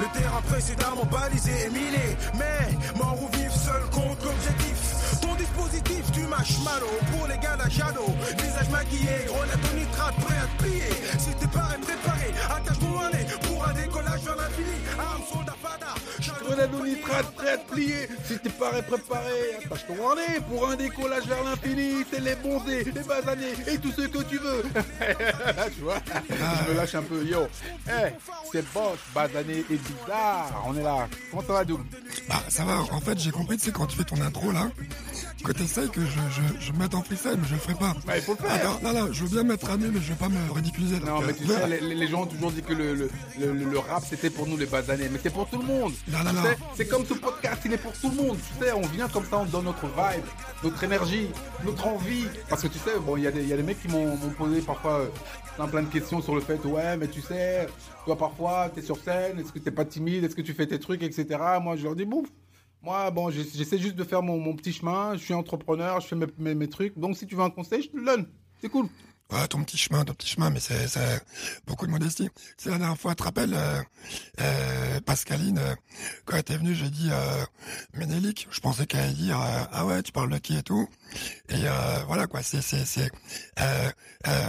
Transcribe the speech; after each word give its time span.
Le 0.00 0.06
terrain 0.18 0.40
précédemment 0.42 1.04
balisé 1.10 1.50
et 1.66 1.70
miné. 1.70 2.16
Mais 2.38 2.96
mort 2.96 3.18
ou 3.20 3.28
vif, 3.36 3.52
seul 3.52 3.82
contre 3.90 4.26
l'objectif. 4.26 5.20
Ton 5.20 5.34
dispositif, 5.34 6.04
tu 6.12 6.20
mâches 6.22 6.58
malo 6.64 6.86
pour 7.10 7.26
les 7.26 7.38
gars 7.38 7.56
d'Ajado. 7.56 8.06
Visage 8.38 8.70
maquillé, 8.70 9.26
grenade 9.26 9.58
au 9.70 9.76
nitrate, 9.76 10.14
prêt 10.16 10.38
à 10.38 10.46
te 10.46 10.62
plier. 10.62 10.90
Si 11.18 11.30
t'es 11.40 11.46
pas 11.48 11.74
préparé, 11.82 12.30
attache-toi 12.48 13.00
un 13.06 13.10
nez 13.10 13.26
pour 13.42 13.66
un 13.66 13.72
décollage 13.72 14.20
vers 14.22 14.36
l'infini. 14.36 14.78
Arme, 16.58 16.70
soldat, 16.70 16.72
fada. 16.72 16.72
Grenade 16.72 16.74
au 16.74 16.84
nitrate, 16.84 17.34
prêt 17.34 17.52
à 17.52 17.58
plier. 17.58 18.08
Si 18.24 18.38
t'es 18.38 18.50
pas 18.50 18.82
préparé, 18.82 19.56
attache 19.64 19.86
ton 19.86 20.14
nez 20.14 20.40
pour 20.48 20.68
un 20.68 20.76
décollage 20.76 21.26
vers 21.26 21.44
l'infini. 21.44 22.04
T'es 22.10 22.20
les 22.20 22.34
bondés, 22.36 22.84
les 22.84 23.02
basanés 23.02 23.52
et 23.66 23.78
tout 23.78 23.92
ce 23.92 24.02
que 24.02 24.22
tu 24.24 24.38
veux. 24.38 24.62
tu 25.74 25.82
vois, 25.82 25.98
je 26.28 26.70
me 26.70 26.76
lâche 26.76 26.94
un 26.94 27.02
peu. 27.02 27.24
Yo, 27.24 27.46
hey, 27.86 28.12
c'est 28.52 28.72
Bosch, 28.72 28.98
basané 29.14 29.64
et 29.70 29.76
bizarre. 29.76 30.64
On 30.66 30.76
est 30.76 30.82
là. 30.82 31.08
Comment 31.30 31.42
ça 31.42 31.52
va, 31.52 31.64
Doom 31.64 31.84
Bah, 32.28 32.42
ça 32.48 32.64
va. 32.64 32.80
En 32.92 33.00
fait, 33.00 33.18
j'ai 33.18 33.30
compris, 33.30 33.56
tu 33.56 33.66
sais, 33.66 33.72
quand 33.72 33.86
tu 33.86 33.96
fais 33.96 34.04
ton 34.04 34.20
intro, 34.20 34.50
là, 34.52 34.70
que 35.44 35.52
t'essayes 35.52 35.88
que 35.90 36.00
je, 36.00 36.06
je, 36.08 36.66
je 36.66 36.72
me 36.72 36.78
mette 36.78 36.94
en 36.94 37.02
freestyle, 37.02 37.36
mais 37.40 37.46
je 37.48 37.54
le 37.54 37.60
ferai 37.60 37.74
pas. 37.74 37.94
Bah, 38.06 38.16
il 38.16 38.22
faut 38.22 38.32
le 38.32 38.38
faire. 38.46 38.52
Attends, 38.54 38.80
non, 38.82 38.92
non, 38.92 39.12
je 39.12 39.24
veux 39.24 39.30
bien 39.30 39.42
mettre 39.44 39.76
nu, 39.78 39.86
mais 39.92 40.00
je 40.00 40.08
vais 40.10 40.18
pas 40.18 40.28
me 40.28 40.52
ridiculiser. 40.52 41.00
Non, 41.00 41.20
mais 41.20 41.32
euh, 41.32 41.36
tu 41.36 41.46
sais, 41.46 41.80
les, 41.80 41.94
les 41.94 42.06
gens 42.08 42.22
ont 42.22 42.26
toujours 42.26 42.52
dit 42.52 42.62
que 42.62 42.72
le, 42.72 42.94
le, 42.94 43.10
le, 43.38 43.52
le 43.52 43.78
rap 43.78 44.02
c'était 44.08 44.30
pour 44.30 44.46
nous 44.46 44.56
les 44.56 44.66
basanés, 44.66 45.08
mais 45.10 45.18
c'est 45.22 45.30
pour 45.32 45.48
tout 45.48 45.58
le 45.58 45.66
monde. 45.66 45.92
C'est 46.74 46.86
comme 46.88 47.04
ce 47.06 47.14
podcast, 47.14 47.62
il 47.64 47.72
est 47.72 47.78
pour 47.78 47.92
tout 47.92 48.10
le 48.10 48.16
monde. 48.16 48.36
Tu 48.58 48.64
sais, 48.64 48.72
on 48.72 48.82
vient 48.82 49.08
comme 49.08 49.24
ça, 49.24 49.38
on 49.38 49.44
donne 49.44 49.64
notre 49.64 49.86
vibe, 49.86 50.24
notre 50.62 50.82
énergie, 50.84 51.28
notre 51.64 51.86
envie. 51.86 52.24
Parce 52.48 52.62
que 52.62 52.68
tu 52.68 52.78
sais, 52.78 52.98
bon, 53.00 53.16
il 53.16 53.24
y, 53.24 53.26
a 53.26 53.30
des- 53.30 53.44
y 53.44 53.52
a 53.52 53.56
des 53.56 53.62
mecs 53.62 53.80
qui 53.80 53.88
m'ont 53.88 54.16
posé 54.36 54.60
parfois 54.60 55.00
euh, 55.00 55.06
plein, 55.56 55.66
plein 55.68 55.82
de 55.82 55.88
questions 55.88 56.20
sur 56.22 56.34
le 56.34 56.40
fait, 56.40 56.62
ouais, 56.64 56.96
mais 56.96 57.08
tu 57.08 57.20
sais, 57.20 57.66
toi 58.04 58.16
parfois, 58.16 58.70
t'es 58.74 58.82
sur 58.82 58.96
scène, 58.98 59.38
est-ce 59.40 59.52
que 59.52 59.58
t'es 59.58 59.70
pas 59.70 59.84
timide, 59.84 60.24
est-ce 60.24 60.34
que 60.36 60.42
tu 60.42 60.52
fais 60.54 60.66
tes 60.66 60.78
trucs, 60.78 61.02
etc. 61.02 61.26
Moi, 61.60 61.76
je 61.76 61.84
leur 61.84 61.94
dis, 61.96 62.04
bon, 62.04 62.22
moi, 62.82 63.10
bon, 63.10 63.30
j'ess- 63.30 63.56
j'essaie 63.56 63.78
juste 63.78 63.96
de 63.96 64.04
faire 64.04 64.22
mon, 64.22 64.54
petit 64.54 64.72
chemin, 64.72 65.14
je 65.16 65.22
suis 65.24 65.34
entrepreneur, 65.34 66.00
je 66.00 66.06
fais 66.08 66.16
mes, 66.38 66.54
mes 66.54 66.68
trucs. 66.68 66.98
Donc, 66.98 67.16
si 67.16 67.26
tu 67.26 67.34
veux 67.34 67.42
un 67.42 67.50
conseil, 67.50 67.82
je 67.82 67.88
te 67.88 67.96
le 67.96 68.04
donne. 68.04 68.26
C'est 68.60 68.68
cool. 68.68 68.88
Ton 69.50 69.62
petit 69.62 69.76
chemin, 69.76 70.04
ton 70.04 70.14
petit 70.14 70.26
chemin, 70.28 70.48
mais 70.48 70.58
c'est 70.58 70.88
c'est 70.88 71.20
beaucoup 71.66 71.86
de 71.86 71.90
modestie. 71.90 72.30
C'est 72.56 72.70
la 72.70 72.78
dernière 72.78 72.96
fois, 72.98 73.12
tu 73.12 73.16
te 73.18 73.22
rappelles, 73.24 73.52
euh, 73.54 73.80
euh, 74.40 75.00
Pascaline, 75.00 75.58
euh, 75.58 75.74
quand 76.24 76.34
elle 76.34 76.40
était 76.40 76.56
venue, 76.56 76.74
j'ai 76.74 76.88
dit 76.88 77.10
Ménélique. 77.92 78.48
Je 78.50 78.60
pensais 78.60 78.86
qu'elle 78.86 79.00
allait 79.00 79.12
dire 79.12 79.38
ah 79.38 79.84
ouais, 79.84 80.02
tu 80.02 80.12
parles 80.12 80.30
de 80.30 80.38
qui 80.38 80.56
et 80.56 80.62
tout. 80.62 80.88
Et 81.50 81.56
voilà 82.06 82.26
quoi, 82.26 82.42
c'est 82.42 82.62
c'est 82.62 82.86
c'est. 82.86 83.10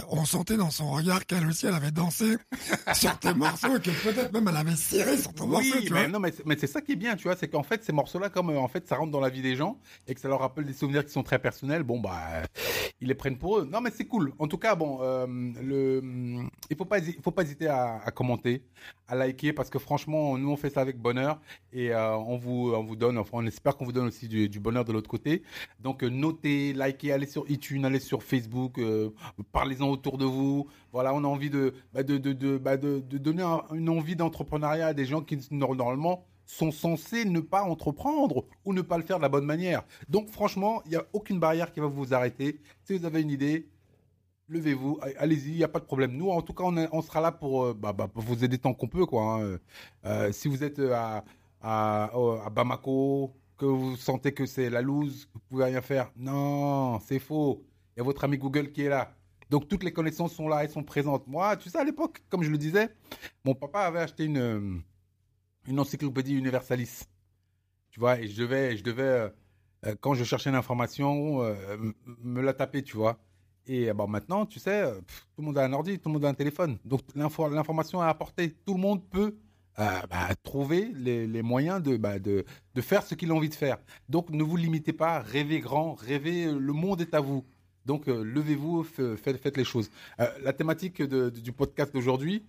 On 0.08 0.24
sentait 0.24 0.56
dans 0.56 0.70
son 0.70 0.90
regard 0.90 1.26
qu'elle 1.26 1.46
aussi, 1.46 1.66
elle 1.66 1.74
avait 1.74 1.90
dansé 1.90 2.36
sur 2.94 3.18
tes 3.18 3.34
morceaux 3.34 3.76
et 3.76 3.80
que 3.80 3.90
peut-être 3.90 4.32
même 4.32 4.48
elle 4.48 4.56
avait 4.56 4.76
ciré 4.76 5.16
sur 5.18 5.32
ton 5.34 5.44
Oui, 5.44 5.50
morceau, 5.50 5.80
tu 5.86 5.92
mais 5.92 6.00
vois. 6.00 6.08
non, 6.08 6.20
mais, 6.20 6.32
c'est- 6.32 6.46
mais 6.46 6.56
c'est 6.58 6.66
ça 6.66 6.80
qui 6.80 6.92
est 6.92 6.96
bien, 6.96 7.16
tu 7.16 7.24
vois, 7.24 7.36
c'est 7.36 7.48
qu'en 7.48 7.62
fait, 7.62 7.84
ces 7.84 7.92
morceaux-là, 7.92 8.30
comme 8.30 8.50
en 8.56 8.68
fait, 8.68 8.88
ça 8.88 8.96
rentre 8.96 9.12
dans 9.12 9.20
la 9.20 9.28
vie 9.30 9.42
des 9.42 9.56
gens 9.56 9.78
et 10.08 10.14
que 10.14 10.20
ça 10.20 10.28
leur 10.28 10.40
rappelle 10.40 10.64
des 10.64 10.72
souvenirs 10.72 11.04
qui 11.04 11.12
sont 11.12 11.22
très 11.22 11.38
personnels, 11.38 11.82
bon, 11.82 12.00
bah, 12.00 12.18
ils 13.00 13.08
les 13.08 13.14
prennent 13.14 13.38
pour 13.38 13.58
eux. 13.58 13.68
Non, 13.70 13.80
mais 13.82 13.90
c'est 13.96 14.06
cool. 14.06 14.32
En 14.38 14.48
tout 14.48 14.58
cas, 14.58 14.69
bon, 14.74 14.98
il 16.70 16.76
faut 16.76 16.84
pas, 16.84 16.98
il 16.98 17.20
faut 17.22 17.30
pas 17.30 17.42
hésiter 17.42 17.68
à, 17.68 18.10
commenter, 18.14 18.62
à 19.08 19.14
liker, 19.14 19.52
parce 19.52 19.70
que 19.70 19.78
franchement, 19.78 20.36
nous, 20.38 20.50
on 20.50 20.56
fait 20.56 20.70
ça 20.70 20.80
avec 20.80 20.98
bonheur 20.98 21.40
et 21.72 21.92
euh, 21.92 22.16
on 22.16 22.36
vous, 22.36 22.72
on 22.74 22.82
vous 22.84 22.96
donne, 22.96 23.18
enfin, 23.18 23.38
on 23.38 23.46
espère 23.46 23.76
qu'on 23.76 23.84
vous 23.84 23.92
donne 23.92 24.06
aussi 24.08 24.28
du, 24.28 24.60
bonheur 24.60 24.84
de 24.84 24.92
l'autre 24.92 25.08
côté. 25.10 25.42
Donc, 25.80 26.02
euh, 26.02 26.08
notez, 26.08 26.72
likez, 26.72 27.12
allez 27.12 27.26
sur 27.26 27.48
iTunes, 27.50 27.84
allez 27.84 28.00
sur 28.00 28.22
Facebook, 28.22 28.78
euh, 28.78 29.10
parlez-en 29.52 29.88
autour 29.88 30.18
de 30.18 30.24
vous. 30.24 30.68
Voilà, 30.92 31.14
on 31.14 31.24
a 31.24 31.28
envie 31.28 31.50
de, 31.50 31.74
bah, 31.92 32.02
de, 32.02 32.18
de, 32.18 32.32
de, 32.32 32.58
bah, 32.58 32.76
donner 32.76 33.42
un- 33.42 33.62
une 33.72 33.88
envie 33.88 34.16
d'entrepreneuriat 34.16 34.88
à 34.88 34.94
des 34.94 35.04
gens 35.06 35.22
qui 35.22 35.38
normalement 35.50 36.24
sont 36.50 36.72
censés 36.72 37.24
ne 37.24 37.38
pas 37.40 37.62
entreprendre 37.62 38.44
ou 38.64 38.72
ne 38.72 38.82
pas 38.82 38.98
le 38.98 39.04
faire 39.04 39.18
de 39.18 39.22
la 39.22 39.28
bonne 39.28 39.44
manière. 39.44 39.84
Donc 40.08 40.28
franchement, 40.30 40.82
il 40.84 40.90
n'y 40.90 40.96
a 40.96 41.04
aucune 41.12 41.38
barrière 41.38 41.72
qui 41.72 41.78
va 41.80 41.86
vous 41.86 42.12
arrêter. 42.12 42.60
Si 42.84 42.98
vous 42.98 43.04
avez 43.04 43.22
une 43.22 43.30
idée, 43.30 43.68
levez-vous, 44.50 44.98
allez-y, 45.16 45.50
il 45.50 45.56
n'y 45.56 45.64
a 45.64 45.68
pas 45.68 45.78
de 45.78 45.84
problème. 45.84 46.12
Nous, 46.12 46.28
en 46.28 46.42
tout 46.42 46.52
cas, 46.52 46.64
on, 46.64 47.02
sera 47.02 47.20
là 47.20 47.32
pour, 47.32 47.64
euh, 47.64 47.74
bah, 47.74 47.92
bah, 47.92 48.08
pour 48.08 48.22
vous 48.22 48.44
aider 48.44 48.58
tant 48.58 48.74
qu'on 48.74 48.88
peut. 48.88 49.06
Quoi, 49.06 49.22
hein. 49.22 49.58
Euh, 50.04 50.32
si 50.32 50.48
vous 50.48 50.62
êtes 50.64 50.78
euh, 50.80 51.20
à, 51.62 52.50
Bamako, 52.52 53.34
que 53.56 53.64
vous 53.64 53.96
sentez 53.96 54.32
que 54.32 54.46
c'est 54.46 54.70
la 54.70 54.82
loose, 54.82 55.26
que 55.26 55.34
vous 55.34 55.40
pouvez 55.48 55.64
rien 55.64 55.80
faire, 55.80 56.10
non, 56.16 56.98
c'est 57.00 57.18
faux. 57.18 57.64
Il 57.96 58.00
y 58.00 58.02
a 58.02 58.04
votre 58.04 58.24
ami 58.24 58.38
Google 58.38 58.72
qui 58.72 58.82
est 58.82 58.88
là. 58.88 59.14
Donc 59.50 59.68
toutes 59.68 59.82
les 59.82 59.92
connaissances 59.92 60.34
sont 60.34 60.48
là, 60.48 60.64
elles 60.64 60.70
sont 60.70 60.84
présentes. 60.84 61.26
Moi, 61.26 61.56
tu 61.56 61.70
sais, 61.70 61.78
à 61.78 61.84
l'époque, 61.84 62.22
comme 62.28 62.42
je 62.42 62.50
le 62.50 62.58
disais, 62.58 62.94
mon 63.44 63.54
papa 63.54 63.80
avait 63.80 64.00
acheté 64.00 64.24
une, 64.24 64.82
encyclopédie 65.76 66.34
universalis. 66.34 67.04
Tu 67.90 68.00
vois, 68.00 68.20
et 68.20 68.28
je 68.28 68.40
devais, 68.40 68.76
je 68.76 68.84
devais 68.84 69.30
quand 70.00 70.14
je 70.14 70.24
cherchais 70.24 70.50
une 70.50 70.56
information, 70.56 71.42
euh, 71.42 71.76
me 72.22 72.40
la 72.42 72.52
taper, 72.52 72.82
tu 72.82 72.96
vois. 72.96 73.18
Et 73.66 73.88
euh, 73.88 73.94
bon, 73.94 74.06
maintenant, 74.06 74.46
tu 74.46 74.58
sais, 74.58 74.82
euh, 74.82 74.96
tout 74.98 75.40
le 75.40 75.44
monde 75.44 75.58
a 75.58 75.64
un 75.64 75.72
ordi, 75.72 75.98
tout 75.98 76.08
le 76.08 76.14
monde 76.14 76.24
a 76.24 76.28
un 76.28 76.34
téléphone. 76.34 76.78
Donc 76.84 77.02
l'info- 77.14 77.48
l'information 77.48 78.02
est 78.02 78.06
à 78.06 78.08
apporter. 78.08 78.52
Tout 78.66 78.74
le 78.74 78.80
monde 78.80 79.02
peut 79.08 79.36
euh, 79.78 80.00
bah, 80.08 80.28
trouver 80.42 80.90
les, 80.94 81.42
moyens 81.42 81.82
de, 81.82 81.96
bah, 81.96 82.18
de, 82.18 82.44
faire 82.80 83.02
ce 83.02 83.14
qu'il 83.14 83.30
a 83.30 83.34
envie 83.34 83.48
de 83.48 83.54
faire. 83.54 83.78
Donc 84.08 84.30
ne 84.30 84.42
vous 84.42 84.56
limitez 84.56 84.92
pas, 84.92 85.20
rêvez 85.20 85.60
grand, 85.60 85.94
rêvez, 85.94 86.46
le 86.46 86.72
monde 86.72 87.00
est 87.00 87.14
à 87.14 87.20
vous. 87.20 87.44
Donc 87.86 88.06
levez-vous, 88.06 88.84
faites, 88.84 89.56
les 89.56 89.64
choses. 89.64 89.90
La 90.42 90.52
thématique 90.52 91.02
du 91.02 91.52
podcast 91.52 91.94
d'aujourd'hui, 91.94 92.44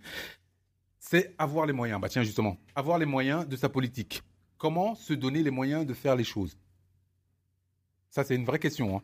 c'est 1.00 1.34
avoir 1.38 1.66
les 1.66 1.74
moyens. 1.74 2.02
Bah 2.02 2.10
tiens, 2.10 2.24
justement, 2.24 2.58
avoir 2.76 2.98
les 2.98 3.06
moyens 3.06 3.48
de 3.48 3.56
sa 3.56 3.70
politique. 3.70 4.24
Comment 4.58 4.94
se 4.94 5.14
donner 5.14 5.42
les 5.42 5.50
moyens 5.50 5.86
de 5.86 5.94
faire 5.94 6.16
les 6.16 6.24
choses? 6.24 6.58
Ça, 8.12 8.24
c'est 8.26 8.36
une 8.36 8.46
vraie 8.46 8.60
question. 8.60 8.98
Hein. 8.98 9.02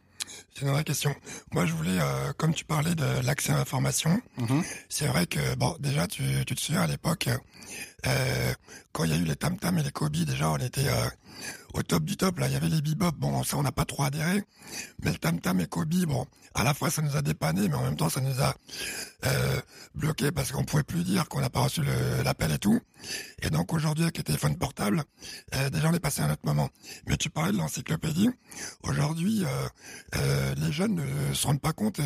C'est 0.53 0.61
une 0.65 0.71
vraie 0.71 0.83
question. 0.83 1.15
Moi, 1.51 1.65
je 1.65 1.73
voulais, 1.73 1.97
euh, 1.99 2.33
comme 2.38 2.53
tu 2.53 2.65
parlais 2.65 2.95
de 2.95 3.05
l'accès 3.23 3.51
à 3.53 3.57
l'information, 3.57 4.21
Mhm. 4.38 4.63
c'est 4.89 5.07
vrai 5.07 5.25
que, 5.27 5.55
bon, 5.55 5.75
déjà, 5.79 6.07
tu, 6.07 6.23
tu 6.45 6.55
te 6.55 6.59
souviens 6.61 6.81
à 6.81 6.88
l'époque, 6.88 7.29
euh, 8.05 8.53
quand 8.91 9.03
il 9.03 9.11
y 9.11 9.13
a 9.13 9.17
eu 9.17 9.23
les 9.23 9.35
Tam 9.35 9.57
Tam 9.57 9.77
et 9.77 9.83
les 9.83 9.91
Kobe, 9.91 10.15
déjà, 10.15 10.49
on 10.51 10.57
était 10.57 10.88
euh, 10.88 11.09
au 11.77 11.83
top 11.83 12.03
du 12.03 12.17
top. 12.17 12.39
Là, 12.39 12.47
il 12.47 12.53
y 12.53 12.55
avait 12.55 12.69
les 12.69 12.81
Bebop. 12.81 13.11
Bon, 13.17 13.43
ça, 13.43 13.57
on 13.57 13.63
n'a 13.63 13.71
pas 13.71 13.85
trop 13.85 14.03
adhéré. 14.03 14.43
Mais 15.03 15.11
le 15.11 15.17
Tam 15.17 15.39
Tam 15.39 15.59
et 15.59 15.67
Kobe, 15.67 16.05
bon, 16.05 16.25
à 16.53 16.63
la 16.63 16.73
fois, 16.73 16.89
ça 16.89 17.01
nous 17.01 17.15
a 17.15 17.21
dépanné, 17.21 17.67
mais 17.69 17.75
en 17.75 17.83
même 17.83 17.95
temps, 17.95 18.09
ça 18.09 18.21
nous 18.21 18.41
a 18.41 18.55
euh, 19.25 19.61
bloqué 19.95 20.31
parce 20.31 20.51
qu'on 20.51 20.63
pouvait 20.63 20.83
plus 20.83 21.03
dire 21.03 21.27
qu'on 21.29 21.39
n'a 21.39 21.49
pas 21.49 21.61
reçu 21.61 21.81
l'appel 22.23 22.51
et 22.51 22.57
tout. 22.57 22.79
Et 23.41 23.49
donc, 23.49 23.73
aujourd'hui, 23.73 24.03
avec 24.03 24.17
les 24.17 24.23
téléphones 24.23 24.57
portables, 24.57 25.03
euh, 25.55 25.69
déjà, 25.69 25.89
on 25.89 25.93
est 25.93 25.99
passé 25.99 26.21
à 26.21 26.25
un 26.25 26.31
autre 26.31 26.45
moment. 26.45 26.69
Mais 27.07 27.17
tu 27.17 27.29
parlais 27.29 27.51
de 27.51 27.57
l'encyclopédie. 27.57 28.29
Aujourd'hui, 28.83 29.45
euh, 29.45 29.69
euh, 30.15 30.55
les 30.55 30.71
jeunes 30.71 30.95
ne 30.95 31.33
se 31.33 31.45
rendent 31.45 31.61
pas 31.61 31.73
compte, 31.73 32.01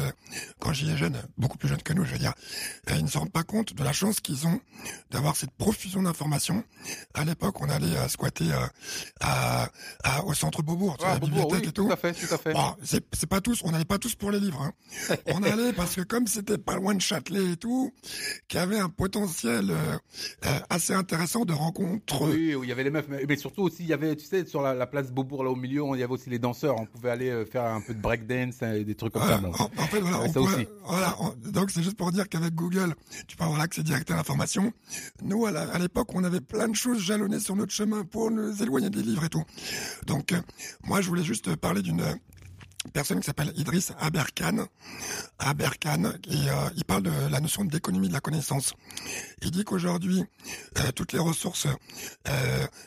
quand 0.60 0.74
j'y 0.74 0.90
ai 0.90 0.98
jeunes, 0.98 1.18
beaucoup 1.38 1.58
plus 1.58 1.70
jeunes 1.70 1.82
que 1.82 1.94
nous, 1.94 2.04
je 2.04 2.12
veux 2.12 2.20
dire, 2.20 2.34
ils 2.90 3.04
ne 3.04 3.08
se 3.08 3.18
rendent 3.18 3.32
pas 3.32 3.44
compte 3.44 3.74
de 3.74 3.84
la 3.84 3.94
chance 3.94 4.20
qu'ils 4.20 4.48
ont 4.48 4.60
d'avoir 5.12 5.36
cette 5.36 5.52
profusion 5.52 6.04
d'informations. 6.04 6.64
À 7.14 7.24
l'époque, 7.24 7.62
on 7.62 7.70
allait 7.70 8.08
squatter 8.10 8.52
euh, 8.52 9.61
à, 10.04 10.18
à- 10.18 10.24
au 10.26 10.34
centre 10.34 10.62
Beaubourg, 10.64 10.98
tu 10.98 11.04
vois, 11.04 11.12
Ah, 11.12 11.14
la 11.16 11.20
Bobo, 11.20 11.32
bibliothèque 11.34 11.62
oui, 11.64 11.70
et 11.70 11.72
tout. 11.72 11.86
tout 11.88 11.92
à 11.94 11.96
fait, 11.98 12.14
tout 12.14 12.34
à 12.34 12.38
fait. 12.38 12.54
Bon, 12.54 12.76
c'est 12.84 13.28
pas 13.28 13.42
tous, 13.42 13.62
on 13.64 13.72
n'allait 13.72 13.86
pas 13.86 13.98
tous 13.98 14.16
pour 14.16 14.32
les 14.32 14.40
livres. 14.40 14.62
Hein. 14.62 15.16
on 15.28 15.44
allait 15.44 15.74
parce 15.74 15.96
que 15.96 16.02
comme 16.02 16.28
c'était 16.28 16.58
pas 16.58 16.76
loin 16.76 16.94
de 16.96 17.02
Châtelet 17.02 17.54
et 17.54 17.58
tout, 17.58 17.92
qu'il 18.48 18.60
y 18.60 18.64
avait 18.64 18.80
un 18.80 18.90
potentiel 18.90 19.72
euh, 19.72 19.98
euh, 20.46 20.60
assez 20.70 20.94
intéressant 20.94 21.46
de 21.46 21.54
rencontres. 21.54 22.22
Oui, 22.28 22.56
oui, 22.56 22.66
il 22.66 22.70
y 22.70 22.72
avait 22.72 22.84
les 22.84 22.90
meufs, 22.92 23.08
mais, 23.10 23.26
mais 23.28 23.36
surtout 23.38 23.64
aussi, 23.64 23.78
il 23.84 23.88
y 23.88 23.94
avait, 23.94 24.16
tu 24.16 24.26
sais, 24.26 24.46
sur 24.46 24.62
la, 24.62 24.74
la 24.74 24.88
place 24.88 25.12
Beaubourg, 25.12 25.44
là 25.44 25.50
au 25.50 25.56
milieu, 25.56 25.84
il 25.94 26.00
y 26.00 26.04
avait 26.04 26.12
aussi 26.14 26.30
les 26.30 26.40
danseurs. 26.40 26.76
On 26.80 26.86
pouvait 26.86 27.10
aller 27.12 27.30
euh, 27.30 27.46
faire 27.46 27.64
un 27.66 27.82
peu 27.82 27.94
de 27.94 28.02
breakdance 28.02 28.56
hein, 28.62 28.74
et 28.74 28.84
des 28.84 28.96
trucs 28.96 29.14
comme 29.14 29.22
Voilà, 29.24 29.38
ça. 29.38 29.42
bon. 29.42 29.54
en, 29.54 29.64
en 29.84 29.88
fait, 29.88 30.00
voilà, 30.00 30.20
Ouais, 30.20 30.26
on 30.30 30.34
ça 30.34 30.40
pourrait- 30.40 30.56
aussi. 30.56 30.68
voilà, 30.86 31.16
on- 31.20 31.50
donc 31.52 31.72
c'est 31.72 31.84
juste 31.84 31.98
pour 31.98 32.12
dire 32.12 32.28
qu'avec 32.30 32.54
Google, 32.56 32.94
tu 33.28 33.36
peux 33.38 33.44
avoir 33.44 33.60
l'accès 33.60 33.84
direct 33.84 34.10
à 34.12 34.16
l'information. 34.16 34.72
Nous, 35.24 35.46
à 35.46 35.52
la- 35.52 35.70
à 35.72 35.80
l'époque, 35.80 36.08
on 36.14 36.24
avait 36.24 36.42
plein 36.42 36.68
de 36.68 36.76
choses 36.76 37.00
jalonnées 37.00 37.40
sur 37.40 37.56
notre 37.56 37.72
chemin 37.74 38.04
pour 38.04 38.32
nous 38.32 38.62
éloigner 38.62 38.90
des 38.90 39.02
livres 39.02 39.24
et 39.26 39.30
tout. 39.30 39.41
Donc, 40.06 40.32
euh, 40.32 40.42
moi, 40.84 41.02
je 41.02 41.08
voulais 41.08 41.24
juste 41.24 41.56
parler 41.56 41.82
d'une 41.82 42.04
personne 42.94 43.20
qui 43.20 43.26
s'appelle 43.26 43.54
Idriss 43.56 43.94
Aberkan. 44.00 44.66
Aberkan, 45.40 46.14
et 46.28 46.50
euh, 46.50 46.70
il 46.76 46.84
parle 46.84 47.04
de 47.04 47.12
la 47.30 47.40
notion 47.40 47.64
d'économie 47.64 48.08
de 48.08 48.14
la 48.14 48.20
connaissance. 48.20 48.74
Il 49.42 49.52
dit 49.52 49.64
qu'aujourd'hui, 49.64 50.24
euh, 50.80 50.92
toutes 50.94 51.14
les 51.14 51.20
ressources 51.20 51.68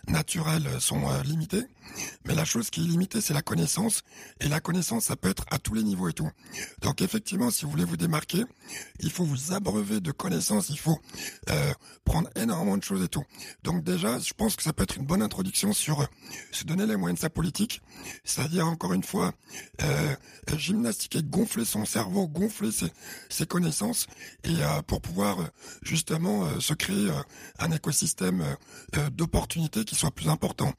naturelles 0.09 0.69
sont 0.81 1.09
limitées, 1.23 1.65
mais 2.25 2.35
la 2.35 2.45
chose 2.45 2.71
qui 2.71 2.81
est 2.81 2.89
limitée, 2.89 3.21
c'est 3.21 3.35
la 3.35 3.43
connaissance, 3.43 4.03
et 4.41 4.49
la 4.49 4.61
connaissance, 4.61 5.05
ça 5.05 5.17
peut 5.17 5.29
être 5.29 5.45
à 5.51 5.59
tous 5.59 5.75
les 5.75 5.83
niveaux 5.83 6.09
et 6.09 6.13
tout. 6.13 6.31
Donc 6.83 7.03
effectivement, 7.03 7.51
si 7.51 7.65
vous 7.65 7.71
voulez 7.71 7.85
vous 7.85 7.97
démarquer, 7.97 8.45
il 9.01 9.11
faut 9.11 9.25
vous 9.25 9.53
abreuver 9.53 10.01
de 10.01 10.13
connaissances, 10.13 10.69
il 10.71 10.79
faut 10.79 10.99
euh, 11.51 11.73
prendre 12.05 12.29
énormément 12.37 12.77
de 12.77 12.83
choses 12.83 13.03
et 13.03 13.09
tout. 13.09 13.25
Donc 13.63 13.85
déjà, 13.85 14.19
je 14.19 14.33
pense 14.33 14.57
que 14.57 14.63
ça 14.63 14.73
peut 14.73 14.83
être 14.83 14.97
une 14.97 15.07
bonne 15.07 15.23
introduction 15.23 15.73
sur 15.73 16.01
euh, 16.01 16.07
se 16.51 16.65
donner 16.65 16.87
les 16.87 16.97
moyens 16.97 17.19
de 17.19 17.23
sa 17.23 17.31
politique, 17.31 17.83
c'est-à-dire 18.25 18.67
encore 18.67 18.93
une 18.93 19.03
fois, 19.03 19.33
euh, 19.83 20.15
gymnastiquer, 20.57 21.23
gonfler 21.23 21.65
son 21.65 21.85
cerveau, 21.85 22.29
gonfler 22.29 22.73
ses, 22.73 22.93
ses 23.29 23.47
connaissances, 23.47 24.07
et 24.45 24.55
pour 24.87 25.01
pouvoir 25.01 25.39
justement 25.83 26.61
se 26.61 26.75
créer 26.75 27.11
un 27.59 27.71
écosystème 27.71 28.45
d'opportunités 29.13 29.85
qui 29.85 29.95
soit 29.95 30.11
plus 30.11 30.29
important. 30.29 30.73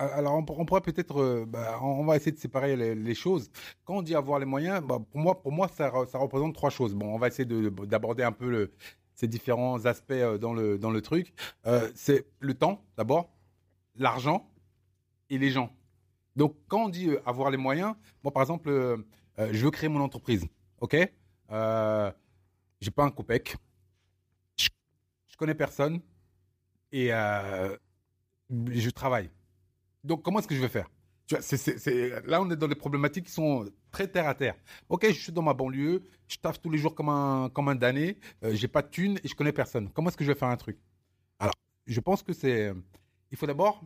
Alors, 0.00 0.34
on, 0.34 0.64
pourrait 0.64 0.80
peut-être, 0.80 1.20
euh, 1.20 1.44
bah, 1.46 1.78
on 1.82 2.04
va 2.06 2.16
essayer 2.16 2.32
de 2.32 2.38
séparer 2.38 2.74
les, 2.74 3.14
choses. 3.14 3.50
Quand 3.84 3.98
on 3.98 4.02
dit 4.02 4.14
avoir 4.14 4.38
les 4.38 4.46
moyens, 4.46 4.80
bah, 4.82 4.98
pour 5.12 5.52
moi, 5.52 5.68
ça, 5.68 5.90
re- 5.90 6.08
ça 6.08 6.16
représente 6.18 6.54
trois 6.54 6.70
choses. 6.70 6.94
Bon, 6.94 7.14
on 7.14 7.18
va 7.18 7.28
essayer 7.28 7.44
de- 7.44 7.68
d'aborder 7.84 8.22
un 8.22 8.32
peu 8.32 8.70
ces 9.14 9.28
différents 9.28 9.84
aspects 9.84 10.12
euh, 10.12 10.38
dans 10.38 10.54
le 10.54 11.00
truc. 11.02 11.34
Euh, 11.66 11.90
c'est 11.94 12.26
le 12.40 12.54
temps, 12.54 12.82
d'abord, 12.96 13.30
l'argent 13.96 14.50
et 15.28 15.36
les 15.36 15.50
gens. 15.50 15.70
Donc, 16.34 16.56
quand 16.68 16.84
on 16.84 16.88
dit 16.88 17.10
avoir 17.26 17.50
les 17.50 17.58
moyens, 17.58 17.94
moi, 18.24 18.32
par 18.32 18.42
exemple, 18.42 18.70
je 19.38 19.64
veux 19.64 19.70
créer 19.70 19.90
mon 19.90 20.00
entreprise, 20.00 20.46
ok? 20.80 20.96
Euh, 21.50 22.10
J'ai 22.80 22.90
pas 22.90 23.04
un 23.04 23.10
copec, 23.10 23.56
je, 24.56 24.68
je 25.28 25.36
connais 25.36 25.54
personne 25.54 26.00
et 26.92 27.08
je 27.08 28.90
travaille. 28.90 29.30
Donc, 30.04 30.22
comment 30.22 30.38
est-ce 30.38 30.48
que 30.48 30.54
je 30.54 30.60
vais 30.60 30.68
faire? 30.68 30.88
Là, 32.26 32.42
on 32.42 32.50
est 32.50 32.56
dans 32.56 32.66
des 32.66 32.74
problématiques 32.74 33.26
qui 33.26 33.32
sont 33.32 33.64
très 33.92 34.08
terre 34.08 34.26
à 34.26 34.34
terre. 34.34 34.56
Ok, 34.88 35.06
je 35.06 35.12
suis 35.12 35.32
dans 35.32 35.42
ma 35.42 35.54
banlieue, 35.54 36.02
je 36.26 36.36
taffe 36.38 36.60
tous 36.60 36.70
les 36.70 36.78
jours 36.78 36.94
comme 36.94 37.08
un, 37.08 37.48
comme 37.50 37.68
un 37.68 37.76
damné, 37.76 38.18
euh, 38.42 38.52
j'ai 38.52 38.66
pas 38.66 38.82
de 38.82 38.88
thunes 38.88 39.18
et 39.22 39.28
je 39.28 39.34
connais 39.36 39.52
personne. 39.52 39.90
Comment 39.90 40.08
est-ce 40.08 40.16
que 40.16 40.24
je 40.24 40.32
vais 40.32 40.38
faire 40.38 40.48
un 40.48 40.56
truc? 40.56 40.78
Alors, 41.38 41.54
je 41.86 42.00
pense 42.00 42.22
que 42.24 42.32
c'est. 42.32 42.72
Il 43.30 43.38
faut 43.38 43.46
d'abord 43.46 43.84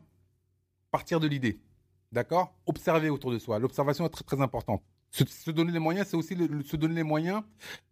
partir 0.90 1.20
de 1.20 1.26
l'idée. 1.26 1.60
D'accord? 2.12 2.54
Observer 2.64 3.10
autour 3.10 3.32
de 3.32 3.38
soi. 3.38 3.58
L'observation 3.58 4.06
est 4.06 4.10
très, 4.10 4.24
très 4.24 4.40
importante. 4.40 4.82
Se, 5.10 5.50
donner 5.50 5.72
les 5.72 5.78
moyens, 5.80 6.06
c'est 6.08 6.16
aussi 6.16 6.34
se 6.64 6.76
donner 6.76 6.94
les 6.94 7.02
moyens 7.02 7.42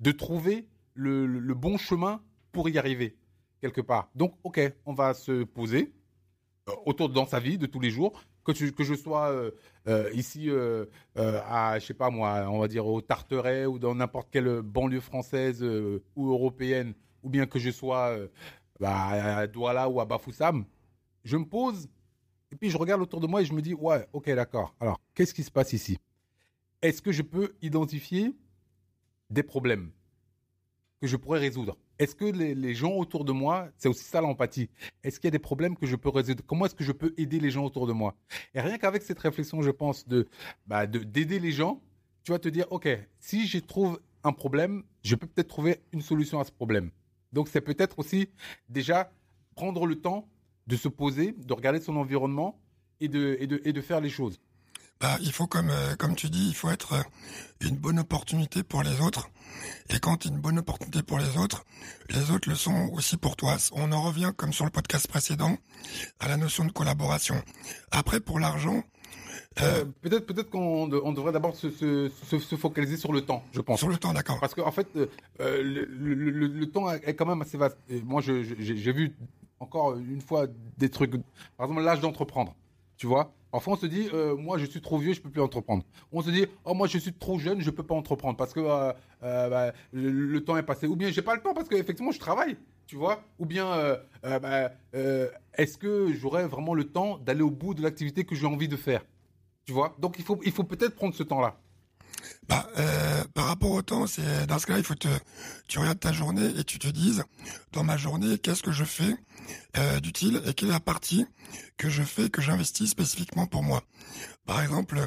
de 0.01 0.13
trouver 0.13 0.67
le, 0.95 1.27
le- 1.27 1.55
bon 1.55 1.77
chemin 1.77 2.23
pour 2.53 2.69
y 2.69 2.79
arriver, 2.79 3.17
quelque 3.61 3.81
part. 3.81 4.09
Donc, 4.15 4.35
ok, 4.45 4.61
on 4.87 4.95
va 4.95 5.13
se 5.15 5.45
poser 5.45 5.93
autour 6.87 7.09
dans 7.09 7.27
sa 7.27 7.41
vie 7.41 7.59
de 7.59 7.67
tous 7.67 7.81
les 7.81 7.91
jours, 7.91 8.13
que, 8.45 8.53
tu- 8.53 8.73
que 8.73 8.85
je 8.85 8.95
sois 8.95 9.31
euh, 9.31 9.51
euh, 9.89 10.11
ici 10.15 10.49
euh, 10.51 10.87
euh, 11.17 11.41
à, 11.47 11.79
je 11.79 11.87
sais 11.87 11.95
pas 11.95 12.11
moi, 12.11 12.47
on 12.49 12.59
va 12.61 12.69
dire 12.69 12.87
au 12.87 13.01
Tarteret 13.01 13.67
ou 13.67 13.79
dans 13.79 13.95
n'importe 13.95 14.29
quelle 14.31 14.63
banlieue 14.63 15.01
française 15.01 15.63
euh, 15.63 16.03
ou 16.17 16.31
européenne, 16.31 16.95
ou 17.23 17.31
bien 17.31 17.47
que 17.47 17.59
je 17.59 17.71
sois 17.71 18.11
euh, 18.11 18.29
bah, 18.81 18.97
à 19.39 19.47
Douala 19.47 19.89
ou 19.89 20.01
à 20.01 20.05
Bafoussam, 20.05 20.65
je 21.25 21.37
me 21.37 21.45
pose 21.45 21.89
et 22.53 22.57
puis 22.57 22.71
je 22.71 22.77
regarde 22.79 23.03
autour 23.03 23.21
de 23.21 23.27
moi 23.27 23.43
et 23.43 23.45
je 23.45 23.55
me 23.55 23.63
dis 23.63 23.75
ouais, 23.75 24.07
ok, 24.13 24.31
d'accord. 24.35 24.75
Alors, 24.81 25.01
qu'est-ce 25.15 25.35
qui 25.35 25.43
se 25.45 25.51
passe 25.51 25.73
ici? 25.73 25.99
Est-ce 26.83 27.03
que 27.03 27.13
je 27.13 27.23
peux 27.23 27.55
identifier 27.63 28.35
des 29.31 29.43
problèmes 29.43 29.91
que 31.01 31.07
je 31.07 31.17
pourrais 31.17 31.41
résoudre? 31.41 31.77
Est-ce 31.99 32.15
que 32.15 32.25
les, 32.25 32.75
gens 32.75 32.93
autour 32.93 33.25
de 33.25 33.33
moi, 33.33 33.69
c'est 33.77 33.89
aussi 33.89 34.05
ça 34.05 34.21
l'empathie 34.21 34.69
Est-ce 35.05 35.21
qu'il 35.21 35.27
y 35.27 35.29
a 35.29 35.33
des 35.33 35.39
problèmes 35.39 35.77
que 35.77 35.87
je 35.87 35.97
peux 35.97 36.09
résoudre? 36.09 36.43
Comment 36.47 36.67
est-ce 36.67 36.75
que 36.75 36.85
je 36.85 36.93
peux 36.93 37.15
aider 37.17 37.39
les 37.39 37.51
gens 37.51 37.65
autour 37.65 37.87
de 37.87 37.93
moi? 37.93 38.15
Et 38.55 38.61
rien 38.61 38.79
qu'avec 38.79 39.03
cette 39.03 39.19
réflexion, 39.19 39.63
je 39.63 39.71
pense, 39.71 40.07
de 40.09 40.27
bah, 40.67 40.87
de- 40.87 41.01
d'aider 41.01 41.39
les 41.39 41.53
gens, 41.53 41.81
tu 42.25 42.33
vas 42.33 42.39
te 42.39 42.49
dire, 42.49 42.67
ok, 42.71 42.89
si 43.19 43.47
je 43.47 43.59
trouve 43.59 44.01
un 44.25 44.33
problème, 44.33 44.85
je 45.03 45.15
peux 45.15 45.27
peut-être 45.27 45.49
trouver 45.49 45.81
une 45.93 46.03
solution 46.03 46.41
à 46.41 46.45
ce 46.45 46.53
problème. 46.53 46.91
Donc 47.33 47.49
c'est 47.49 47.61
peut-être 47.61 47.99
aussi 47.99 48.29
déjà 48.69 49.13
prendre 49.55 49.87
le 49.87 49.97
temps 49.97 50.29
de 50.67 50.77
se 50.77 50.89
poser, 50.89 51.33
de 51.33 51.53
regarder 51.53 51.81
son 51.81 51.97
environnement 51.97 52.61
et 53.01 53.09
de, 53.09 53.37
et 53.41 53.73
de 53.73 53.81
faire 53.81 54.01
les 54.01 54.11
choses. 54.11 54.41
Bah, 55.03 55.19
il 55.21 55.33
faut, 55.33 55.49
comme, 55.49 55.69
euh, 55.71 55.97
comme 55.97 56.15
tu 56.15 56.31
dis, 56.31 56.47
il 56.49 56.55
faut 56.55 56.71
être 56.71 56.93
euh, 56.93 57.03
une 57.61 57.77
bonne 57.77 57.99
opportunité 57.99 58.63
pour 58.63 58.83
les 58.85 59.01
autres. 59.01 59.29
Et 59.91 59.99
quand 59.99 60.17
tu 60.19 60.29
es 60.29 60.31
une 60.31 60.39
bonne 60.41 60.59
opportunité 60.61 61.03
pour 61.03 61.19
les 61.19 61.37
autres, 61.37 61.65
les 62.11 62.31
autres 62.31 62.49
le 62.49 62.55
sont 62.55 62.89
aussi 62.93 63.17
pour 63.17 63.35
toi. 63.37 63.57
On 63.73 63.91
en 63.91 64.01
revient, 64.03 64.33
comme 64.37 64.53
sur 64.53 64.65
le 64.65 64.71
podcast 64.71 65.09
précédent, 65.09 65.57
à 66.21 66.29
la 66.29 66.37
notion 66.37 66.65
de 66.65 66.71
collaboration. 66.73 67.35
Après, 67.91 68.21
pour 68.21 68.39
l'argent, 68.39 68.85
Euh, 69.61 69.85
peut-être 70.01 70.25
peut-être 70.27 70.49
qu'on 70.49 70.87
de- 70.89 70.99
on 71.05 71.13
devrait 71.13 71.33
d'abord 71.33 71.55
se, 71.57 71.69
se, 71.71 72.11
se, 72.31 72.39
se 72.39 72.57
focaliser 72.57 72.97
sur 72.97 73.13
le 73.13 73.21
temps, 73.21 73.45
je 73.53 73.61
pense. 73.61 73.81
sur 73.81 73.89
le 73.89 73.99
temps, 73.99 74.15
d'accord. 74.15 74.41
Parce 74.41 74.55
qu'en 74.55 74.67
en 74.67 74.73
fait, 74.73 74.89
le, 74.95 75.11
le- 75.39 75.85
le- 76.15 76.47
le 76.47 76.67
temps 76.71 76.91
est 76.91 77.15
quand 77.15 77.27
même 77.27 77.43
assez 77.43 77.59
vaste. 77.59 77.77
Et 77.91 78.01
moi, 78.01 78.23
j'ai 78.23 78.93
vu 78.93 79.15
encore 79.61 79.97
une 79.99 80.23
fois 80.23 80.47
des 80.79 80.89
trucs. 80.89 81.11
Par 81.59 81.67
exemple, 81.67 81.83
l'âge 81.83 82.01
d'entreprendre. 82.01 82.55
Tu 82.97 83.07
vois 83.07 83.35
Parfois, 83.53 83.75
on 83.75 83.77
se 83.77 83.85
dit, 83.85 84.09
euh, 84.15 84.35
moi, 84.35 84.57
je 84.57 84.65
suis 84.65 84.81
trop 84.81 84.97
vieux, 84.97 85.13
je 85.13 85.21
peux 85.21 85.29
plus 85.29 85.43
entreprendre. 85.43 85.85
On 86.11 86.23
se 86.23 86.31
dit, 86.31 86.47
oh, 86.65 86.73
moi, 86.73 86.87
je 86.89 86.97
suis 86.97 87.13
trop 87.13 87.39
jeune, 87.39 87.61
je 87.61 87.69
peux 87.69 87.83
pas 87.83 87.95
entreprendre 87.95 88.35
parce 88.39 88.55
que 88.55 88.61
euh, 88.61 88.95
euh, 89.23 89.51
bah, 89.51 89.73
le, 89.93 90.43
temps 90.43 90.57
est 90.57 90.63
passé. 90.63 90.87
Ou 90.87 90.97
bien, 90.97 91.11
j'ai 91.11 91.21
pas 91.21 91.35
le 91.35 91.43
temps 91.43 91.53
parce 91.53 91.69
qu'effectivement, 91.69 92.13
je 92.13 92.19
travaille. 92.19 92.57
Tu 92.87 92.97
vois 92.97 93.23
Ou 93.39 93.45
bien, 93.45 93.99
bah, 94.23 94.73
est-ce 95.55 95.77
que 95.77 96.15
j'aurai 96.15 96.47
vraiment 96.47 96.73
le 96.73 96.85
temps 96.85 97.19
d'aller 97.19 97.43
au 97.43 97.51
bout 97.51 97.75
de 97.75 97.83
l'activité 97.83 98.25
que 98.25 98.35
j'ai 98.35 98.47
envie 98.47 98.69
de 98.69 98.77
faire 98.77 99.05
Tu 99.67 99.73
vois 99.73 99.95
Donc, 99.99 100.19
il 100.19 100.25
faut, 100.25 100.41
il 100.45 100.53
faut 100.53 100.65
peut-être 100.65 100.97
prendre 100.97 101.15
ce 101.15 101.23
temps-là. 101.23 101.59
Bah, 102.49 102.69
euh, 102.79 103.25
par 103.35 103.47
rapport 103.47 103.71
au 103.71 103.83
temps, 103.83 104.07
c'est 104.07 104.47
dans 104.47 104.59
ce 104.59 104.67
cas-là, 104.67 104.79
il 104.79 104.85
faut 104.85 104.95
te, 104.95 105.09
tu 105.69 105.79
regardes 105.79 106.01
ta 106.01 106.13
journée 106.13 106.51
et 106.59 106.65
tu 106.65 106.79
te 106.79 106.89
dises, 106.89 107.25
dans 107.73 107.85
ma 107.85 107.97
journée, 107.97 108.39
qu'est-ce 108.39 108.63
que 108.63 108.73
je 108.73 108.85
fais 108.85 109.15
euh, 109.79 110.01
d'utile 110.01 110.43
et 110.47 110.55
quelle 110.55 110.69
est 110.69 110.73
la 110.73 110.81
partie 110.81 111.27
que 111.77 111.89
je 111.89 112.03
fais, 112.03 112.31
que 112.31 112.43
j'investis 112.43 112.91
spécifiquement 112.91 113.47
pour 113.47 113.63
moi. 113.63 113.83
Par 114.47 114.61
exemple, 114.61 114.99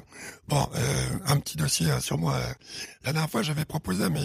bon, 0.47 0.67
euh, 0.75 1.09
un 1.27 1.37
petit 1.39 1.57
dossier 1.57 1.91
euh, 1.91 1.99
sur 1.99 2.17
moi. 2.17 2.33
euh, 2.35 2.53
La 3.03 3.11
dernière 3.11 3.29
fois, 3.29 3.43
j'avais 3.43 3.65
proposé 3.65 4.05
à 4.05 4.09
mes, 4.09 4.23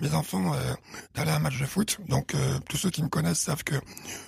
mes 0.00 0.12
enfants 0.12 0.54
d'aller 1.14 1.30
à 1.30 1.36
un 1.36 1.38
match 1.38 1.58
de 1.58 1.66
foot. 1.66 1.98
Donc, 2.08 2.34
tous 2.68 2.76
ceux 2.76 2.90
qui 2.90 3.02
me 3.02 3.08
connaissent 3.08 3.40
savent 3.40 3.62
que 3.64 3.76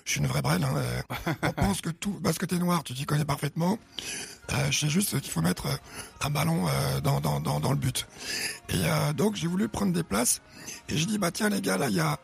je 0.04 0.10
suis 0.12 0.20
une 0.20 0.26
vraie 0.28 0.42
brêle. 0.42 0.62
Hein, 0.64 1.34
on 1.42 1.52
pense 1.52 1.80
que 1.80 1.90
tout, 1.90 2.18
parce 2.22 2.38
que 2.38 2.46
t'es 2.46 2.58
noir, 2.58 2.84
tu 2.84 2.94
t'y 2.94 3.04
connais 3.04 3.24
parfaitement. 3.24 3.78
Je 4.70 4.78
sais 4.78 4.88
juste 4.88 5.20
qu'il 5.20 5.30
faut 5.30 5.42
mettre 5.42 5.66
un 6.22 6.30
ballon 6.30 6.66
dans, 7.02 7.20
dans, 7.20 7.40
dans, 7.40 7.58
dans 7.60 7.70
le 7.72 7.76
but. 7.78 8.06
Et 8.68 9.12
donc 9.14 9.34
j'ai 9.34 9.48
voulu 9.48 9.68
prendre 9.68 9.92
des 9.92 10.04
places 10.04 10.40
et 10.88 10.96
je 10.96 11.04
dis 11.06 11.18
bah 11.18 11.30
tiens 11.32 11.48
les 11.48 11.60
gars 11.60 11.76
là 11.78 11.88
il 11.88 11.96
y 11.96 12.00
a 12.00 12.18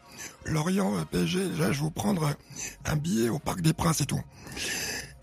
Lorient 0.44 1.05
PSG, 1.11 1.49
là 1.58 1.73
je 1.73 1.79
vais 1.79 1.84
vous 1.84 1.90
prendre 1.90 2.32
un 2.84 2.96
billet 2.96 3.29
au 3.29 3.38
Parc 3.40 3.61
des 3.61 3.73
Princes 3.73 4.00
et 4.02 4.06
tout. 4.06 4.20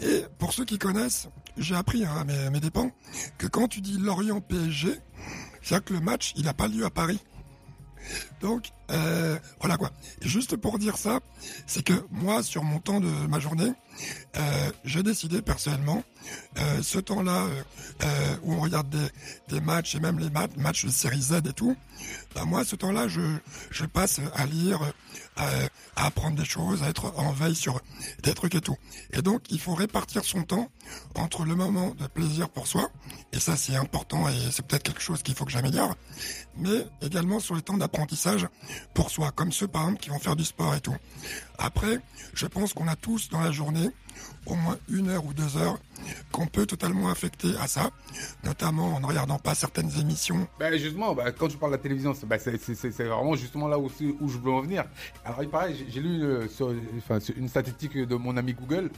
Et 0.02 0.24
pour 0.38 0.54
ceux 0.54 0.66
qui 0.66 0.78
connaissent, 0.78 1.28
j'ai 1.60 1.76
appris 1.76 2.06
hein, 2.06 2.26
à 2.28 2.50
mes, 2.50 2.60
dépens 2.60 2.92
que 3.38 3.48
quand 3.48 3.68
tu 3.68 3.82
dis 3.82 3.98
Lorient 3.98 4.42
PSG, 4.42 5.00
c'est 5.62 5.84
que 5.84 5.94
le 5.94 6.00
match 6.00 6.34
il 6.36 6.46
n'a 6.46 6.54
pas 6.54 6.68
lieu 6.68 6.86
à 6.86 6.90
Paris. 6.90 7.20
Donc 8.42 8.72
euh, 8.92 9.38
voilà 9.60 9.78
quoi. 9.78 9.92
Juste 10.22 10.56
pour 10.56 10.80
dire 10.80 10.98
ça, 10.98 11.20
c'est 11.68 11.84
que 11.84 11.94
moi 12.10 12.42
sur 12.42 12.64
mon 12.64 12.80
temps 12.80 13.00
de 13.00 13.10
ma 13.28 13.40
journée, 13.40 13.72
euh, 14.38 14.72
j'ai 14.84 15.04
décidé 15.04 15.42
personnellement 15.42 16.04
euh, 16.58 16.82
ce 16.82 17.00
temps-là 17.00 17.46
euh, 17.46 17.64
euh, 18.04 18.36
où 18.44 18.54
on 18.54 18.60
regarde 18.60 18.94
des, 19.48 19.62
matchs 19.62 19.96
et 19.96 20.00
même 20.00 20.20
les 20.20 20.30
matchs, 20.30 20.52
matchs 20.58 20.86
de 20.86 20.90
série 20.90 21.22
Z 21.22 21.42
et 21.48 21.54
tout, 21.54 21.76
bah 22.36 22.46
moi 22.46 22.64
ce 22.64 22.76
temps-là 22.76 23.08
je, 23.08 23.22
je 23.72 23.86
passe 23.86 24.20
à 24.36 24.46
lire, 24.46 24.82
à, 25.38 25.48
à 25.96 26.06
apprendre 26.08 26.36
des 26.36 26.46
choses, 26.46 26.84
à 26.84 26.90
être 26.90 27.14
en 27.18 27.32
veille 27.32 27.56
sur 27.56 27.82
des 28.24 28.34
trucs 28.34 28.56
et 28.56 28.62
tout. 28.62 28.76
Et 29.14 29.22
donc 29.22 29.44
il 29.50 29.60
faut 29.60 29.74
répartir 29.74 30.24
son 30.24 30.44
temps 30.44 30.70
entre 31.16 31.46
le 31.46 31.56
moment 31.56 31.96
de 32.00 32.08
plaisir 32.08 32.50
pour 32.50 32.68
soi, 32.68 32.90
et 33.32 33.40
ça 33.40 33.56
c'est 33.56 33.76
important 33.76 34.28
et 34.28 34.34
c'est 34.52 34.66
peut-être 34.66 34.84
quelque 34.84 35.02
chose 35.02 35.24
qu'il 35.24 35.36
faut 35.36 35.46
que 35.46 35.52
j'améliore, 35.52 35.96
mais 36.58 36.88
également 37.02 37.40
sur 37.40 37.56
les 37.56 37.62
temps 37.62 37.78
d'apprentissage 37.78 38.48
pour 38.94 39.10
soi, 39.10 39.32
comme 39.32 39.52
ceux 39.52 39.68
par 39.68 39.84
exemple 39.84 40.02
qui 40.02 40.10
vont 40.10 40.20
faire 40.20 40.36
du 40.36 40.46
sport 40.46 40.76
et 40.76 40.82
tout. 40.82 40.96
Après, 41.58 42.00
je 42.34 42.46
pense 42.46 42.74
qu'on 42.74 42.88
a 42.88 42.96
tous 42.96 43.30
dans 43.30 43.42
la 43.42 43.52
journée 43.52 43.89
au 44.46 44.56
moins 44.56 44.78
une 44.90 45.10
heure 45.10 45.26
ou 45.26 45.34
deux 45.34 45.58
heures 45.58 45.78
qu'on 46.32 46.48
peut 46.48 46.66
totalement 46.66 47.10
affecter 47.10 47.50
à 47.62 47.68
ça, 47.68 47.90
notamment 48.44 48.96
en 48.96 49.00
ne 49.00 49.06
regardant 49.06 49.38
pas 49.38 49.54
certaines 49.54 49.92
émissions. 50.00 50.48
Ben 50.60 50.76
justement, 50.78 51.14
ben, 51.14 51.32
quand 51.32 51.48
tu 51.48 51.58
parles 51.58 51.74
de 51.74 51.78
la 51.78 51.84
télévision, 51.84 52.14
c'est 52.14 52.28
c'est 52.92 53.04
vraiment 53.04 53.36
justement 53.36 53.68
là 53.68 53.78
où, 53.78 53.90
où 54.22 54.28
je 54.30 54.38
veux 54.38 54.52
en 54.52 54.62
venir. 54.62 54.86
Alors, 55.26 55.44
il 55.44 55.50
paraît, 55.50 55.74
j'ai- 55.76 56.00
lu 56.00 56.24
euh, 56.24 56.48
sur, 56.48 56.74
enfin, 56.98 57.20
sur 57.20 57.38
une 57.38 57.48
statistique 57.50 57.98
de 57.98 58.16
mon 58.16 58.38
ami 58.38 58.54
Google 58.54 58.90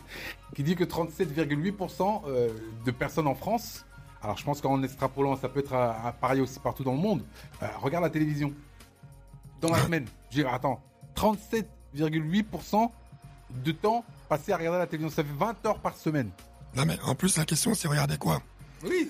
qui 0.56 0.64
dit 0.64 0.76
que 0.76 0.84
37,8% 0.84 2.22
euh, 2.28 2.50
de 2.86 2.92
personnes 2.92 3.28
en 3.28 3.36
France, 3.36 3.86
alors 4.22 4.38
je 4.38 4.44
pense 4.44 4.62
qu'en 4.62 4.82
extrapolant, 4.84 5.36
ça 5.36 5.50
peut 5.50 5.60
être 5.62 5.74
à, 5.74 6.08
à 6.08 6.12
pareil 6.12 6.42
aussi 6.42 6.60
partout 6.60 6.84
dans 6.84 6.94
le 6.94 7.00
monde, 7.00 7.24
euh, 7.64 7.68
regardent 7.82 8.04
la 8.06 8.10
télévision. 8.12 8.54
Dans 9.60 9.70
la 9.72 9.80
semaine. 9.86 10.06
J'ai 10.30 10.46
attends, 10.46 10.80
37,8% 11.16 12.90
de 13.64 13.72
temps 13.72 14.06
passé 14.32 14.54
à 14.54 14.58
regarder 14.58 14.80
la 14.80 14.88
télévision. 14.88 15.14
Ça 15.14 15.28
fait 15.28 15.38
20 15.38 15.66
heures 15.66 15.80
par 15.80 15.98
semaine. 15.98 16.30
Non 16.74 16.86
mais 16.86 16.98
en 17.04 17.16
plus 17.16 17.38
la 17.38 17.44
question 17.44 17.74
c'est 17.74 17.90
regarder 17.90 18.18
quoi? 18.18 18.42
Oui. 18.84 19.10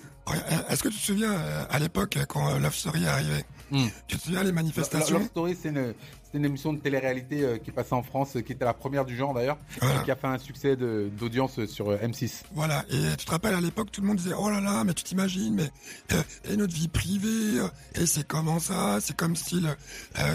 Est-ce 0.70 0.84
que 0.84 0.90
tu 0.90 0.98
te 0.98 1.04
souviens 1.04 1.34
euh, 1.34 1.64
à 1.70 1.80
l'époque 1.80 2.18
quand 2.28 2.50
euh, 2.50 2.60
Love 2.60 2.76
Story 2.76 3.04
est 3.04 3.08
arrivé? 3.08 3.46
Mm. 3.72 3.88
Tu 4.08 4.18
te 4.18 4.24
souviens 4.24 4.44
les 4.44 4.52
manifestations? 4.52 5.18
Love 5.18 5.28
Story, 5.28 5.58
c'est 5.60 5.70
une, 5.70 5.94
une, 6.34 6.46
émission 6.46 6.74
de 6.74 6.80
télé-réalité 6.80 7.44
euh, 7.44 7.58
qui 7.58 7.72
passait 7.72 7.94
en 7.94 8.04
France, 8.04 8.38
qui 8.46 8.52
était 8.52 8.66
la 8.66 8.74
première 8.74 9.06
du 9.06 9.16
genre 9.16 9.34
d'ailleurs, 9.34 9.58
qui 10.04 10.12
a 10.12 10.16
fait 10.16 10.28
un 10.28 10.38
succès 10.38 10.76
d'audience 10.76 11.66
sur 11.66 11.90
euh, 11.90 11.98
M6. 11.98 12.44
Voilà, 12.52 12.84
et 12.90 13.16
tu 13.18 13.26
te 13.26 13.32
rappelles 13.32 13.56
à 13.56 13.62
l'époque, 13.62 13.92
tout 13.92 14.02
le 14.02 14.08
monde 14.08 14.18
disait 14.18 14.36
Oh 14.38 14.50
là 14.50 14.60
là, 14.60 14.84
mais 14.84 14.94
tu 14.94 15.04
t'imagines, 15.04 15.56
mais 15.56 15.72
euh, 16.12 16.22
et 16.52 16.58
notre 16.58 16.74
vie 16.74 16.90
privée, 16.90 17.62
et 17.96 18.06
c'est 18.06 18.28
comment 18.28 18.60
ça? 18.60 19.00
C'est 19.00 19.16
comme 19.16 19.36
style 19.36 19.76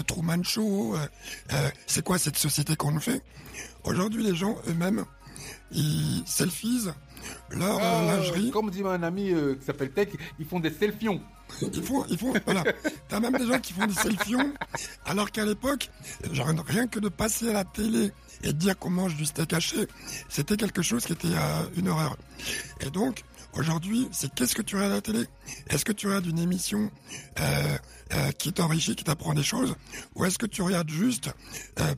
Truman 0.07 0.43
Show, 0.43 0.95
c'est 1.85 2.03
quoi 2.03 2.17
cette 2.17 2.37
société 2.37 2.75
qu'on 2.75 2.91
nous 2.91 2.99
fait 2.99 3.21
Aujourd'hui, 3.83 4.23
les 4.23 4.35
gens 4.35 4.55
eux-mêmes, 4.67 5.05
ils 5.71 6.23
selfies 6.25 6.87
leur 7.51 7.79
lingerie. 7.79 8.51
Comme 8.51 8.69
dit 8.69 8.83
un 8.83 9.03
ami 9.03 9.33
qui 9.59 9.65
s'appelle 9.65 9.91
Tech, 9.91 10.09
ils 10.39 10.45
font 10.45 10.59
des 10.59 10.71
selfions. 10.71 11.21
Ils 11.61 11.83
font, 11.83 12.05
ils 12.09 12.17
font, 12.17 12.33
voilà. 12.45 12.63
T'as 13.07 13.19
même 13.19 13.37
des 13.37 13.47
gens 13.47 13.59
qui 13.59 13.73
font 13.73 13.85
des 13.85 13.93
selfies, 13.93 14.35
alors 15.05 15.31
qu'à 15.31 15.45
l'époque, 15.45 15.89
genre, 16.31 16.47
rien 16.67 16.87
que 16.87 16.99
de 16.99 17.09
passer 17.09 17.49
à 17.49 17.53
la 17.53 17.63
télé 17.63 18.11
et 18.43 18.47
de 18.47 18.51
dire 18.51 18.77
qu'on 18.77 18.89
mange 18.89 19.15
du 19.15 19.25
steak 19.25 19.53
haché, 19.53 19.87
c'était 20.29 20.57
quelque 20.57 20.81
chose 20.81 21.05
qui 21.05 21.13
était 21.13 21.27
euh, 21.29 21.63
une 21.77 21.87
horreur. 21.87 22.17
Et 22.81 22.89
donc, 22.89 23.23
aujourd'hui, 23.57 24.07
c'est 24.11 24.33
qu'est-ce 24.33 24.55
que 24.55 24.61
tu 24.61 24.75
regardes 24.75 24.93
à 24.93 24.95
la 24.95 25.01
télé? 25.01 25.25
Est-ce 25.69 25.85
que 25.85 25.91
tu 25.91 26.07
regardes 26.07 26.25
une 26.25 26.39
émission 26.39 26.91
euh, 27.39 27.77
euh, 28.13 28.31
qui 28.31 28.53
t'enrichit, 28.53 28.95
qui 28.95 29.03
t'apprend 29.03 29.33
des 29.33 29.43
choses? 29.43 29.75
Ou 30.15 30.25
est-ce 30.25 30.37
que 30.37 30.45
tu 30.45 30.61
regardes 30.61 30.89
juste 30.89 31.29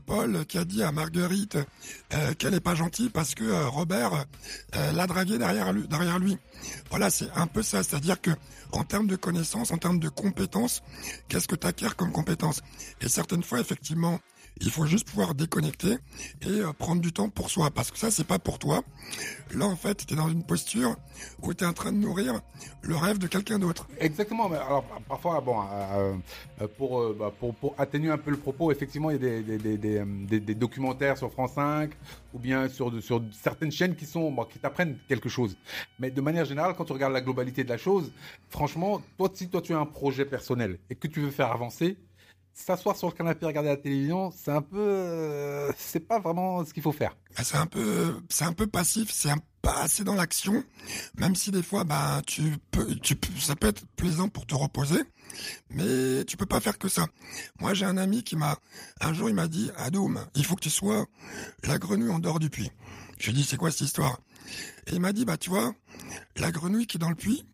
Paul 0.05 0.45
qui 0.45 0.57
a 0.57 0.65
dit 0.65 0.83
à 0.83 0.91
Marguerite 0.91 1.57
qu'elle 2.37 2.51
n'est 2.51 2.59
pas 2.59 2.75
gentille 2.75 3.09
parce 3.09 3.35
que 3.35 3.65
Robert 3.67 4.25
l'a 4.73 5.07
dragué 5.07 5.37
derrière 5.37 5.71
lui, 5.73 5.87
derrière 5.87 6.19
lui? 6.19 6.37
Voilà, 6.89 7.09
c'est 7.09 7.29
un 7.35 7.47
peu 7.47 7.61
ça. 7.61 7.83
C'est-à-dire 7.83 8.21
que 8.21 8.31
en 8.71 8.83
termes 8.83 9.07
de 9.07 9.15
connaissances, 9.15 9.71
en 9.71 9.77
termes 9.77 9.99
de 9.99 10.09
compétences, 10.09 10.81
qu'est-ce 11.27 11.47
que 11.47 11.55
tu 11.55 11.67
acquiers 11.67 11.89
comme 11.95 12.11
compétences? 12.11 12.61
Et 13.01 13.09
certaines 13.09 13.43
fois, 13.43 13.59
effectivement, 13.59 14.19
il 14.61 14.69
faut 14.69 14.85
juste 14.85 15.07
pouvoir 15.07 15.35
déconnecter 15.35 15.97
et 16.41 16.47
euh, 16.47 16.73
prendre 16.73 17.01
du 17.01 17.13
temps 17.13 17.29
pour 17.29 17.49
soi, 17.49 17.71
parce 17.71 17.91
que 17.91 17.97
ça, 17.97 18.11
c'est 18.11 18.27
pas 18.27 18.39
pour 18.39 18.59
toi. 18.59 18.83
Là, 19.53 19.65
en 19.65 19.75
fait, 19.75 20.05
tu 20.05 20.13
es 20.13 20.17
dans 20.17 20.29
une 20.29 20.43
posture 20.43 20.95
où 21.41 21.53
tu 21.53 21.63
es 21.63 21.67
en 21.67 21.73
train 21.73 21.91
de 21.91 21.97
nourrir 21.97 22.41
le 22.81 22.95
rêve 22.95 23.17
de 23.17 23.27
quelqu'un 23.27 23.59
d'autre. 23.59 23.87
Exactement. 23.99 24.45
Alors, 24.51 24.83
parfois, 25.07 25.41
bon, 25.41 25.61
euh, 25.61 26.13
euh, 26.61 26.67
pour, 26.77 27.13
bah, 27.13 27.33
pour, 27.37 27.55
pour, 27.55 27.75
atténuer 27.77 28.11
un 28.11 28.17
peu 28.17 28.31
le 28.31 28.37
propos, 28.37 28.71
effectivement, 28.71 29.09
il 29.09 29.13
y 29.13 29.27
a 29.27 29.41
des, 29.41 29.57
des, 29.57 29.77
des, 29.77 30.39
des, 30.39 30.55
documentaires 30.55 31.17
sur 31.17 31.31
France 31.31 31.53
5 31.53 31.91
ou 32.33 32.39
bien 32.39 32.69
sur, 32.69 33.01
sur 33.01 33.23
certaines 33.31 33.71
chaînes 33.71 33.95
qui 33.95 34.05
sont 34.05 34.35
qui 34.51 34.59
t'apprennent 34.59 34.97
quelque 35.07 35.29
chose. 35.29 35.57
Mais 35.99 36.11
de 36.11 36.21
manière 36.21 36.45
générale, 36.45 36.73
quand 36.77 36.85
tu 36.85 36.93
regardes 36.93 37.13
la 37.13 37.21
globalité 37.21 37.63
de 37.63 37.69
la 37.69 37.77
chose, 37.77 38.11
franchement, 38.49 39.01
toi, 39.17 39.29
si 39.33 39.49
toi 39.49 39.61
tu 39.61 39.73
as 39.73 39.79
un 39.79 39.85
projet 39.85 40.25
personnel 40.25 40.79
et 40.89 40.95
que 40.95 41.07
tu 41.07 41.21
veux 41.21 41.31
faire 41.31 41.51
avancer, 41.51 41.97
s'asseoir 42.63 42.95
sur 42.95 43.07
le 43.07 43.13
canapé 43.13 43.45
et 43.45 43.47
regarder 43.47 43.69
la 43.69 43.77
télévision, 43.77 44.31
c'est 44.35 44.51
un 44.51 44.61
peu, 44.61 44.77
euh, 44.77 45.71
c'est 45.77 45.99
pas 46.01 46.19
vraiment 46.19 46.63
ce 46.65 46.73
qu'il 46.73 46.83
faut 46.83 46.91
faire. 46.91 47.15
Bah, 47.35 47.43
c'est 47.43 47.57
un 47.57 47.65
peu, 47.65 48.21
c'est 48.29 48.45
un 48.45 48.53
passif, 48.53 49.11
c'est 49.11 49.29
pas 49.61 49.81
assez 49.81 50.03
dans 50.03 50.15
l'action, 50.15 50.63
même 51.17 51.35
si 51.35 51.51
des 51.51 51.63
fois, 51.63 51.83
bah, 51.83 52.21
tu 52.25 52.57
peux, 52.71 52.95
tu 52.95 53.17
ça 53.39 53.55
peut 53.55 53.67
être 53.67 53.85
plaisant 53.95 54.29
pour 54.29 54.45
te 54.45 54.55
reposer, 54.55 55.01
mais 55.69 56.23
tu 56.25 56.37
peux 56.37 56.45
pas 56.45 56.59
faire 56.59 56.77
que 56.77 56.87
ça. 56.87 57.07
Moi, 57.59 57.73
j'ai 57.73 57.85
un 57.85 57.97
ami 57.97 58.23
qui 58.23 58.35
m'a, 58.35 58.57
un 59.01 59.13
jour, 59.13 59.29
il 59.29 59.35
m'a 59.35 59.47
dit, 59.47 59.71
Adoum, 59.77 60.25
il 60.35 60.45
faut 60.45 60.55
que 60.55 60.61
tu 60.61 60.69
sois 60.69 61.05
la 61.63 61.77
grenouille 61.77 62.11
en 62.11 62.19
dehors 62.19 62.39
du 62.39 62.49
puits. 62.49 62.71
J'ai 63.19 63.33
dit, 63.33 63.43
c'est 63.43 63.57
quoi 63.57 63.71
cette 63.71 63.81
histoire? 63.81 64.19
Et 64.87 64.93
il 64.93 65.01
m'a 65.01 65.13
dit, 65.13 65.25
bah, 65.25 65.37
tu 65.37 65.49
vois, 65.49 65.73
la 66.37 66.51
grenouille 66.51 66.87
qui 66.87 66.97
est 66.97 66.99
dans 66.99 67.09
le 67.09 67.15
puits, 67.15 67.45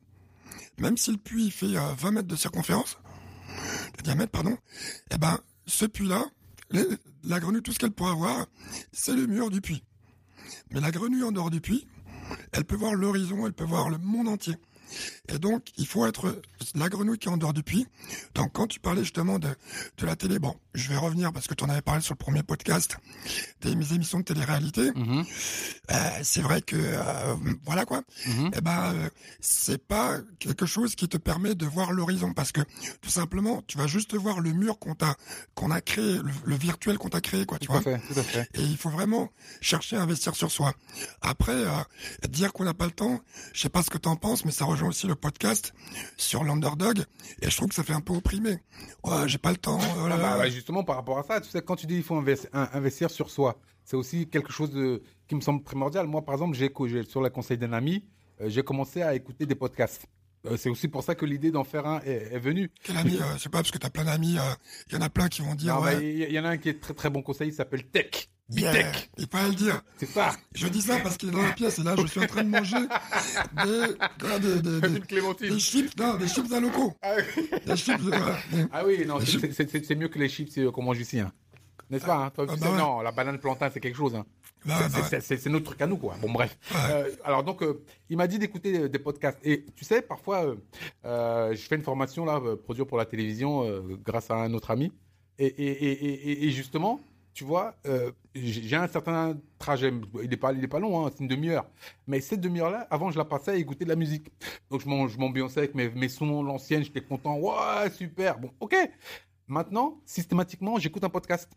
même 0.77 0.97
si 0.97 1.12
le 1.12 1.17
puits 1.17 1.51
fait 1.51 1.67
20 1.67 2.07
euh, 2.07 2.12
mètres 2.12 2.27
de 2.27 2.35
circonférence, 2.35 2.97
diamètre, 4.05 4.31
pardon, 4.31 4.57
eh 5.12 5.17
ben, 5.17 5.39
ce 5.67 5.85
puits-là, 5.85 6.25
la 7.24 7.39
grenouille, 7.39 7.62
tout 7.62 7.74
ce 7.74 7.79
qu'elle 7.79 7.91
pourra 7.91 8.13
voir, 8.13 8.47
c'est 8.91 9.13
le 9.13 9.27
mur 9.27 9.50
du 9.50 9.62
puits. 9.62 9.83
Mais 10.71 10.79
la 10.79 10.91
grenouille 10.91 11.24
en 11.24 11.31
dehors 11.31 11.50
du 11.50 11.62
puits, 11.62 11.88
elle 12.51 12.65
peut 12.65 12.75
voir 12.75 12.93
l'horizon, 12.93 13.45
elle 13.45 13.53
peut 13.53 13.65
voir 13.65 13.89
le 13.89 13.97
monde 13.97 14.27
entier. 14.27 14.55
Et 15.29 15.39
donc, 15.39 15.71
il 15.77 15.88
faut 15.88 16.05
être 16.05 16.41
la 16.75 16.89
grenouille 16.89 17.17
qui 17.17 17.27
est 17.27 17.31
en 17.31 17.38
dehors 17.38 17.53
du 17.53 17.63
puits. 17.63 17.88
Donc, 18.35 18.53
quand 18.53 18.67
tu 18.67 18.79
parlais 18.79 19.01
justement 19.01 19.39
de, 19.39 19.50
de 19.97 20.05
la 20.05 20.15
télé, 20.15 20.39
je 20.75 20.89
vais 20.89 20.98
revenir 20.98 21.32
parce 21.32 21.48
que 21.48 21.53
tu 21.53 21.63
en 21.63 21.70
avais 21.70 21.82
parlé 21.82 22.01
sur 22.01 22.13
le 22.13 22.17
premier 22.17 22.44
podcast 22.44 22.98
des 23.62 23.75
mes 23.75 23.94
émissions 23.94 24.20
de 24.20 24.24
télé-réalité. 24.24 24.91
Mhm. 24.96 25.25
euh, 25.91 25.96
c'est 26.24 26.41
vrai 26.41 26.62
que, 26.62 26.75
euh, 26.75 27.36
voilà 27.65 27.86
quoi. 27.86 28.03
Mhm. 28.27 28.51
Eh 28.55 28.62
ben, 28.62 28.94
euh, 28.94 29.10
c'est 29.39 29.84
pas 29.86 30.20
quelque 30.39 30.65
chose 30.65 30.96
qui 30.96 31.08
te 31.08 31.17
permet 31.17 31.55
de 31.55 31.65
voir 31.65 31.91
l'horizon 31.91 32.34
parce 32.34 32.51
que 32.51 32.62
tout 33.01 33.10
simplement, 33.10 33.63
tu 33.67 33.77
vas 33.77 33.88
juste 33.88 34.15
voir 34.15 34.39
le 34.39 34.51
mur 34.51 34.77
qu'on 34.77 34.96
t'a, 34.96 35.15
qu'on 35.55 35.72
a 35.72 35.82
créé, 35.82 36.20
le, 36.44 36.55
virtuel 36.55 36.98
qu'on 36.98 37.10
t'a 37.10 37.22
créé, 37.22 37.46
quoi. 37.46 37.58
Tu 37.60 37.67
tout 37.67 37.72
vois. 37.72 37.82
À 37.82 37.84
fait, 37.84 38.00
tout 38.13 38.20
à 38.20 38.24
fait. 38.24 38.50
Et 38.53 38.62
il 38.62 38.77
faut 38.77 38.89
vraiment 38.89 39.29
chercher 39.62 39.96
à 39.96 40.01
investir 40.01 40.36
sur 40.36 40.51
soi. 40.51 40.74
Après, 41.22 41.53
euh, 41.53 42.27
dire 42.29 42.53
qu'on 42.53 42.65
n'a 42.65 42.74
pas 42.74 42.86
le 42.86 42.91
temps, 42.91 43.22
je 43.53 43.62
sais 43.62 43.70
pas 43.70 43.84
ce 43.84 43.89
que 43.89 43.98
tu 43.98 44.10
en 44.10 44.15
penses, 44.15 44.46
mais 44.46 44.51
ça 44.51 44.65
rejoint 44.65 44.89
aussi 44.89 45.08
le 45.08 45.15
podcast 45.15 45.74
sur 46.17 46.44
l'underdog 46.44 47.05
et 47.41 47.50
je 47.50 47.55
trouve 47.55 47.70
que 47.70 47.75
ça 47.75 47.84
fait 47.84 47.94
un 47.94 48.01
peu 48.01 48.13
opprimé. 48.13 48.58
Ouais, 49.03 49.27
j'ai 49.27 49.38
pas 49.38 49.51
le 49.51 49.58
temps. 49.58 49.79
Oh 49.82 50.08
ah 50.12 50.17
bah, 50.17 50.50
justement, 50.65 50.84
par 50.84 50.95
rapport 50.95 51.19
à 51.19 51.24
ça, 51.24 51.39
tu 51.39 51.48
sais, 51.48 51.62
quand 51.62 51.75
tu 51.75 51.86
dis 51.86 51.98
il 51.98 52.01
faut 52.01 52.15
investir, 52.15 53.12
sur 53.12 53.29
soi, 53.29 53.60
c'est 53.84 53.95
aussi 53.95 54.27
quelque 54.27 54.51
chose 54.51 54.72
de, 54.72 55.03
qui 55.27 55.36
me 55.36 55.41
semble 55.41 55.62
primordial. 55.62 56.07
Moi, 56.07 56.25
par 56.25 56.34
exemple, 56.34 56.57
j'ai 56.57 56.72
sur 57.07 57.22
le 57.22 57.29
conseil 57.29 57.60
d'un 57.60 57.72
ami, 57.72 58.03
euh, 58.41 58.50
j'ai 58.50 58.63
commencé 58.63 59.03
à 59.03 59.13
écouter 59.13 59.45
des 59.45 59.53
podcasts. 59.53 60.07
Euh, 60.48 60.57
c'est 60.57 60.72
aussi 60.72 60.88
pour 60.88 61.03
ça 61.03 61.13
que 61.13 61.24
l'idée 61.24 61.51
d'en 61.51 61.63
faire 61.63 61.86
un 61.86 62.00
est, 62.00 62.39
venue. 62.39 62.72
Quel 62.81 62.98
ami 62.98 63.15
euh, 63.15 63.38
C'est 63.38 63.50
pas 63.50 63.60
parce 63.60 63.69
que 63.69 63.77
tu 63.77 63.86
as 63.86 63.91
plein 63.91 64.05
d'amis, 64.05 64.38
il 64.88 64.93
y 64.95 64.98
en 64.98 65.01
a 65.01 65.10
plein 65.10 65.27
qui 65.27 65.43
vont 65.43 65.53
dire. 65.53 65.77
Il 66.01 66.31
y, 66.31 66.39
en 66.39 66.45
a 66.45 66.50
un 66.50 66.57
qui 66.57 66.69
est 66.69 66.81
très 66.81 66.95
très 66.95 67.12
bon 67.12 67.22
conseil, 67.22 67.50
il 67.50 67.53
s'appelle 67.53 67.86
Tech. 67.86 68.27
Bitech. 68.50 69.10
Il 69.18 69.28
pas 69.28 69.42
à 69.42 69.48
le 69.48 69.56
dire. 69.56 69.82
C'est 69.98 70.06
ça. 70.06 70.32
Je 70.54 70.68
dis 70.68 70.82
ça 70.82 71.00
parce 71.00 71.18
qu'il 71.18 71.30
est 71.30 71.32
dans 71.32 71.42
la 71.42 71.54
pièce 71.54 71.80
et 71.80 71.84
là 71.84 71.96
je 71.98 72.06
suis 72.06 72.20
en 72.20 72.28
train 72.28 72.44
de 72.44 72.50
manger 72.50 72.78
des, 73.64 74.40
des, 74.40 74.62
des, 74.62 75.50
des 75.50 75.60
chips, 75.60 75.98
non, 75.98 76.16
des 76.16 76.28
chips 76.28 76.52
à 76.52 76.60
locaux. 76.60 76.94
Ah 77.02 77.16
oui. 77.18 77.50
Des 77.66 77.75
chips, 77.75 78.02
ah 78.72 78.86
oui, 78.86 79.04
non, 79.08 79.20
c'est 79.20 79.96
mieux 79.96 80.10
que 80.10 80.20
les 80.20 80.30
chips 80.30 80.60
qu'on 80.72 80.84
mange 80.84 81.00
ici. 81.00 81.20
Hein. 81.20 81.32
N'est-ce 81.90 82.06
pas 82.06 82.16
hein? 82.16 82.30
Toi, 82.32 82.46
ah, 82.50 82.56
bah 82.60 82.78
Non, 82.78 83.02
la 83.02 83.12
banane 83.12 83.40
plantain, 83.40 83.70
c'est 83.72 83.80
quelque 83.80 83.98
chose. 83.98 84.16
Hein. 84.16 84.25
Bah 84.66 84.80
bah 84.92 85.20
c'est 85.22 85.46
notre 85.48 85.66
truc 85.66 85.82
à 85.82 85.88
nous, 85.88 85.98
quoi. 85.98 86.16
Bon, 86.20 86.32
bref. 86.32 86.58
Euh, 86.90 87.12
alors, 87.24 87.44
donc, 87.44 87.62
euh, 87.62 87.84
il 88.10 88.18
m'a 88.18 88.25
dit 88.25 88.40
d'écouter 88.40 88.80
euh, 88.80 88.90
des 88.90 88.98
podcasts. 88.98 89.38
Et 89.44 89.66
tu 89.75 89.86
sais, 89.86 90.02
parfois, 90.02 90.56
je 91.04 91.62
fais 91.70 91.75
une 91.75 91.84
formation, 91.84 92.25
là, 92.25 92.42
produire 92.64 92.88
pour 92.88 92.98
la 92.98 93.06
télévision, 93.06 93.64
grâce 94.04 94.32
à 94.32 94.36
un 94.36 94.54
autre 94.54 94.72
ami. 94.72 94.92
Et, 95.38 95.46
et, 95.46 95.72
et, 95.72 96.46
et 96.46 96.52
justement, 96.52 97.00
tu 97.36 97.44
vois, 97.44 97.75
j'ai 98.34 98.75
un 98.75 98.88
certain 98.88 99.38
trajet. 99.60 99.94
Il 100.24 100.30
n'est 100.30 100.38
pas, 100.38 100.54
il 100.54 100.68
pas 100.68 100.80
long, 100.80 101.06
hein, 101.06 101.12
c'est 101.13 101.22
une 101.22 101.27
demi-heure. 101.27 101.70
Mais 102.08 102.22
cette 102.22 102.42
demi-heure-là, 102.42 102.88
avant, 102.89 103.12
je 103.12 103.18
la 103.18 103.25
passais 103.25 103.51
à 103.51 103.56
écouter 103.56 103.84
de 103.84 103.89
la 103.89 103.96
musique. 103.96 104.32
Donc, 104.72 104.82
je 104.82 105.18
m'ambiançais 105.20 105.60
avec 105.60 105.75
mes, 105.75 105.89
mes 105.89 106.10
sons 106.10 106.42
l'ancienne, 106.42 106.84
j'étais 106.84 107.01
content. 107.01 107.38
Ouais, 107.38 107.92
super. 107.92 108.39
Bon, 108.39 108.51
ok. 108.60 108.75
Maintenant, 109.48 110.00
systématiquement, 110.06 110.80
j'écoute 110.80 111.04
un 111.04 111.10
podcast 111.10 111.51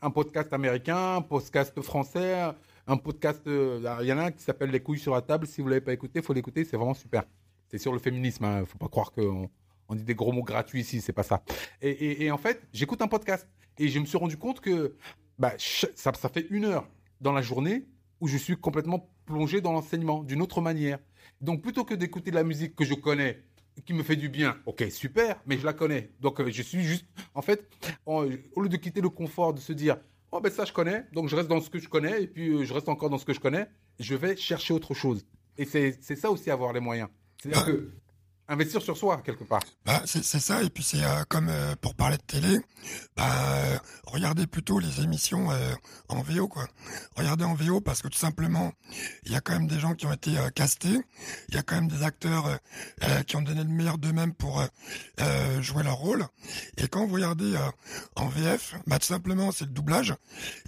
un 0.00 0.10
podcast 0.10 0.52
américain, 0.52 1.16
un 1.16 1.22
podcast 1.22 1.80
français, 1.82 2.52
un 2.86 2.96
podcast. 2.96 3.46
Euh, 3.46 3.98
il 4.00 4.06
y 4.06 4.12
en 4.12 4.18
a 4.18 4.24
un 4.24 4.30
qui 4.30 4.42
s'appelle 4.42 4.70
Les 4.70 4.80
couilles 4.80 4.98
sur 4.98 5.14
la 5.14 5.22
table. 5.22 5.46
Si 5.46 5.60
vous 5.60 5.68
l'avez 5.68 5.80
pas 5.80 5.92
écouté, 5.92 6.22
faut 6.22 6.32
l'écouter. 6.32 6.64
C'est 6.64 6.76
vraiment 6.76 6.94
super. 6.94 7.24
C'est 7.68 7.78
sur 7.78 7.92
le 7.92 7.98
féminisme. 7.98 8.44
Hein. 8.44 8.64
Faut 8.66 8.78
pas 8.78 8.88
croire 8.88 9.12
qu'on 9.12 9.50
on 9.88 9.94
dit 9.94 10.04
des 10.04 10.14
gros 10.14 10.32
mots 10.32 10.42
gratuits 10.42 10.80
ici. 10.80 11.00
C'est 11.00 11.12
pas 11.12 11.22
ça. 11.22 11.42
Et, 11.82 12.30
en 12.30 12.38
fait, 12.38 12.62
j'écoute 12.72 13.02
un 13.02 13.08
podcast 13.08 13.48
et 13.78 13.88
je 13.88 13.98
me 13.98 14.06
suis 14.06 14.18
rendu 14.18 14.36
compte 14.36 14.60
que 14.60 14.96
bah, 15.38 15.54
ça, 15.58 16.12
ça 16.12 16.28
fait 16.28 16.46
une 16.50 16.64
heure 16.64 16.88
dans 17.20 17.32
la 17.32 17.42
journée 17.42 17.86
où 18.20 18.28
je 18.28 18.36
suis 18.36 18.56
complètement 18.56 19.10
plongé 19.24 19.60
dans 19.60 19.72
l'enseignement 19.72 20.22
d'une 20.22 20.42
autre 20.42 20.60
manière. 20.60 20.98
Donc 21.40 21.62
plutôt 21.62 21.84
que 21.84 21.94
d'écouter 21.94 22.30
de 22.30 22.36
la 22.36 22.44
musique 22.44 22.74
que 22.74 22.84
je 22.84 22.94
connais 22.94 23.44
qui 23.84 23.94
me 23.94 24.02
fait 24.02 24.16
du 24.16 24.28
bien. 24.28 24.56
Ok, 24.66 24.84
super, 24.90 25.40
mais 25.46 25.58
je 25.58 25.64
la 25.64 25.72
connais. 25.72 26.10
Donc 26.20 26.40
euh, 26.40 26.50
je 26.50 26.62
suis 26.62 26.82
juste, 26.82 27.06
en 27.34 27.42
fait, 27.42 27.68
au 28.06 28.24
lieu 28.24 28.68
de 28.68 28.76
quitter 28.76 29.00
le 29.00 29.08
confort, 29.08 29.54
de 29.54 29.60
se 29.60 29.72
dire, 29.72 29.98
oh 30.32 30.40
ben 30.40 30.50
ça 30.50 30.64
je 30.64 30.72
connais, 30.72 31.04
donc 31.12 31.28
je 31.28 31.36
reste 31.36 31.48
dans 31.48 31.60
ce 31.60 31.70
que 31.70 31.78
je 31.78 31.88
connais, 31.88 32.22
et 32.22 32.26
puis 32.26 32.48
euh, 32.48 32.64
je 32.64 32.74
reste 32.74 32.88
encore 32.88 33.10
dans 33.10 33.18
ce 33.18 33.24
que 33.24 33.32
je 33.32 33.40
connais, 33.40 33.68
je 33.98 34.14
vais 34.14 34.36
chercher 34.36 34.74
autre 34.74 34.94
chose. 34.94 35.24
Et 35.56 35.64
c'est 35.64 36.16
ça 36.16 36.30
aussi 36.30 36.50
avoir 36.50 36.72
les 36.72 36.80
moyens. 36.80 37.08
C'est-à-dire 37.40 37.64
que 37.64 37.92
investir 38.48 38.82
sur 38.82 38.96
soi 38.96 39.22
quelque 39.24 39.44
part. 39.44 39.62
Bah, 39.84 40.02
c'est 40.06 40.22
ça, 40.22 40.62
et 40.62 40.70
puis 40.70 40.82
c'est 40.82 41.04
euh, 41.04 41.24
comme 41.28 41.50
pour 41.80 41.94
parler 41.94 42.16
de 42.16 42.22
télé, 42.22 42.58
bah, 43.16 43.80
regardez 44.06 44.46
plutôt 44.46 44.78
les 44.78 45.00
émissions 45.00 45.50
euh, 45.50 45.74
en 46.08 46.22
VO, 46.22 46.48
quoi. 46.48 46.66
Regardez 47.16 47.44
en 47.44 47.54
VO 47.54 47.80
parce 47.80 48.02
que 48.02 48.08
tout 48.08 48.18
simplement, 48.18 48.72
il 49.24 49.32
y 49.32 49.36
a 49.36 49.40
quand 49.40 49.52
même 49.52 49.66
des 49.66 49.78
gens 49.78 49.94
qui 49.94 50.06
ont 50.06 50.12
été 50.12 50.38
euh, 50.38 50.48
castés, 50.50 51.00
il 51.48 51.54
y 51.54 51.58
a 51.58 51.62
quand 51.62 51.74
même 51.74 51.88
des 51.88 52.02
acteurs 52.02 52.58
euh, 53.02 53.22
qui 53.22 53.36
ont 53.36 53.42
donné 53.42 53.62
le 53.62 53.68
meilleur 53.68 53.98
d'eux-mêmes 53.98 54.34
pour 54.34 54.62
jouer 55.60 55.82
leur 55.82 55.96
rôle. 55.96 56.26
Et 56.76 56.88
quand 56.88 57.06
vous 57.06 57.14
regardez 57.14 57.56
en 58.16 58.28
VF, 58.28 58.74
bah, 58.86 58.98
tout 58.98 59.06
simplement, 59.06 59.52
c'est 59.52 59.64
le 59.64 59.70
doublage. 59.70 60.14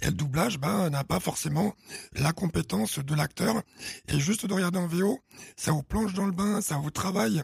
Et 0.01 0.07
le 0.07 0.11
doublage, 0.11 0.59
bah, 0.59 0.89
n'a 0.89 1.03
pas 1.03 1.19
forcément 1.19 1.73
la 2.13 2.33
compétence 2.33 2.99
de 2.99 3.15
l'acteur. 3.15 3.61
Et 4.07 4.19
juste 4.19 4.45
de 4.45 4.53
regarder 4.53 4.79
en 4.79 4.87
VO, 4.87 5.19
ça 5.55 5.71
vous 5.71 5.83
plonge 5.83 6.13
dans 6.13 6.25
le 6.25 6.31
bain, 6.31 6.61
ça 6.61 6.75
vous 6.77 6.91
travaille 6.91 7.43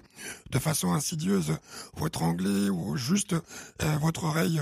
de 0.52 0.60
façon 0.60 0.94
insidieuse 0.94 1.58
votre 1.96 2.24
anglais 2.24 2.70
ou 2.70 2.98
juste 2.98 3.36
votre 4.02 4.26
oreille 4.26 4.62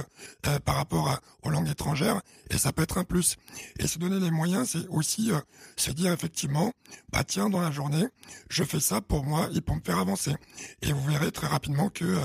par 0.64 0.76
rapport 0.76 1.20
aux 1.44 1.50
langues 1.50 1.70
étrangères 1.70 2.22
et 2.50 2.58
ça 2.58 2.72
peut 2.72 2.84
être 2.84 2.98
un 2.98 3.04
plus. 3.04 3.38
Et 3.80 3.88
se 3.88 4.00
donner 4.00 4.20
les 4.20 4.32
moyens, 4.32 4.70
c'est 4.72 4.88
aussi 4.90 5.32
euh, 5.32 5.40
se 5.76 5.92
dire 5.92 6.12
effectivement, 6.12 6.72
bah 7.12 7.24
tiens, 7.24 7.50
dans 7.50 7.62
la 7.62 7.72
journée, 7.72 8.06
je 8.50 8.64
fais 8.64 8.80
ça 8.80 9.02
pour 9.02 9.24
moi 9.24 9.50
et 9.54 9.62
pour 9.62 9.76
me 9.76 9.82
faire 9.82 10.00
avancer. 10.00 10.36
Et 10.82 10.92
vous 10.92 11.04
verrez 11.10 11.32
très 11.32 11.48
rapidement 11.48 11.90
que 11.90 12.06
euh, 12.06 12.20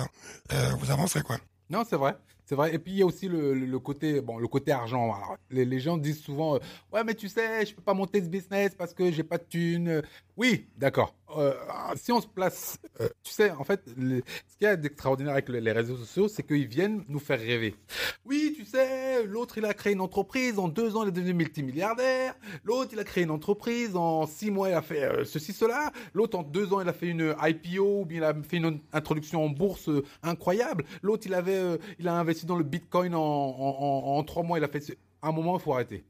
euh, 0.53 0.71
vous 0.79 0.91
avancerez 0.91 1.23
quoi. 1.23 1.39
Non, 1.71 1.85
c'est 1.89 1.97
vrai. 1.97 2.17
C'est 2.51 2.57
vrai. 2.57 2.75
Et 2.75 2.81
puis 2.81 2.95
il 2.95 2.99
y 2.99 3.03
a 3.03 3.07
aussi 3.07 3.29
le, 3.29 3.79
côté, 3.79 4.21
bon, 4.21 4.37
le 4.37 4.49
côté 4.49 4.73
argent. 4.73 5.15
les, 5.51 5.79
gens 5.79 5.97
disent 5.97 6.21
souvent, 6.21 6.59
ouais, 6.93 7.05
mais 7.05 7.15
tu 7.15 7.29
sais, 7.29 7.65
je 7.65 7.73
peux 7.73 7.81
pas 7.81 7.95
monter 7.95 8.21
ce 8.21 8.29
business 8.29 8.75
parce 8.75 8.93
que 8.93 9.13
j'ai 9.13 9.23
pas 9.23 9.39
de 9.39 9.45
thunes. 9.45 10.03
Oui, 10.37 10.67
d'accord. 10.77 11.15
Euh, 11.37 11.53
si 11.97 12.13
on 12.13 12.21
se 12.21 12.27
place, 12.27 12.79
euh, 13.01 13.09
tu 13.23 13.33
sais, 13.33 13.51
en 13.51 13.63
fait, 13.65 13.83
ce 13.87 13.93
qu'il 13.93 14.23
y 14.63 14.67
a 14.67 14.75
d'extraordinaire 14.77 15.35
avec 15.35 15.49
les 15.49 15.73
réseaux 15.73 15.97
sociaux, 15.97 16.29
c'est 16.29 16.43
qu'ils 16.43 16.67
viennent 16.67 17.05
nous 17.09 17.19
faire 17.19 17.39
rêver. 17.39 17.77
Oui, 18.25 18.55
tu 18.57 18.65
sais, 18.65 19.25
l'autre, 19.25 19.59
il 19.59 19.65
a 19.65 19.75
créé 19.75 19.93
une 19.93 20.01
entreprise, 20.01 20.59
en 20.59 20.69
deux 20.69 20.97
ans, 20.97 21.03
il 21.05 21.09
est 21.09 21.13
devenu 21.13 21.35
multimilliardaire. 21.35 22.35
L'autre, 22.65 22.91
il 22.93 22.99
a 22.99 23.05
créé 23.05 23.25
une 23.25 23.31
entreprise, 23.31 23.95
en 23.95 24.27
six 24.27 24.51
mois, 24.51 24.71
il 24.71 24.75
a 24.75 24.83
fait 24.83 25.05
euh, 25.05 25.25
ceci, 25.25 25.53
cela. 25.53 25.93
L'autre, 26.15 26.39
en 26.39 26.43
deux 26.43 26.73
ans, 26.73 26.81
il 26.81 26.89
a 26.89 26.93
fait 26.93 27.09
une 27.09 27.35
IPO, 27.41 28.01
ou 28.01 28.05
bien 28.05 28.19
il 28.19 28.25
a 28.25 28.35
fait 28.43 28.57
une 28.57 28.81
introduction 28.93 29.45
en 29.45 29.51
bourse 29.51 29.91
incroyable. 30.23 30.85
L'autre, 31.03 31.27
il 31.27 31.35
avait, 31.35 31.79
il 31.99 32.09
a 32.09 32.15
investi 32.15 32.40
dans 32.47 32.57
le 32.57 32.65
Bitcoin 32.65 33.15
en, 33.15 33.21
en, 33.21 34.23
trois 34.25 34.43
mois, 34.43 34.59
il 34.59 34.65
a 34.65 34.69
fait... 34.69 34.97
Un 35.23 35.33
moment, 35.33 35.59
il 35.59 35.61
faut 35.61 35.75
arrêter. 35.75 36.05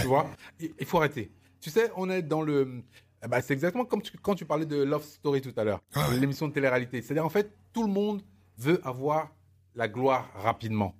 Tu 0.00 0.06
vois 0.06 0.26
Il 0.58 0.86
faut 0.86 0.98
arrêter. 0.98 1.30
Tu 1.60 1.70
sais, 1.70 1.90
on 1.96 2.10
est 2.10 2.22
dans 2.22 2.42
le 2.42 2.82
eh 3.24 3.28
ben, 3.28 3.40
c'est 3.40 3.54
exactement 3.54 3.84
comme 3.84 4.02
quand 4.22 4.34
tu 4.34 4.44
parlais 4.44 4.66
de 4.66 4.82
Love 4.82 5.04
Story 5.04 5.40
tout 5.40 5.52
à 5.56 5.64
l'heure, 5.64 5.80
ah 5.94 6.06
l'émission 6.20 6.48
de 6.48 6.52
télé-réalité. 6.52 7.02
C'est-à-dire, 7.02 7.24
en 7.24 7.30
fait, 7.30 7.50
tout 7.72 7.84
le 7.84 7.92
monde 7.92 8.22
veut 8.58 8.80
avoir 8.86 9.30
la 9.74 9.88
gloire 9.88 10.30
rapidement. 10.34 10.94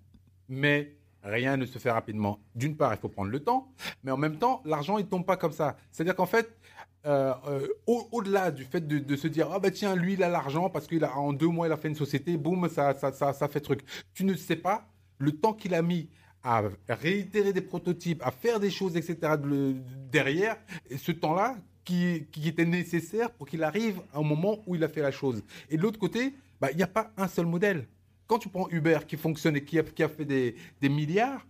Mais 0.48 0.96
rien 1.22 1.56
ne 1.56 1.66
se 1.66 1.78
fait 1.78 1.90
rapidement. 1.90 2.40
D'une 2.54 2.76
part, 2.76 2.92
il 2.92 2.98
faut 2.98 3.08
prendre 3.08 3.30
le 3.30 3.40
temps, 3.40 3.68
mais 4.02 4.10
en 4.10 4.16
même 4.16 4.38
temps, 4.38 4.62
l'argent, 4.64 4.98
il 4.98 5.06
tombe 5.06 5.24
pas 5.24 5.36
comme 5.36 5.52
ça. 5.52 5.76
C'est-à-dire 5.92 6.16
qu'en 6.16 6.26
fait, 6.26 6.56
euh, 7.06 7.34
euh, 7.48 7.68
au-delà 7.86 8.50
du 8.50 8.64
fait 8.64 8.86
de, 8.86 9.16
se 9.16 9.28
dire 9.28 9.48
ah 9.52 9.58
bah 9.58 9.70
tiens 9.70 9.94
lui 9.94 10.14
il 10.14 10.22
a 10.22 10.28
l'argent 10.28 10.68
parce 10.70 10.86
qu'il 10.86 11.04
a 11.04 11.16
en 11.16 11.32
deux 11.32 11.46
mois 11.46 11.68
il 11.68 11.72
a 11.72 11.76
fait 11.76 11.88
une 11.88 11.94
société 11.94 12.36
boum 12.36 12.68
ça 12.68 12.94
ça 12.94 13.12
ça 13.12 13.32
ça 13.32 13.48
fait 13.48 13.60
truc 13.60 13.80
tu 14.12 14.24
ne 14.24 14.34
sais 14.34 14.56
pas 14.56 14.88
le 15.18 15.32
temps 15.32 15.52
qu'il 15.52 15.74
a 15.74 15.82
mis 15.82 16.08
à 16.42 16.62
réitérer 16.88 17.52
des 17.52 17.60
prototypes 17.60 18.22
à 18.24 18.30
faire 18.30 18.60
des 18.60 18.70
choses 18.70 18.96
etc 18.96 19.34
derrière 20.10 20.56
ce 20.96 21.12
temps 21.12 21.34
là 21.34 21.56
qui, 21.86 22.48
était 22.48 22.64
nécessaire 22.64 23.30
pour 23.30 23.46
qu'il 23.46 23.62
arrive 23.62 24.00
à 24.12 24.18
un 24.18 24.22
moment 24.22 24.58
où 24.66 24.74
il 24.74 24.84
a 24.84 24.88
fait 24.88 25.00
la 25.00 25.12
chose. 25.12 25.42
Et 25.70 25.76
de 25.76 25.82
l'autre 25.82 25.98
côté, 25.98 26.34
bah, 26.60 26.70
il 26.72 26.76
n'y 26.76 26.82
a 26.82 26.88
pas 26.88 27.12
un 27.16 27.28
seul 27.28 27.46
modèle. 27.46 27.86
Quand 28.26 28.38
tu 28.38 28.48
prends 28.48 28.68
Uber 28.70 28.98
qui 29.06 29.16
fonctionne 29.16 29.56
et 29.56 29.64
qui 29.64 29.78
a, 29.78 29.84
qui 29.84 30.02
a 30.02 30.08
fait 30.08 30.24
des, 30.24 30.56
milliards, 30.82 31.46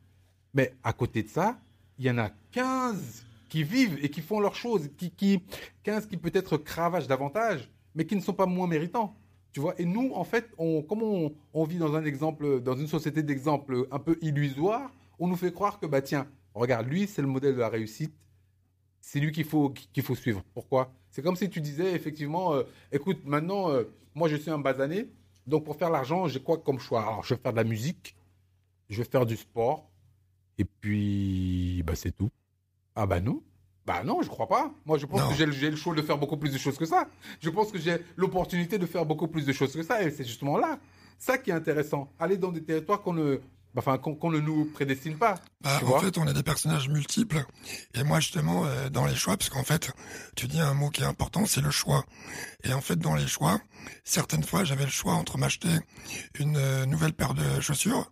mais 0.52 0.74
à 0.84 0.92
côté 0.92 1.22
de 1.22 1.28
ça, 1.28 1.58
il 1.98 2.04
y 2.04 2.10
en 2.10 2.18
a 2.18 2.30
15 2.52 3.25
qui 3.56 3.64
vivent 3.64 3.98
et 4.02 4.10
qui 4.10 4.20
font 4.20 4.38
leurs 4.38 4.54
choses, 4.54 4.90
qui, 4.98 5.10
qui 5.10 5.40
15 5.82 6.08
qui 6.08 6.18
peut-être 6.18 6.58
cravagent 6.58 7.06
davantage, 7.06 7.70
mais 7.94 8.04
qui 8.04 8.14
ne 8.14 8.20
sont 8.20 8.34
pas 8.34 8.44
moins 8.44 8.66
méritants. 8.66 9.16
Tu 9.50 9.60
vois, 9.60 9.74
et 9.80 9.86
nous, 9.86 10.12
en 10.12 10.24
fait, 10.24 10.50
on, 10.58 10.82
comme 10.82 11.02
on, 11.02 11.64
vit 11.64 11.78
dans 11.78 11.94
un 11.94 12.04
exemple, 12.04 12.60
dans 12.60 12.76
une 12.76 12.86
société 12.86 13.22
d'exemples 13.22 13.88
un 13.90 13.98
peu 13.98 14.18
illusoire, 14.20 14.92
on 15.18 15.26
nous 15.26 15.36
fait 15.36 15.54
croire 15.54 15.80
que, 15.80 15.86
bah 15.86 16.02
tiens, 16.02 16.26
regarde, 16.52 16.86
lui, 16.86 17.06
c'est 17.06 17.22
le 17.22 17.28
modèle 17.28 17.54
de 17.54 17.60
la 17.60 17.70
réussite, 17.70 18.12
c'est 19.00 19.20
lui 19.20 19.32
qu'il 19.32 19.46
faut, 19.46 19.70
qu'il 19.70 20.02
faut 20.02 20.14
suivre. 20.14 20.42
Pourquoi? 20.52 20.92
C'est 21.10 21.22
comme 21.22 21.36
si 21.36 21.48
tu 21.48 21.62
disais 21.62 21.94
effectivement, 21.94 22.52
euh, 22.52 22.64
écoute, 22.92 23.20
maintenant, 23.24 23.70
euh, 23.70 23.84
moi 24.14 24.28
je 24.28 24.36
suis 24.36 24.50
un 24.50 24.58
basané, 24.58 25.08
donc 25.46 25.64
pour 25.64 25.76
faire 25.76 25.88
l'argent, 25.88 26.28
j'ai 26.28 26.42
quoi 26.42 26.58
comme 26.58 26.78
choix? 26.78 27.00
Alors 27.00 27.24
je 27.24 27.32
vais 27.32 27.40
faire 27.40 27.52
de 27.52 27.56
la 27.56 27.64
musique, 27.64 28.16
je 28.90 28.98
vais 28.98 29.08
faire 29.08 29.24
du 29.24 29.36
sport, 29.36 29.88
et 30.58 30.66
puis 30.66 31.82
bah, 31.86 31.94
c'est 31.94 32.14
tout. 32.14 32.30
Ah 32.96 33.06
bah 33.06 33.20
non. 33.20 33.42
Bah 33.86 34.02
non, 34.02 34.20
je 34.22 34.28
crois 34.28 34.48
pas. 34.48 34.72
Moi, 34.84 34.98
je 34.98 35.06
pense 35.06 35.22
que 35.28 35.34
j'ai 35.34 35.70
le 35.70 35.76
choix 35.76 35.94
de 35.94 36.02
faire 36.02 36.18
beaucoup 36.18 36.36
plus 36.36 36.52
de 36.52 36.58
choses 36.58 36.76
que 36.76 36.86
ça. 36.86 37.06
Je 37.40 37.50
pense 37.50 37.70
que 37.70 37.78
j'ai 37.78 37.98
l'opportunité 38.16 38.78
de 38.78 38.86
faire 38.86 39.06
beaucoup 39.06 39.28
plus 39.28 39.46
de 39.46 39.52
choses 39.52 39.72
que 39.72 39.84
ça, 39.84 40.02
et 40.02 40.10
c'est 40.10 40.24
justement 40.24 40.58
là, 40.58 40.78
ça 41.18 41.38
qui 41.38 41.50
est 41.50 41.54
intéressant. 41.54 42.10
Aller 42.18 42.36
dans 42.36 42.50
des 42.50 42.64
territoires 42.64 43.00
qu'on 43.02 43.12
ne 43.12 43.40
enfin 43.78 43.98
qu'on 43.98 44.30
ne 44.30 44.40
nous 44.40 44.64
prédestine 44.66 45.16
pas. 45.16 45.36
Bah, 45.60 45.80
en 45.84 46.00
fait, 46.00 46.18
on 46.18 46.26
est 46.26 46.32
des 46.32 46.42
personnages 46.42 46.88
multiples. 46.88 47.44
Et 47.94 48.02
moi, 48.02 48.20
justement, 48.20 48.64
euh, 48.64 48.88
dans 48.88 49.06
les 49.06 49.14
choix, 49.14 49.36
parce 49.36 49.50
qu'en 49.50 49.62
fait, 49.64 49.92
tu 50.34 50.46
dis 50.46 50.60
un 50.60 50.74
mot 50.74 50.90
qui 50.90 51.02
est 51.02 51.06
important, 51.06 51.46
c'est 51.46 51.60
le 51.60 51.70
choix. 51.70 52.04
Et 52.64 52.72
en 52.72 52.80
fait, 52.80 52.96
dans 52.96 53.14
les 53.14 53.26
choix, 53.26 53.60
certaines 54.04 54.42
fois, 54.42 54.64
j'avais 54.64 54.84
le 54.84 54.90
choix 54.90 55.12
entre 55.12 55.38
m'acheter 55.38 55.68
une 56.38 56.56
euh, 56.56 56.86
nouvelle 56.86 57.12
paire 57.12 57.34
de 57.34 57.60
chaussures, 57.60 58.10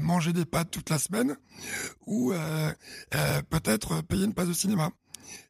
manger 0.00 0.32
des 0.32 0.44
pâtes 0.44 0.70
toute 0.70 0.90
la 0.90 0.98
semaine, 0.98 1.36
ou 2.06 2.32
peut-être 3.50 4.02
payer 4.02 4.24
une 4.24 4.34
passe 4.34 4.48
de 4.48 4.52
cinéma. 4.52 4.90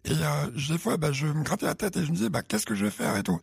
Et 0.05 0.13
euh, 0.13 0.47
des 0.69 0.79
fois, 0.79 0.97
bah, 0.97 1.11
je 1.11 1.27
me 1.27 1.43
grattais 1.43 1.67
la 1.67 1.75
tête 1.75 1.97
et 1.97 2.05
je 2.05 2.11
me 2.11 2.17
disais, 2.17 2.29
bah, 2.29 2.43
qu'est-ce 2.43 2.65
que 2.65 2.75
je 2.75 2.85
vais 2.85 2.91
faire 2.91 3.17
et 3.17 3.23
tout. 3.23 3.41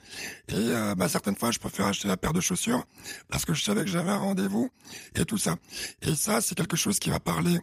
Et 0.48 0.56
euh, 0.56 0.96
bah, 0.96 1.10
certaines 1.10 1.36
fois, 1.36 1.52
je 1.52 1.60
préfère 1.60 1.88
acheter 1.88 2.08
la 2.08 2.16
paire 2.16 2.32
de 2.32 2.40
chaussures 2.40 2.86
parce 3.30 3.44
que 3.44 3.54
je 3.54 3.64
savais 3.64 3.82
que 3.82 3.90
j'avais 3.90 4.12
un 4.12 4.18
rendez-vous 4.18 4.70
et 5.16 5.26
tout 5.26 5.38
ça. 5.38 5.58
Et 6.02 6.16
ça, 6.16 6.40
c'est 6.40 6.56
quelque 6.56 6.78
chose 6.78 7.00
qui 7.00 7.10
va 7.10 7.20
parler 7.20 7.60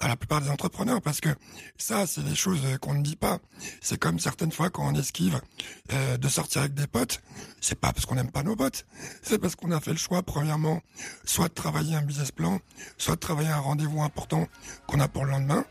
à 0.00 0.08
la 0.08 0.16
plupart 0.16 0.42
des 0.42 0.50
entrepreneurs 0.50 1.00
parce 1.00 1.20
que 1.20 1.30
ça, 1.78 2.06
c'est 2.06 2.22
des 2.22 2.34
choses 2.34 2.60
qu'on 2.80 2.94
ne 2.94 3.02
dit 3.02 3.16
pas. 3.16 3.38
C'est 3.80 3.98
comme 3.98 4.18
certaines 4.18 4.52
fois 4.52 4.68
quand 4.68 4.86
on 4.86 4.94
esquive 4.94 5.40
euh, 5.92 6.16
de 6.18 6.28
sortir 6.28 6.62
avec 6.62 6.74
des 6.74 6.86
potes, 6.86 7.22
c'est 7.60 7.78
pas 7.78 7.92
parce 7.92 8.04
qu'on 8.06 8.16
n'aime 8.16 8.30
pas 8.30 8.42
nos 8.42 8.56
potes, 8.56 8.86
c'est 9.22 9.38
parce 9.38 9.56
qu'on 9.56 9.70
a 9.70 9.80
fait 9.80 9.92
le 9.92 9.96
choix, 9.96 10.22
premièrement, 10.22 10.82
soit 11.24 11.48
de 11.48 11.54
travailler 11.54 11.96
un 11.96 12.02
business 12.02 12.32
plan, 12.32 12.60
soit 12.98 13.14
de 13.14 13.20
travailler 13.20 13.48
un 13.48 13.58
rendez-vous 13.58 14.02
important 14.02 14.46
qu'on 14.86 15.00
a 15.00 15.08
pour 15.08 15.24
le 15.24 15.30
lendemain, 15.30 15.64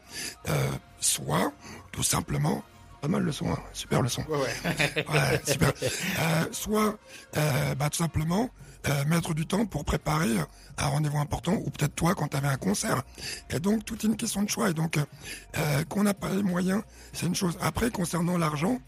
euh, 0.50 0.72
soit 1.00 1.54
tout 1.92 2.04
simplement 2.04 2.64
pas 3.02 3.08
mal 3.08 3.24
le 3.24 3.32
son, 3.32 3.52
hein. 3.52 3.58
super 3.74 4.02
le 4.02 4.10
son. 4.10 4.22
Ouais, 4.28 4.38
ouais. 4.96 5.42
super. 5.46 5.74
Euh, 6.20 6.46
soit, 6.52 7.00
euh, 7.36 7.76
bah, 7.76 7.90
tout 7.90 7.98
simplement, 7.98 8.52
euh, 8.88 9.06
mettre 9.06 9.34
du 9.34 9.48
temps 9.48 9.66
pour 9.66 9.84
préparer 9.86 10.30
un 10.78 10.88
rendez-vous 10.88 11.18
important, 11.18 11.54
ou 11.54 11.72
peut-être 11.72 11.96
toi 11.96 12.14
quand 12.14 12.28
tu 12.28 12.38
avais 12.38 12.48
un 12.48 12.58
concert. 12.58 13.02
Et 13.50 13.60
donc, 13.60 13.86
tout 13.86 13.96
est 13.96 14.04
une 14.04 14.18
question 14.18 14.44
de 14.44 14.50
choix. 14.50 14.70
Et 14.70 14.74
donc, 14.74 15.00
qu'on 15.90 16.04
n'a 16.04 16.14
pas 16.14 16.30
les 16.30 16.44
moyens, 16.44 16.84
c'est 17.12 17.26
une 17.26 17.36
chose. 17.36 17.58
Après, 17.60 17.90
concernant 17.90 18.38
l'argent, 18.38 18.80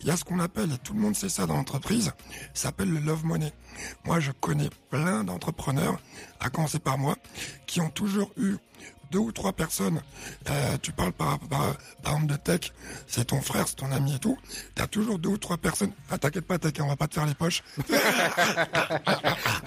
il 0.00 0.06
y 0.06 0.10
a 0.10 0.16
ce 0.16 0.24
qu'on 0.24 0.38
appelle, 0.38 0.72
et 0.72 0.78
tout 0.78 0.94
le 0.94 1.00
monde 1.00 1.16
sait 1.16 1.28
ça 1.28 1.46
dans 1.46 1.54
l'entreprise, 1.54 2.12
ça 2.54 2.68
s'appelle 2.68 2.92
le 2.92 3.00
love 3.00 3.24
money. 3.24 3.52
Moi, 4.04 4.20
je 4.20 4.30
connais 4.32 4.70
plein 4.90 5.24
d'entrepreneurs, 5.24 6.00
à 6.40 6.50
commencer 6.50 6.78
par 6.78 6.98
moi, 6.98 7.16
qui 7.66 7.80
ont 7.80 7.90
toujours 7.90 8.32
eu 8.36 8.56
deux 9.10 9.18
ou 9.18 9.32
trois 9.32 9.52
personnes, 9.52 10.00
euh, 10.50 10.76
tu 10.82 10.92
parles 10.92 11.12
par, 11.12 11.38
par, 11.38 11.76
par 12.02 12.14
exemple 12.14 12.32
de 12.32 12.36
tech, 12.36 12.72
c'est 13.06 13.26
ton 13.26 13.40
frère, 13.40 13.68
c'est 13.68 13.76
ton 13.76 13.90
ami 13.92 14.16
et 14.16 14.18
tout, 14.18 14.38
tu 14.74 14.82
as 14.82 14.86
toujours 14.86 15.18
deux 15.18 15.30
ou 15.30 15.38
trois 15.38 15.56
personnes, 15.56 15.92
ah 16.10 16.18
t'inquiète 16.18 16.46
pas 16.46 16.58
tech, 16.58 16.72
on 16.80 16.88
va 16.88 16.96
pas 16.96 17.08
te 17.08 17.14
faire 17.14 17.26
les 17.26 17.34
poches. 17.34 17.62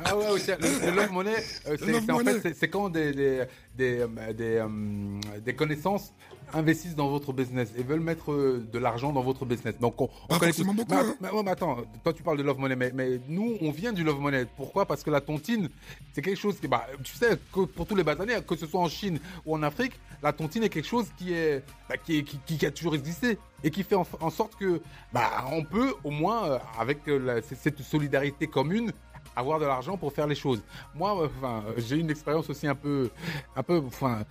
ah 0.05 0.17
ouais, 0.17 0.25
le, 0.25 0.91
love 0.91 1.11
money, 1.11 1.35
euh, 1.67 1.77
c'est 1.79 2.11
en 2.11 2.19
fait, 2.19 2.53
c'est 2.53 2.69
quand 2.69 2.89
des, 2.89 3.13
des, 3.13 3.45
des, 3.79 3.99
euh, 4.01 4.33
des, 4.33 5.41
des 5.41 5.55
connaissances 5.55 6.13
investissent 6.53 6.95
dans 6.95 7.09
votre 7.09 7.33
business 7.33 7.71
et 7.77 7.83
veulent 7.83 7.99
mettre 7.99 8.31
euh, 8.31 8.65
de 8.71 8.79
l'argent 8.79 9.11
dans 9.11 9.21
votre 9.21 9.45
business. 9.45 9.77
Donc, 9.79 10.01
on, 10.01 10.09
on 10.29 10.37
connaît 10.37 10.51
beaucoup. 10.51 10.85
Mais, 11.21 11.27
hein. 11.27 11.41
mais, 11.43 11.51
attends, 11.51 11.77
toi 12.03 12.13
tu 12.13 12.23
parles 12.23 12.37
de 12.37 12.43
love 12.43 12.59
money, 12.59 12.75
mais, 12.75 12.91
mais, 12.93 13.19
nous 13.27 13.57
on 13.61 13.71
vient 13.71 13.93
du 13.93 14.03
love 14.03 14.19
money. 14.19 14.45
Pourquoi? 14.57 14.85
Parce 14.85 15.03
que 15.03 15.09
la 15.09 15.21
tontine, 15.21 15.69
c'est 16.13 16.21
quelque 16.21 16.39
chose 16.39 16.59
qui, 16.59 16.67
bah, 16.67 16.87
tu 17.03 17.15
sais, 17.15 17.37
que 17.53 17.61
pour 17.61 17.85
tous 17.85 17.95
les 17.95 18.03
basanés, 18.03 18.35
que 18.47 18.55
ce 18.55 18.65
soit 18.65 18.81
en 18.81 18.89
Chine 18.89 19.19
ou 19.45 19.55
en 19.55 19.63
Afrique, 19.63 19.93
la 20.21 20.33
tontine 20.33 20.63
est 20.63 20.69
quelque 20.69 20.87
chose 20.87 21.07
qui 21.17 21.33
est, 21.33 21.63
bah, 21.87 21.97
qui, 21.97 22.23
qui, 22.23 22.65
a 22.65 22.71
toujours 22.71 22.95
existé 22.95 23.37
et 23.63 23.71
qui 23.71 23.83
fait 23.83 23.95
en, 23.95 24.29
sorte 24.29 24.55
que, 24.55 24.81
bah, 25.13 25.45
on 25.51 25.63
peut 25.63 25.93
au 26.03 26.11
moins 26.11 26.45
euh, 26.45 26.59
avec 26.77 27.07
euh, 27.07 27.41
cette 27.41 27.81
solidarité 27.81 28.47
commune 28.47 28.91
avoir 29.39 29.59
de 29.59 29.65
l'argent 29.65 29.97
pour 29.97 30.13
faire 30.13 30.27
les 30.27 30.35
choses. 30.35 30.61
Moi, 30.95 31.25
enfin, 31.25 31.63
j'ai 31.77 31.97
une 31.97 32.09
expérience 32.09 32.49
aussi 32.49 32.67
un 32.67 32.75
peu, 32.75 33.09
un 33.55 33.63
peu, 33.63 33.81
enfin, 33.85 34.23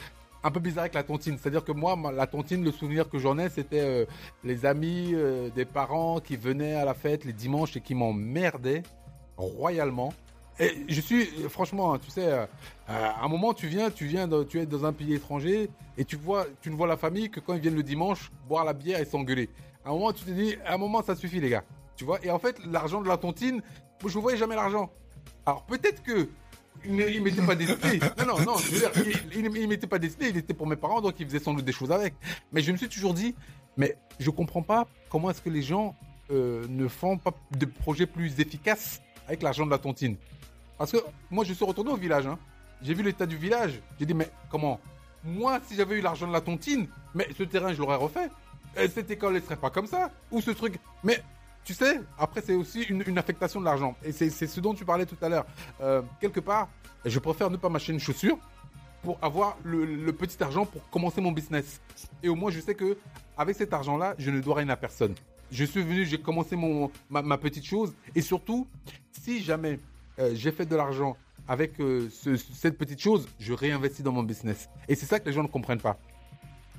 un 0.42 0.50
peu 0.50 0.60
bizarre 0.60 0.82
avec 0.82 0.94
la 0.94 1.02
tontine. 1.02 1.36
C'est-à-dire 1.38 1.64
que 1.64 1.72
moi, 1.72 1.96
la 2.12 2.26
tontine, 2.26 2.64
le 2.64 2.72
souvenir 2.72 3.08
que 3.08 3.18
j'en 3.18 3.38
ai, 3.38 3.48
c'était 3.48 3.80
euh, 3.80 4.04
les 4.44 4.66
amis 4.66 5.10
euh, 5.14 5.50
des 5.50 5.64
parents 5.64 6.20
qui 6.20 6.36
venaient 6.36 6.74
à 6.74 6.84
la 6.84 6.94
fête 6.94 7.24
les 7.24 7.32
dimanches 7.32 7.76
et 7.76 7.80
qui 7.80 7.94
m'emmerdaient 7.94 8.82
royalement. 9.36 10.12
Et 10.60 10.84
je 10.88 11.00
suis, 11.00 11.24
franchement, 11.48 11.94
hein, 11.94 11.98
tu 12.04 12.10
sais, 12.10 12.26
euh, 12.26 12.46
à 12.88 13.24
un 13.24 13.28
moment, 13.28 13.54
tu 13.54 13.68
viens, 13.68 13.90
tu 13.90 14.06
viens, 14.06 14.28
tu 14.44 14.58
es 14.60 14.66
dans 14.66 14.84
un 14.84 14.92
pays 14.92 15.14
étranger 15.14 15.70
et 15.96 16.04
tu 16.04 16.16
vois, 16.16 16.46
tu 16.60 16.70
ne 16.70 16.74
vois 16.74 16.88
la 16.88 16.96
famille 16.96 17.30
que 17.30 17.38
quand 17.38 17.54
ils 17.54 17.60
viennent 17.60 17.76
le 17.76 17.84
dimanche 17.84 18.32
boire 18.48 18.64
la 18.64 18.72
bière 18.72 19.00
et 19.00 19.04
s'engueuler. 19.04 19.48
À 19.84 19.90
un 19.90 19.92
moment, 19.92 20.12
tu 20.12 20.24
te 20.24 20.30
dis, 20.30 20.56
à 20.66 20.74
un 20.74 20.78
moment, 20.78 21.02
ça 21.02 21.14
suffit, 21.14 21.40
les 21.40 21.50
gars. 21.50 21.64
Tu 21.96 22.04
vois? 22.04 22.18
Et 22.24 22.30
en 22.30 22.38
fait, 22.38 22.56
l'argent 22.64 23.00
de 23.00 23.08
la 23.08 23.16
tontine, 23.16 23.62
moi, 24.02 24.10
je 24.10 24.16
ne 24.16 24.22
voyais 24.22 24.38
jamais 24.38 24.56
l'argent. 24.56 24.90
Alors 25.46 25.64
peut-être 25.64 26.02
que 26.02 26.28
il 26.84 26.94
ne 26.94 27.20
m'était 27.20 27.42
pas 27.42 27.56
destiné. 27.56 27.98
Non, 28.18 28.26
non, 28.26 28.44
non. 28.44 28.56
Je 28.58 28.70
veux 28.70 28.78
dire, 28.78 28.92
il, 29.34 29.56
il 29.56 29.68
m'était 29.68 29.86
pas 29.86 29.98
destiné. 29.98 30.28
Il 30.28 30.36
était 30.36 30.54
pour 30.54 30.66
mes 30.66 30.76
parents, 30.76 31.00
donc 31.00 31.18
il 31.18 31.26
faisait 31.26 31.40
sans 31.40 31.54
doute 31.54 31.64
des 31.64 31.72
choses 31.72 31.90
avec. 31.90 32.14
Mais 32.52 32.60
je 32.60 32.70
me 32.70 32.76
suis 32.76 32.88
toujours 32.88 33.14
dit, 33.14 33.34
mais 33.76 33.96
je 34.20 34.30
comprends 34.30 34.62
pas 34.62 34.86
comment 35.08 35.30
est-ce 35.30 35.42
que 35.42 35.50
les 35.50 35.62
gens 35.62 35.96
euh, 36.30 36.64
ne 36.68 36.86
font 36.86 37.18
pas 37.18 37.32
de 37.56 37.66
projets 37.66 38.06
plus 38.06 38.38
efficaces 38.38 39.00
avec 39.26 39.42
l'argent 39.42 39.66
de 39.66 39.70
la 39.70 39.78
tontine. 39.78 40.16
Parce 40.76 40.92
que 40.92 40.98
moi, 41.30 41.44
je 41.44 41.52
suis 41.52 41.64
retourné 41.64 41.90
au 41.90 41.96
village. 41.96 42.26
Hein. 42.26 42.38
J'ai 42.80 42.94
vu 42.94 43.02
l'état 43.02 43.26
du 43.26 43.36
village. 43.36 43.82
J'ai 43.98 44.06
dit, 44.06 44.14
mais 44.14 44.30
comment? 44.48 44.78
Moi, 45.24 45.58
si 45.66 45.74
j'avais 45.74 45.98
eu 45.98 46.00
l'argent 46.00 46.28
de 46.28 46.32
la 46.32 46.40
tontine, 46.40 46.86
mais 47.12 47.26
ce 47.36 47.42
terrain, 47.42 47.72
je 47.72 47.78
l'aurais 47.78 47.96
refait. 47.96 48.28
Et 48.76 48.86
cette 48.86 49.10
école, 49.10 49.34
elle 49.34 49.42
serait 49.42 49.56
pas 49.56 49.70
comme 49.70 49.88
ça. 49.88 50.12
Ou 50.30 50.40
ce 50.40 50.52
truc. 50.52 50.78
Mais 51.02 51.20
tu 51.68 51.74
sais, 51.74 52.00
après, 52.18 52.40
c'est 52.40 52.54
aussi 52.54 52.80
une, 52.84 53.18
affectation 53.18 53.60
de 53.60 53.66
l'argent. 53.66 53.94
Et 54.02 54.10
c'est 54.10 54.30
ce 54.30 54.58
dont 54.58 54.72
tu 54.72 54.86
parlais 54.86 55.04
tout 55.04 55.18
à 55.20 55.28
l'heure. 55.28 55.44
Euh, 55.82 56.00
quelque 56.18 56.40
part, 56.40 56.70
je 57.04 57.18
préfère 57.18 57.50
ne 57.50 57.58
pas 57.58 57.68
m'acheter 57.68 57.92
une 57.92 58.00
chaussure 58.00 58.38
pour 59.02 59.18
avoir 59.20 59.58
le, 59.64 60.10
petit 60.12 60.42
argent 60.42 60.64
pour 60.64 60.88
commencer 60.88 61.20
mon 61.20 61.30
business. 61.30 61.82
Et 62.22 62.30
au 62.30 62.36
moins, 62.36 62.50
je 62.50 62.60
sais 62.60 62.74
que 62.74 62.96
avec 63.36 63.54
cet 63.54 63.74
argent-là, 63.74 64.14
je 64.16 64.30
ne 64.30 64.40
dois 64.40 64.54
rien 64.54 64.70
à 64.70 64.76
personne. 64.76 65.14
Je 65.52 65.62
suis 65.66 65.82
venu, 65.82 66.06
j'ai 66.06 66.18
commencé 66.18 66.56
mon, 66.56 66.90
ma, 67.10 67.36
petite 67.36 67.66
chose. 67.66 67.92
Et 68.14 68.22
surtout, 68.22 68.66
si 69.12 69.42
jamais 69.42 69.78
euh, 70.18 70.30
j'ai 70.32 70.52
fait 70.52 70.64
de 70.64 70.74
l'argent 70.74 71.18
avec 71.46 71.78
euh, 71.80 72.08
ce- 72.08 72.36
cette 72.38 72.78
petite 72.78 72.98
chose, 73.02 73.28
je 73.38 73.52
réinvestis 73.52 74.02
dans 74.02 74.12
mon 74.12 74.22
business. 74.22 74.70
Et 74.88 74.94
c'est 74.94 75.04
ça 75.04 75.20
que 75.20 75.26
les 75.26 75.34
gens 75.34 75.42
ne 75.42 75.48
comprennent 75.48 75.82
pas. 75.82 75.98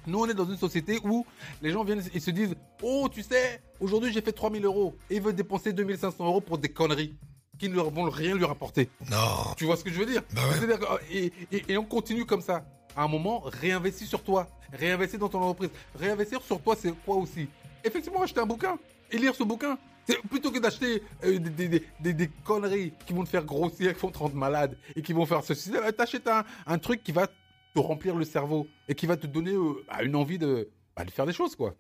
Nous, 0.10 0.20
on 0.20 0.26
est 0.28 0.34
dans 0.34 0.46
une 0.50 0.58
société 0.58 1.00
où 1.04 1.26
les 1.62 1.72
gens 1.72 1.84
viennent 1.84 2.04
et 2.14 2.20
se 2.20 2.32
disent 2.32 2.56
Oh, 2.82 3.08
tu 3.12 3.24
sais, 3.24 3.62
aujourd'hui 3.80 4.12
j'ai 4.12 4.22
fait 4.22 4.32
3000 4.34 4.66
euros 4.66 4.96
et 5.10 5.16
ils 5.18 5.22
veulent 5.22 5.36
dépenser 5.36 5.72
2500 5.74 6.26
euros 6.26 6.42
pour 6.42 6.58
des 6.58 6.70
conneries 6.70 7.16
qui 7.58 7.70
ne 7.70 7.76
leur 7.76 7.90
vont 7.90 8.10
rien 8.10 8.36
lui 8.36 8.46
rapporter. 8.46 8.90
Non. 9.12 9.54
Tu 9.58 9.66
vois 9.66 9.76
ce 9.78 9.84
que 9.84 9.92
je 9.92 10.00
veux 10.00 10.06
dire? 10.06 10.24
Bah 10.34 10.42
ouais. 10.50 11.00
Et, 11.12 11.34
et- 11.52 11.64
et 11.74 11.78
on 11.78 11.84
continue 11.86 12.26
comme 12.26 12.42
ça. 12.42 12.64
À 12.96 13.04
un 13.04 13.08
moment, 13.08 13.42
réinvestis 13.46 14.08
sur 14.08 14.24
toi. 14.24 14.48
Réinvestis 14.74 15.18
dans 15.18 15.30
ton 15.30 15.40
entreprise. 15.42 15.70
Réinvestir 15.96 16.42
sur 16.42 16.60
toi, 16.62 16.76
c'est 16.80 16.94
quoi 17.06 17.16
aussi? 17.18 17.48
Effectivement, 17.84 18.22
acheter 18.24 18.40
un 18.40 18.46
bouquin 18.46 18.78
et 19.12 19.18
lire 19.18 19.36
ce 19.36 19.44
bouquin. 19.44 19.78
C'est 20.08 20.20
plutôt 20.28 20.50
que 20.52 20.58
d'acheter 20.60 21.04
euh, 21.24 21.38
des, 21.38 21.68
des- 21.68 21.84
des- 22.00 22.14
des- 22.14 22.30
conneries 22.44 22.94
qui 23.06 23.14
vont 23.14 23.24
te 23.24 23.30
faire 23.30 23.46
grossir, 23.46 23.94
qui 23.94 24.00
vont 24.00 24.10
te 24.10 24.18
rendre 24.18 24.36
malade 24.36 24.76
et 24.96 25.02
qui 25.04 25.14
vont 25.14 25.26
faire 25.26 25.44
ceci. 25.44 25.72
Euh, 25.76 25.92
T'achètes 25.92 26.28
un, 26.28 26.44
un 26.66 26.78
truc 26.80 27.04
qui 27.04 27.12
va 27.12 27.28
te 27.74 27.80
remplir 27.80 28.16
le 28.16 28.26
cerveau 28.26 28.68
et 28.88 28.96
qui 28.96 29.06
va 29.06 29.18
te 29.18 29.28
donner 29.28 29.54
euh, 29.54 29.84
une 30.04 30.16
envie 30.16 30.38
bah, 30.38 31.06
de 31.06 31.12
faire 31.12 31.26
des 31.26 31.34
choses, 31.34 31.56
quoi. 31.56 31.76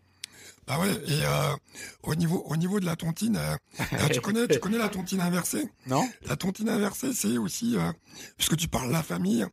Bah 0.67 0.77
ouais, 0.79 0.91
et 1.07 1.23
euh, 1.25 1.55
au 2.03 2.13
niveau 2.13 2.43
au 2.47 2.55
niveau 2.55 2.79
de 2.79 2.85
la 2.85 2.95
tontine, 2.95 3.37
euh, 3.37 3.55
euh, 3.93 4.07
tu 4.13 4.21
connais 4.21 4.47
tu 4.47 4.59
connais 4.59 4.77
la 4.77 4.89
tontine 4.89 5.19
inversée? 5.19 5.67
Non 5.87 6.07
La 6.27 6.35
tontine 6.35 6.69
inversée, 6.69 7.11
c'est 7.11 7.39
aussi, 7.39 7.75
euh, 7.75 7.91
puisque 8.37 8.55
tu 8.55 8.67
parles 8.67 8.89
de 8.89 8.93
la 8.93 9.01
famille, 9.01 9.47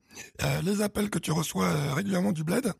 les 0.62 0.82
appels 0.82 1.08
que 1.08 1.18
tu 1.18 1.32
reçois 1.32 1.72
régulièrement 1.94 2.32
du 2.32 2.44
bled, 2.44 2.70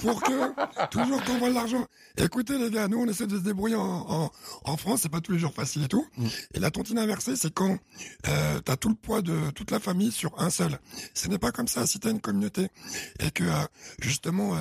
pour 0.00 0.20
que 0.22 0.86
toujours 0.90 1.22
t'envoies 1.22 1.50
de 1.50 1.54
l'argent. 1.54 1.86
Écoutez 2.16 2.58
les 2.58 2.68
gars, 2.70 2.88
nous 2.88 2.98
on 2.98 3.06
essaie 3.06 3.28
de 3.28 3.36
se 3.38 3.42
débrouiller 3.44 3.76
en, 3.76 3.84
en, 4.08 4.30
en 4.64 4.76
France, 4.76 5.00
c'est 5.02 5.08
pas 5.08 5.20
tous 5.20 5.30
les 5.32 5.38
jours 5.38 5.54
facile 5.54 5.84
et 5.84 5.88
tout. 5.88 6.04
Et 6.54 6.58
la 6.58 6.72
tontine 6.72 6.98
inversée, 6.98 7.36
c'est 7.36 7.54
quand 7.54 7.78
euh, 8.26 8.58
t'as 8.60 8.76
tout 8.76 8.88
le 8.88 8.96
poids 8.96 9.22
de 9.22 9.50
toute 9.50 9.70
la 9.70 9.78
famille 9.78 10.10
sur 10.10 10.40
un 10.40 10.50
seul. 10.50 10.80
Ce 11.14 11.28
n'est 11.28 11.38
pas 11.38 11.52
comme 11.52 11.68
ça 11.68 11.86
si 11.86 12.00
t'as 12.00 12.10
une 12.10 12.20
communauté 12.20 12.68
et 13.20 13.30
que 13.30 13.44
justement 14.00 14.56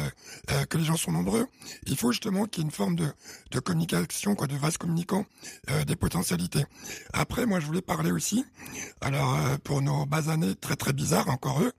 que 0.70 0.78
les 0.78 0.84
gens 0.84 0.98
sont 0.98 1.12
nombreux, 1.12 1.48
il 1.88 1.98
faut 1.98 2.12
justement 2.12 2.46
qu'il 2.46 2.62
y 2.62 2.66
ait 2.66 2.70
une 2.70 2.72
forme 2.78 2.96
de, 2.96 3.08
de 3.52 3.60
communication, 3.60 4.36
quoi, 4.36 4.48
de 4.48 4.56
vase 4.56 4.78
communicant 4.78 5.26
euh, 5.72 5.84
des 5.84 5.96
potentialités. 5.96 6.64
Après, 7.14 7.46
moi, 7.46 7.60
je 7.60 7.66
voulais 7.66 7.82
parler 7.82 8.12
aussi, 8.12 8.46
alors 9.02 9.36
euh, 9.36 9.58
pour 9.64 9.82
nos 9.82 10.06
basanés 10.06 10.56
très 10.56 10.76
très 10.76 10.94
bizarres, 10.94 11.28
encore 11.30 11.62
eux, 11.62 11.72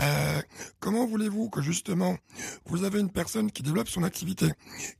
euh, 0.00 0.42
comment 0.80 1.06
voulez-vous 1.06 1.48
que 1.50 1.62
justement 1.62 2.16
vous 2.66 2.84
avez 2.84 3.00
une 3.00 3.10
personne 3.10 3.50
qui 3.52 3.62
développe 3.62 3.88
son 3.88 4.02
activité, 4.02 4.50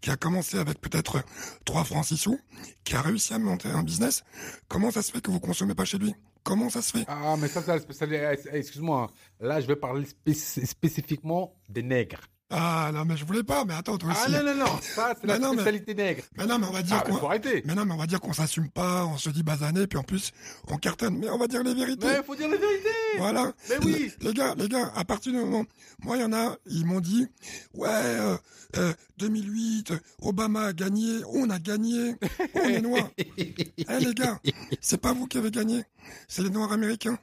qui 0.00 0.10
a 0.10 0.16
commencé 0.16 0.58
avec 0.58 0.80
peut-être 0.80 1.22
3 1.64 1.84
francs 1.84 2.04
6 2.06 2.16
sous, 2.16 2.38
qui 2.84 2.94
a 2.94 3.02
réussi 3.02 3.34
à 3.34 3.38
monter 3.38 3.68
un 3.68 3.82
business, 3.82 4.22
comment 4.68 4.90
ça 4.90 5.02
se 5.02 5.10
fait 5.12 5.20
que 5.20 5.30
vous 5.30 5.40
consommez 5.40 5.74
pas 5.74 5.84
chez 5.84 5.98
lui 5.98 6.14
Comment 6.44 6.68
ça 6.68 6.82
se 6.82 6.90
fait 6.98 7.04
Ah, 7.08 7.36
mais 7.38 7.48
ça, 7.48 7.62
ça, 7.62 7.78
ça- 7.80 8.06
excuse-moi. 8.52 9.10
Là, 9.40 9.62
je 9.62 9.66
vais 9.66 9.76
parler 9.76 10.04
spéc- 10.04 10.66
spécifiquement 10.66 11.54
des 11.70 11.82
nègres. 11.82 12.20
Ah 12.50 12.90
non, 12.92 13.04
mais 13.04 13.16
je 13.16 13.24
voulais 13.24 13.42
pas, 13.42 13.64
mais 13.64 13.74
attends, 13.74 13.96
toi 13.96 14.10
Ah 14.14 14.22
aussi. 14.22 14.32
non, 14.32 14.42
non, 14.44 14.54
non, 14.54 14.66
ça, 14.80 15.14
c'est 15.20 15.26
la 15.26 15.34
Mais 15.34 15.38
non, 15.40 15.50
mais- 15.54 15.62
spécialité 15.62 15.94
nègre. 15.94 16.22
Mais 16.36 16.46
non, 16.46 16.58
mais 16.58 16.66
on 16.66 16.72
va 16.72 16.82
dire 16.82 16.96
Ah, 17.00 17.04
mais 17.10 17.18
qu'on... 17.18 17.28
Mais 17.66 17.74
non, 17.74 17.84
mais 17.86 17.94
on 17.94 17.96
va 17.96 18.06
dire 18.06 18.20
qu'on 18.20 18.32
s'assume 18.34 18.68
pas, 18.70 19.06
on 19.06 19.16
se 19.16 19.30
dit 19.30 19.42
basané, 19.42 19.86
puis 19.86 19.98
en 19.98 20.02
plus, 20.02 20.30
on 20.68 20.76
cartonne. 20.76 21.16
Mais 21.18 21.28
on 21.30 21.38
va 21.38 21.46
dire 21.48 21.62
les 21.64 21.74
vérités. 21.74 22.06
Mais 22.06 22.22
faut 22.22 22.36
dire 22.36 22.48
la 22.48 22.56
vérité. 22.58 22.88
Voilà. 23.18 23.52
Mais 23.70 23.76
oui. 23.84 24.12
Les, 24.20 24.28
les 24.28 24.34
gars, 24.34 24.54
les 24.56 24.68
gars, 24.68 24.92
à 24.94 25.04
partir 25.04 25.32
du 25.32 25.38
moment, 25.38 25.64
moi, 26.04 26.16
il 26.16 26.20
y 26.20 26.24
en 26.24 26.32
a, 26.32 26.56
ils 26.66 26.84
m'ont 26.84 27.00
dit, 27.00 27.26
ouais, 27.74 27.88
euh, 27.90 28.36
euh, 28.76 28.92
2008, 29.18 29.92
Obama 30.22 30.66
a 30.66 30.72
gagné, 30.74 31.20
on 31.32 31.48
a 31.50 31.58
gagné, 31.58 32.14
on 32.54 32.60
est 32.68 32.80
noirs. 32.82 33.10
Eh 33.38 34.04
les 34.04 34.14
gars, 34.14 34.38
c'est 34.80 35.00
pas 35.00 35.12
vous 35.12 35.26
qui 35.26 35.38
avez 35.38 35.50
gagné, 35.50 35.84
c'est 36.28 36.42
les 36.42 36.50
noirs 36.50 36.72
américains. 36.72 37.18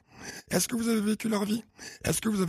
Est-ce 0.50 0.68
que 0.68 0.76
vous 0.76 0.88
avez 0.88 1.00
vécu 1.00 1.28
leur 1.28 1.44
vie? 1.44 1.64
Est-ce 2.04 2.20
que 2.20 2.28
vous 2.28 2.40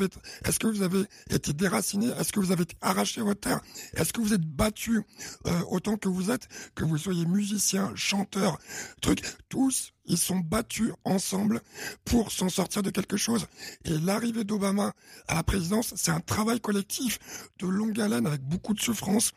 avez, 0.81 1.05
été 1.29 1.53
déraciné? 1.53 2.07
Est-ce 2.19 2.31
que 2.31 2.39
vous 2.39 2.51
avez 2.51 2.65
arraché 2.81 3.21
votre 3.21 3.41
terre 3.41 3.62
Est-ce 3.95 4.13
que 4.13 4.21
vous 4.21 4.33
êtes 4.33 4.45
battu 4.45 5.01
euh, 5.47 5.62
autant 5.69 5.97
que 5.97 6.09
vous 6.09 6.31
êtes, 6.31 6.47
que 6.75 6.83
vous 6.83 6.97
soyez 6.97 7.25
musicien, 7.25 7.91
chanteur, 7.95 8.59
truc, 9.01 9.23
tous 9.49 9.93
ils 10.05 10.17
sont 10.17 10.37
battus 10.37 10.91
ensemble 11.05 11.61
pour 12.05 12.31
s'en 12.31 12.49
sortir 12.49 12.81
de 12.83 12.89
quelque 12.89 13.17
chose. 13.17 13.47
Et 13.85 13.97
l'arrivée 13.99 14.43
d'Obama 14.43 14.93
à 15.27 15.35
la 15.35 15.43
présidence, 15.43 15.93
c'est 15.95 16.11
un 16.11 16.19
travail 16.19 16.59
collectif 16.59 17.19
de 17.59 17.67
longue 17.67 17.99
haleine 17.99 18.27
avec 18.27 18.41
beaucoup 18.41 18.73
de 18.73 18.81
souffrance. 18.81 19.31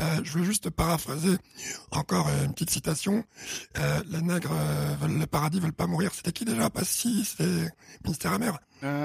Euh, 0.00 0.20
je 0.22 0.38
vais 0.38 0.44
juste 0.44 0.70
paraphraser 0.70 1.36
encore 1.90 2.28
euh, 2.28 2.44
une 2.44 2.52
petite 2.52 2.70
citation. 2.70 3.24
Euh, 3.78 4.02
les 4.08 4.22
nègres 4.22 4.52
euh, 4.52 5.06
le 5.08 5.26
paradis, 5.26 5.60
veulent 5.60 5.72
pas 5.72 5.86
mourir. 5.86 6.12
C'était 6.14 6.32
qui 6.32 6.44
déjà? 6.44 6.70
Pas 6.70 6.84
si, 6.84 7.24
c'était 7.24 7.68
ministère 8.04 8.32
amer. 8.32 8.58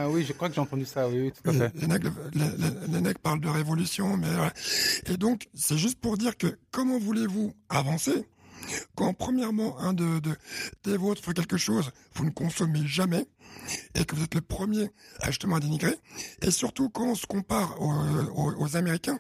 Oui, 0.10 0.26
je 0.28 0.34
crois 0.34 0.50
que 0.50 0.56
j'ai 0.56 0.62
entendu 0.62 0.86
ça, 0.86 1.08
oui, 1.08 1.22
oui, 1.22 1.32
tout 1.32 1.50
à 1.50 1.54
Les, 1.54 1.60
fait. 1.60 1.72
les 1.76 1.88
nègres, 1.88 2.12
les, 2.34 2.42
les- 2.58 2.88
les 2.94 3.02
nègres 3.02 3.20
parlent 3.20 3.40
de 3.40 3.48
révolution, 3.50 4.18
mais. 4.18 4.28
Et 5.08 5.18
donc, 5.18 5.48
c'est 5.56 5.78
juste 5.78 6.00
pour 6.00 6.18
dire 6.18 6.38
que 6.38 6.58
comment 6.72 7.00
voulez-vous 7.00 7.54
avancer 7.70 8.26
quand 8.96 9.14
premièrement 9.14 9.80
un 9.80 9.94
de, 9.94 10.20
de 10.20 10.36
des 10.84 10.98
vôtres 10.98 11.24
fait 11.24 11.34
quelque 11.34 11.58
chose, 11.58 11.92
vous 12.16 12.26
ne 12.26 12.30
consommez 12.32 12.86
jamais 12.86 13.26
et 13.96 14.06
que 14.06 14.16
vous 14.16 14.24
êtes 14.24 14.34
le 14.36 14.42
premier 14.42 14.90
à 15.20 15.28
justement 15.28 15.60
dénigrer. 15.60 15.96
Et 16.42 16.52
surtout 16.52 16.90
quand 16.90 17.06
on 17.06 17.16
se 17.16 17.26
compare 17.26 17.80
aux, 17.82 17.92
aux- 18.58 18.76
Américains, 18.78 19.20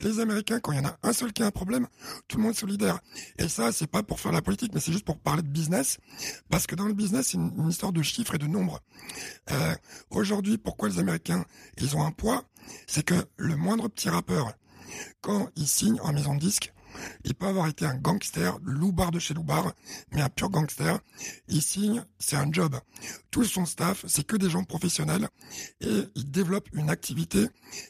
les 0.00 0.20
Américains 0.20 0.60
quand 0.60 0.72
il 0.72 0.76
y 0.78 0.80
en 0.80 0.88
a 0.88 0.98
un 1.02 1.12
seul 1.12 1.32
qui 1.32 1.42
a 1.42 1.46
un 1.46 1.50
problème, 1.50 1.86
tout 2.28 2.36
le 2.36 2.42
monde 2.42 2.52
est 2.52 2.58
solidaire. 2.58 3.00
Et 3.38 3.48
ça, 3.48 3.72
c'est 3.72 3.86
pas 3.86 4.02
pour 4.02 4.20
faire 4.20 4.32
la 4.32 4.42
politique, 4.42 4.72
mais 4.74 4.80
c'est 4.80 4.92
juste 4.92 5.04
pour 5.06 5.18
parler 5.18 5.42
de 5.42 5.48
business, 5.48 5.96
parce 6.50 6.66
que 6.66 6.74
dans 6.74 6.84
le 6.86 6.92
business, 6.92 7.28
c'est 7.28 7.38
une, 7.38 7.52
une 7.58 7.68
histoire 7.70 7.92
de 7.92 8.02
chiffres 8.02 8.34
et 8.34 8.38
de 8.38 8.46
nombres. 8.46 8.80
Euh, 9.50 9.74
Aujourd'hui, 10.10 10.58
pourquoi 10.58 10.88
les 10.88 10.98
Américains, 10.98 11.44
ils 11.78 11.96
ont 11.96 12.04
un 12.04 12.10
poids? 12.12 12.44
C'est 12.86 13.02
que 13.04 13.14
le 13.38 13.56
moindre 13.56 13.88
petit 13.88 14.10
rappeur, 14.10 14.52
quand 15.22 15.48
il 15.56 15.66
signe 15.66 15.98
en 16.02 16.12
maison 16.12 16.34
de 16.34 16.40
disque, 16.40 16.72
il 17.24 17.34
peut 17.34 17.46
avoir 17.46 17.68
été 17.68 17.84
un 17.86 17.96
gangster, 17.96 18.58
loupard 18.62 19.10
de 19.10 19.18
chez 19.18 19.34
loupard, 19.34 19.72
mais 20.12 20.22
un 20.22 20.28
pur 20.28 20.50
gangster. 20.50 20.98
Il 21.48 21.62
signe, 21.62 22.04
c'est 22.18 22.36
un 22.36 22.52
job. 22.52 22.76
Tout 23.30 23.44
son 23.44 23.66
staff, 23.66 24.04
c'est 24.08 24.24
que 24.26 24.36
des 24.36 24.50
gens 24.50 24.64
professionnels 24.64 25.28
et 25.80 26.04
il 26.14 26.30
développe 26.30 26.68
une 26.72 26.90
activité 26.90 27.46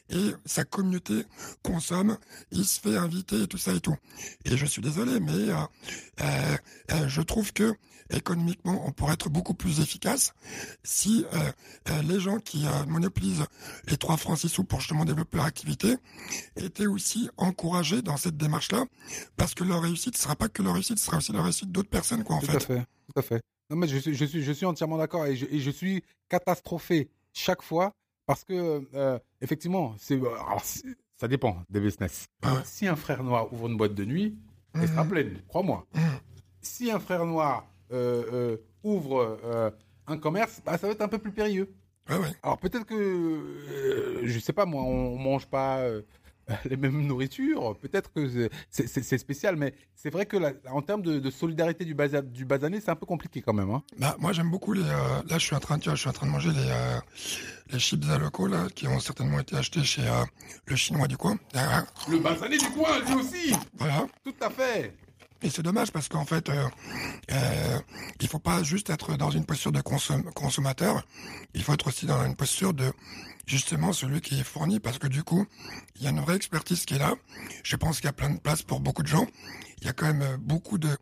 et 0.09 0.31
sa 0.45 0.63
communauté 0.63 1.25
consomme, 1.63 2.17
il 2.51 2.65
se 2.65 2.79
fait 2.79 2.97
inviter 2.97 3.43
et 3.43 3.47
tout 3.47 3.57
ça 3.57 3.73
et 3.73 3.79
tout. 3.79 3.95
Et 4.45 4.57
je 4.57 4.65
suis 4.65 4.81
désolé, 4.81 5.19
mais 5.19 5.31
euh, 5.31 5.55
euh, 6.21 6.57
euh, 6.91 7.07
je 7.07 7.21
trouve 7.21 7.53
que 7.53 7.73
économiquement, 8.09 8.85
on 8.85 8.91
pourrait 8.91 9.13
être 9.13 9.29
beaucoup 9.29 9.53
plus 9.53 9.79
efficace 9.79 10.33
si 10.83 11.25
les 12.03 12.19
gens 12.19 12.39
qui 12.39 12.65
monopolisent 12.87 13.45
les 13.87 13.95
3 13.95 14.17
francs 14.17 14.37
6 14.37 14.49
sous 14.49 14.63
pour 14.65 14.81
justement 14.81 15.05
développer 15.05 15.37
leur 15.37 15.45
activité 15.45 15.95
étaient 16.57 16.87
aussi 16.87 17.29
encouragés 17.37 18.01
dans 18.01 18.17
cette 18.17 18.35
démarche-là, 18.35 18.83
parce 19.37 19.53
que 19.53 19.63
leur 19.63 19.81
réussite 19.81 20.13
ne 20.13 20.19
sera 20.19 20.35
pas 20.35 20.47
que 20.49 20.61
leur 20.61 20.73
réussite, 20.73 20.99
ce 20.99 21.05
sera 21.05 21.17
aussi 21.17 21.31
la 21.33 21.41
réussite 21.41 21.71
d'autres 21.71 21.89
personnes, 21.89 22.23
quoi, 22.23 22.37
en 22.37 22.39
Tout 22.39 22.47
fait. 22.47 22.55
à 22.57 22.59
fait, 22.59 22.79
tout 22.79 23.19
à 23.19 23.21
fait. 23.21 23.41
Non, 23.69 23.77
mais 23.77 23.87
je 23.87 23.97
suis, 23.97 24.13
je 24.13 24.25
suis, 24.25 24.41
je 24.43 24.51
suis 24.51 24.65
entièrement 24.65 24.97
d'accord 24.97 25.25
et 25.25 25.35
je, 25.35 25.45
et 25.49 25.59
je 25.59 25.71
suis 25.71 26.03
catastrophé 26.29 27.09
chaque 27.33 27.61
fois 27.61 27.93
parce 28.25 28.43
que, 28.43 28.81
euh, 28.93 29.19
effectivement, 29.41 29.95
c'est, 29.97 30.15
euh, 30.15 30.33
alors, 30.47 30.61
c'est- 30.63 30.85
ça 31.17 31.27
dépend 31.27 31.63
des 31.69 31.79
business. 31.79 32.25
Ouais. 32.43 32.51
Si 32.65 32.87
un 32.87 32.95
frère 32.95 33.23
noir 33.23 33.51
ouvre 33.53 33.67
une 33.67 33.77
boîte 33.77 33.93
de 33.93 34.05
nuit, 34.05 34.37
elle 34.73 34.87
sera 34.87 35.03
Mhm. 35.03 35.09
pleine, 35.09 35.41
crois-moi. 35.47 35.85
Mhm. 35.93 36.01
Si 36.61 36.91
un 36.91 36.99
frère 36.99 37.25
noir 37.25 37.67
euh, 37.91 38.23
euh, 38.31 38.57
ouvre 38.83 39.39
un 40.07 40.17
commerce, 40.17 40.61
bah, 40.65 40.77
ça 40.77 40.87
va 40.87 40.93
être 40.93 41.01
un 41.01 41.07
peu 41.09 41.17
plus 41.17 41.31
périlleux. 41.33 41.73
Ouais, 42.09 42.17
ouais. 42.17 42.31
Alors 42.41 42.57
peut-être 42.57 42.85
que, 42.85 42.93
euh, 42.95 44.21
je 44.23 44.39
sais 44.39 44.53
pas 44.53 44.65
moi, 44.65 44.81
on 44.83 45.17
mange 45.17 45.45
pas 45.45 45.79
euh, 45.79 46.01
les 46.65 46.77
mêmes 46.77 47.05
nourritures, 47.05 47.77
peut-être 47.79 48.11
que 48.13 48.49
c'est- 48.69 49.17
spécial, 49.17 49.55
mais 49.55 49.73
c'est 49.95 50.09
vrai 50.09 50.25
que 50.25 50.37
en 50.69 50.81
termes 50.81 51.01
de, 51.01 51.19
de 51.19 51.29
solidarité 51.31 51.85
du, 51.85 51.93
basa- 51.95 52.21
du 52.21 52.45
basané, 52.45 52.79
c'est 52.81 52.91
un 52.91 52.95
peu 52.95 53.05
compliqué 53.05 53.41
quand 53.41 53.53
même. 53.53 53.69
Hein. 53.69 53.83
Bah, 53.99 54.15
moi, 54.19 54.33
j'aime 54.33 54.49
beaucoup 54.49 54.73
les. 54.73 54.81
euh, 54.81 55.21
là, 55.29 55.37
je 55.37 55.45
suis 55.45 55.55
en 55.55 55.59
train, 55.59 55.77
de- 55.77 55.83
tu 55.83 55.89
vois, 55.89 55.95
je 55.95 56.01
suis 56.01 56.09
en 56.09 56.13
train 56.13 56.27
de 56.27 56.31
manger 56.31 56.49
les 56.51 56.67
euh, 56.69 56.99
les 57.71 57.79
chips 57.79 58.03
à 58.09 58.17
locaux 58.17 58.47
là, 58.47 58.67
qui 58.75 58.87
ont 58.87 58.99
certainement 58.99 59.39
été 59.39 59.55
achetés 59.55 59.83
chez 59.83 60.01
euh, 60.07 60.23
le 60.65 60.75
chinois 60.75 61.07
du 61.07 61.17
coin. 61.17 61.37
Le 62.09 62.19
basané 62.19 62.57
du 62.57 62.69
coin, 62.71 62.99
lui 63.07 63.13
aussi 63.15 63.53
Voilà. 63.75 64.05
Tout 64.23 64.33
à 64.41 64.49
fait 64.49 64.93
Et 65.43 65.49
c'est 65.49 65.63
dommage 65.63 65.91
parce 65.91 66.07
qu'en 66.07 66.25
fait, 66.25 66.49
euh, 66.49 66.67
euh, 67.31 67.79
il 68.19 68.27
faut 68.27 68.39
pas 68.39 68.61
juste 68.61 68.89
être 68.91 69.17
dans 69.17 69.31
une 69.31 69.45
posture 69.45 69.71
de 69.71 69.81
consom- 69.81 70.23
consommateur, 70.33 71.05
il 71.55 71.63
faut 71.63 71.73
être 71.73 71.87
aussi 71.87 72.05
dans 72.05 72.23
une 72.25 72.35
posture 72.35 72.73
de 72.75 72.93
justement 73.47 73.91
celui 73.91 74.21
qui 74.21 74.39
est 74.39 74.43
fourni 74.43 74.79
parce 74.79 74.99
que 74.99 75.07
du 75.07 75.23
coup, 75.23 75.47
il 75.95 76.03
y 76.03 76.07
a 76.07 76.11
une 76.11 76.19
vraie 76.19 76.35
expertise 76.35 76.85
qui 76.85 76.93
est 76.93 76.99
là. 76.99 77.15
Je 77.63 77.75
pense 77.75 77.97
qu'il 77.97 78.05
y 78.05 78.09
a 78.09 78.13
plein 78.13 78.29
de 78.29 78.39
place 78.39 78.61
pour 78.61 78.81
beaucoup 78.81 79.01
de 79.01 79.07
gens. 79.07 79.25
Il 79.79 79.87
y 79.87 79.89
a 79.89 79.93
quand 79.93 80.13
même 80.13 80.37
beaucoup 80.37 80.77
de 80.77 80.95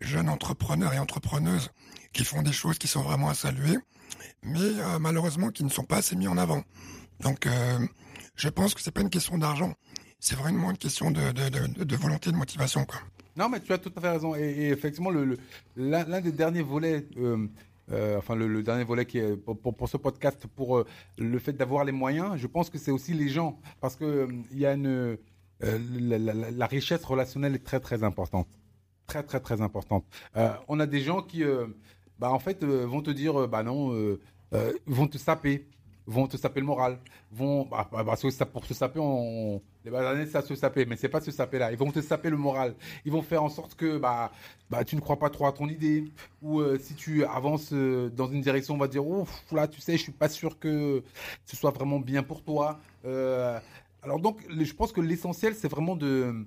jeunes 0.00 0.28
entrepreneurs 0.28 0.92
et 0.92 0.98
entrepreneuses 0.98 1.70
qui 2.12 2.24
font 2.24 2.42
des 2.42 2.52
choses 2.52 2.78
qui 2.78 2.88
sont 2.88 3.02
vraiment 3.02 3.28
à 3.28 3.34
saluer, 3.34 3.78
mais 4.42 4.58
euh, 4.60 4.98
malheureusement 4.98 5.50
qui 5.50 5.62
ne 5.62 5.68
sont 5.68 5.84
pas 5.84 5.98
assez 5.98 6.16
mis 6.16 6.26
en 6.26 6.36
avant. 6.36 6.64
Donc, 7.20 7.46
euh, 7.46 7.78
je 8.34 8.48
pense 8.48 8.74
que 8.74 8.82
c'est 8.82 8.90
pas 8.90 9.02
une 9.02 9.10
question 9.10 9.38
d'argent. 9.38 9.72
C'est 10.18 10.34
vraiment 10.34 10.72
une 10.72 10.78
question 10.78 11.12
de, 11.12 11.30
de, 11.30 11.48
de, 11.48 11.84
de 11.84 11.96
volonté, 11.96 12.32
de 12.32 12.36
motivation, 12.36 12.84
quoi. 12.84 12.98
Non, 13.36 13.48
mais 13.48 13.60
tu 13.60 13.72
as 13.72 13.78
tout 13.78 13.92
à 13.96 14.00
fait 14.00 14.10
raison. 14.10 14.34
Et, 14.36 14.68
effectivement, 14.68 15.10
l'un, 15.76 16.20
des 16.20 16.32
derniers 16.32 16.62
volets, 16.62 17.06
euh, 17.16 17.48
euh, 17.92 18.18
enfin 18.18 18.34
le, 18.34 18.62
dernier 18.62 18.84
volet 18.84 19.04
qui 19.06 19.20
pour, 19.44 19.88
ce 19.88 19.96
podcast, 19.96 20.46
pour 20.46 20.78
euh, 20.78 20.86
le 21.18 21.38
fait 21.38 21.52
d'avoir 21.52 21.84
les 21.84 21.92
moyens, 21.92 22.36
je 22.36 22.46
pense 22.46 22.70
que 22.70 22.78
c'est 22.78 22.92
aussi 22.92 23.12
les 23.12 23.28
gens, 23.28 23.58
parce 23.80 23.96
que 23.96 24.28
il 24.52 24.58
y 24.58 24.66
a 24.66 24.74
une 24.74 25.18
la, 25.60 26.66
richesse 26.66 27.04
relationnelle 27.04 27.54
est 27.54 27.64
très 27.64 27.80
très 27.80 28.04
importante, 28.04 28.48
très 29.06 29.22
très 29.22 29.40
très 29.40 29.60
importante. 29.60 30.04
On 30.68 30.78
a 30.78 30.86
des 30.86 31.00
gens 31.00 31.22
qui, 31.22 31.42
bah 32.18 32.30
en 32.30 32.38
fait, 32.38 32.64
vont 32.64 33.02
te 33.02 33.10
dire, 33.10 33.48
bah 33.48 33.62
non, 33.62 34.16
vont 34.86 35.08
te 35.08 35.18
saper, 35.18 35.66
vont 36.06 36.28
te 36.28 36.36
saper 36.36 36.60
le 36.60 36.66
moral, 36.66 36.98
vont, 37.32 37.64
bah, 37.66 37.88
bah, 37.90 38.04
parce 38.04 38.22
que 38.22 38.30
ça, 38.30 38.46
pour 38.46 38.64
se 38.64 38.74
saper, 38.74 39.00
on, 39.00 39.60
les 39.84 39.90
basanés, 39.90 40.26
ça 40.26 40.40
se 40.40 40.54
saper, 40.54 40.86
mais 40.86 40.96
c'est 40.96 41.08
pas 41.08 41.20
se 41.20 41.30
saper 41.30 41.58
là. 41.58 41.70
Ils 41.70 41.76
vont 41.76 41.90
te 41.90 42.00
saper 42.00 42.30
le 42.30 42.36
moral. 42.36 42.74
Ils 43.04 43.12
vont 43.12 43.22
faire 43.22 43.42
en 43.42 43.50
sorte 43.50 43.74
que 43.74 43.98
bah, 43.98 44.32
bah 44.70 44.82
tu 44.84 44.96
ne 44.96 45.00
crois 45.00 45.18
pas 45.18 45.28
trop 45.28 45.46
à 45.46 45.52
ton 45.52 45.68
idée, 45.68 46.04
ou 46.40 46.60
euh, 46.60 46.78
si 46.78 46.94
tu 46.94 47.24
avances 47.24 47.70
euh, 47.72 48.08
dans 48.08 48.26
une 48.26 48.40
direction, 48.40 48.74
on 48.74 48.78
va 48.78 48.88
dire, 48.88 49.06
ouf, 49.06 49.44
là, 49.52 49.68
tu 49.68 49.80
sais, 49.80 49.96
je 49.96 50.02
suis 50.02 50.12
pas 50.12 50.28
sûr 50.28 50.58
que 50.58 51.02
ce 51.44 51.56
soit 51.56 51.70
vraiment 51.70 52.00
bien 52.00 52.22
pour 52.22 52.42
toi. 52.42 52.80
Euh, 53.04 53.58
alors 54.02 54.20
donc, 54.20 54.40
je 54.48 54.72
pense 54.72 54.92
que 54.92 55.02
l'essentiel, 55.02 55.54
c'est 55.54 55.68
vraiment 55.68 55.96
de, 55.96 56.46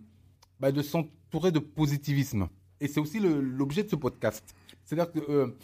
bah, 0.59 0.71
de 0.71 0.81
s'entourer 0.81 1.51
de 1.51 1.59
positivisme. 1.59 2.47
Et 2.79 2.87
c'est 2.87 2.99
aussi 2.99 3.19
l'objet 3.19 3.83
de 3.83 3.89
ce 3.89 3.95
podcast. 3.95 4.55
C'est-à-dire 4.83 5.11
que 5.11 5.55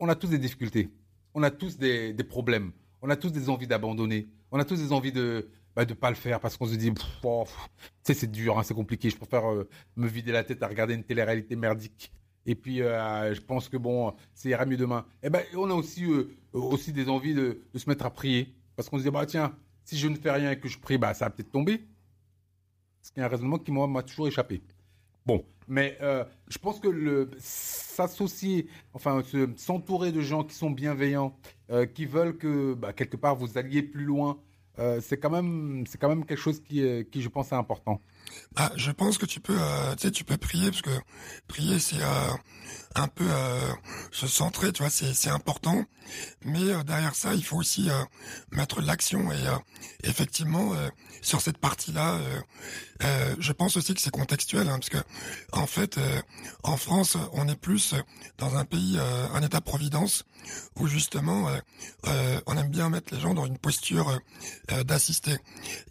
on 0.00 0.08
a 0.08 0.14
tous 0.16 0.28
des 0.28 0.38
difficultés, 0.38 0.90
on 1.34 1.42
a 1.42 1.50
tous 1.50 1.78
des 1.78 2.26
problèmes, 2.28 2.72
on 3.00 3.10
a 3.10 3.16
tous 3.16 3.30
des 3.30 3.48
envies 3.48 3.68
d'abandonner, 3.68 4.26
on 4.50 4.58
a 4.58 4.64
tous 4.64 4.76
des 4.76 4.92
envies 4.92 5.12
de 5.12 5.48
bah, 5.76 5.84
de 5.84 5.94
pas 5.94 6.10
le 6.10 6.16
faire 6.16 6.40
parce 6.40 6.56
qu'on 6.56 6.66
se 6.66 6.74
dit, 6.76 6.92
oh, 7.22 7.44
c'est 8.02 8.30
dur, 8.30 8.58
hein, 8.58 8.62
c'est 8.62 8.74
compliqué. 8.74 9.10
Je 9.10 9.16
préfère 9.16 9.50
euh, 9.52 9.68
me 9.96 10.06
vider 10.06 10.32
la 10.32 10.44
tête 10.44 10.62
à 10.62 10.68
regarder 10.68 10.94
une 10.94 11.04
télé-réalité 11.04 11.56
merdique. 11.56 12.12
Et 12.46 12.54
puis, 12.54 12.82
euh, 12.82 13.34
je 13.34 13.40
pense 13.40 13.68
que 13.68 13.76
bon, 13.76 14.14
ça 14.34 14.48
ira 14.48 14.66
mieux 14.66 14.76
demain. 14.76 15.06
Et 15.22 15.30
ben, 15.30 15.42
on 15.54 15.70
a 15.70 15.74
aussi 15.74 16.04
euh, 16.04 16.28
aussi 16.52 16.92
des 16.92 17.08
envies 17.08 17.34
de, 17.34 17.62
de 17.72 17.78
se 17.78 17.88
mettre 17.88 18.04
à 18.06 18.10
prier 18.10 18.54
parce 18.76 18.88
qu'on 18.88 18.98
se 18.98 19.02
dit, 19.04 19.10
bah 19.10 19.26
tiens, 19.26 19.56
si 19.84 19.96
je 19.96 20.08
ne 20.08 20.16
fais 20.16 20.30
rien 20.30 20.50
et 20.52 20.58
que 20.60 20.68
je 20.68 20.78
prie, 20.78 20.98
bah 20.98 21.14
ça 21.14 21.24
va 21.26 21.30
peut-être 21.30 21.50
tomber. 21.50 21.84
Ce 23.02 23.10
qui 23.12 23.20
est 23.20 23.22
un 23.22 23.28
raisonnement 23.28 23.58
qui 23.58 23.70
m'a 23.72 24.02
toujours 24.02 24.28
échappé. 24.28 24.62
Bon, 25.26 25.44
mais 25.68 25.98
je 26.48 26.58
pense 26.58 26.80
que 26.80 26.88
le 26.88 27.30
s'associer, 27.38 28.66
enfin 28.92 29.22
se- 29.22 29.50
s'entourer 29.56 30.10
de 30.12 30.20
gens 30.20 30.42
qui 30.44 30.54
sont 30.54 30.70
bienveillants, 30.70 31.36
qui 31.94 32.06
veulent 32.06 32.36
que 32.36 32.74
bah, 32.74 32.92
quelque 32.92 33.16
part 33.16 33.36
vous 33.36 33.56
alliez 33.58 33.82
plus 33.82 34.04
loin, 34.04 34.38
c'est 35.00 35.18
quand 35.18 35.30
même 35.30 35.84
c'est 35.86 35.98
quand 35.98 36.08
même 36.08 36.24
quelque 36.24 36.38
chose 36.40 36.60
qui 36.60 36.82
qui 37.10 37.22
je 37.22 37.28
pense 37.28 37.52
est 37.52 37.56
important. 37.56 38.00
Ah, 38.56 38.70
je 38.76 38.90
pense 38.90 39.18
que 39.18 39.26
tu 39.26 39.40
peux, 39.40 39.56
euh, 39.58 39.94
tu 39.96 40.02
sais, 40.02 40.10
tu 40.12 40.24
peux 40.24 40.36
prier 40.36 40.70
parce 40.70 40.82
que 40.82 40.96
prier 41.48 41.78
c'est 41.80 42.00
euh, 42.00 42.30
un 42.94 43.08
peu 43.08 43.26
euh, 43.28 43.72
se 44.12 44.26
centrer, 44.26 44.72
tu 44.72 44.82
vois, 44.82 44.90
c'est 44.90 45.14
c'est 45.14 45.30
important. 45.30 45.84
Mais 46.44 46.62
euh, 46.62 46.82
derrière 46.84 47.14
ça, 47.14 47.34
il 47.34 47.44
faut 47.44 47.56
aussi 47.56 47.90
euh, 47.90 48.04
mettre 48.52 48.80
l'action 48.80 49.32
et 49.32 49.36
effectivement 50.04 50.72
sur 51.22 51.40
cette 51.40 51.58
partie-là, 51.58 52.18
je 53.00 53.52
pense 53.52 53.76
aussi 53.76 53.94
que 53.94 54.00
c'est 54.00 54.10
contextuel 54.10 54.68
hein, 54.68 54.78
parce 54.78 54.90
que 54.90 54.98
en 55.52 55.66
fait, 55.66 55.98
en 56.62 56.76
France, 56.76 57.16
on 57.32 57.48
est 57.48 57.56
plus 57.56 57.94
dans 58.38 58.56
un 58.56 58.64
pays, 58.64 58.98
un 59.32 59.42
État-providence 59.42 60.24
où 60.76 60.86
justement 60.86 61.48
on 62.04 62.56
aime 62.56 62.68
bien 62.68 62.90
mettre 62.90 63.14
les 63.14 63.20
gens 63.20 63.34
dans 63.34 63.46
une 63.46 63.58
posture 63.58 64.20
d'assister. 64.84 65.36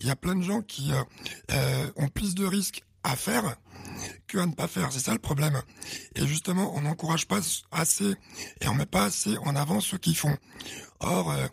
Il 0.02 0.08
y 0.08 0.12
a 0.12 0.16
plein 0.16 0.36
de 0.36 0.44
gens 0.44 0.62
qui 0.62 0.92
ont 1.96 2.10
plus 2.24 2.36
de 2.36 2.46
risques 2.46 2.84
à 3.04 3.18
faire 3.18 3.58
que 4.28 4.38
à 4.38 4.46
ne 4.46 4.54
pas 4.54 4.70
faire. 4.70 4.94
C'est 4.94 5.00
ça 5.02 5.12
le 5.12 5.20
problème. 5.20 5.62
Et 6.16 6.26
justement, 6.26 6.74
on 6.74 6.82
n'encourage 6.82 7.28
pas 7.28 7.42
assez 7.72 8.16
et 8.62 8.68
on 8.70 8.76
met 8.76 8.86
pas 8.86 9.04
assez 9.06 9.38
en 9.40 9.58
avant 9.58 9.82
ceux 9.82 9.98
qui 9.98 10.16
font. 10.16 10.38
Or, 11.02 11.32
euh, 11.32 11.46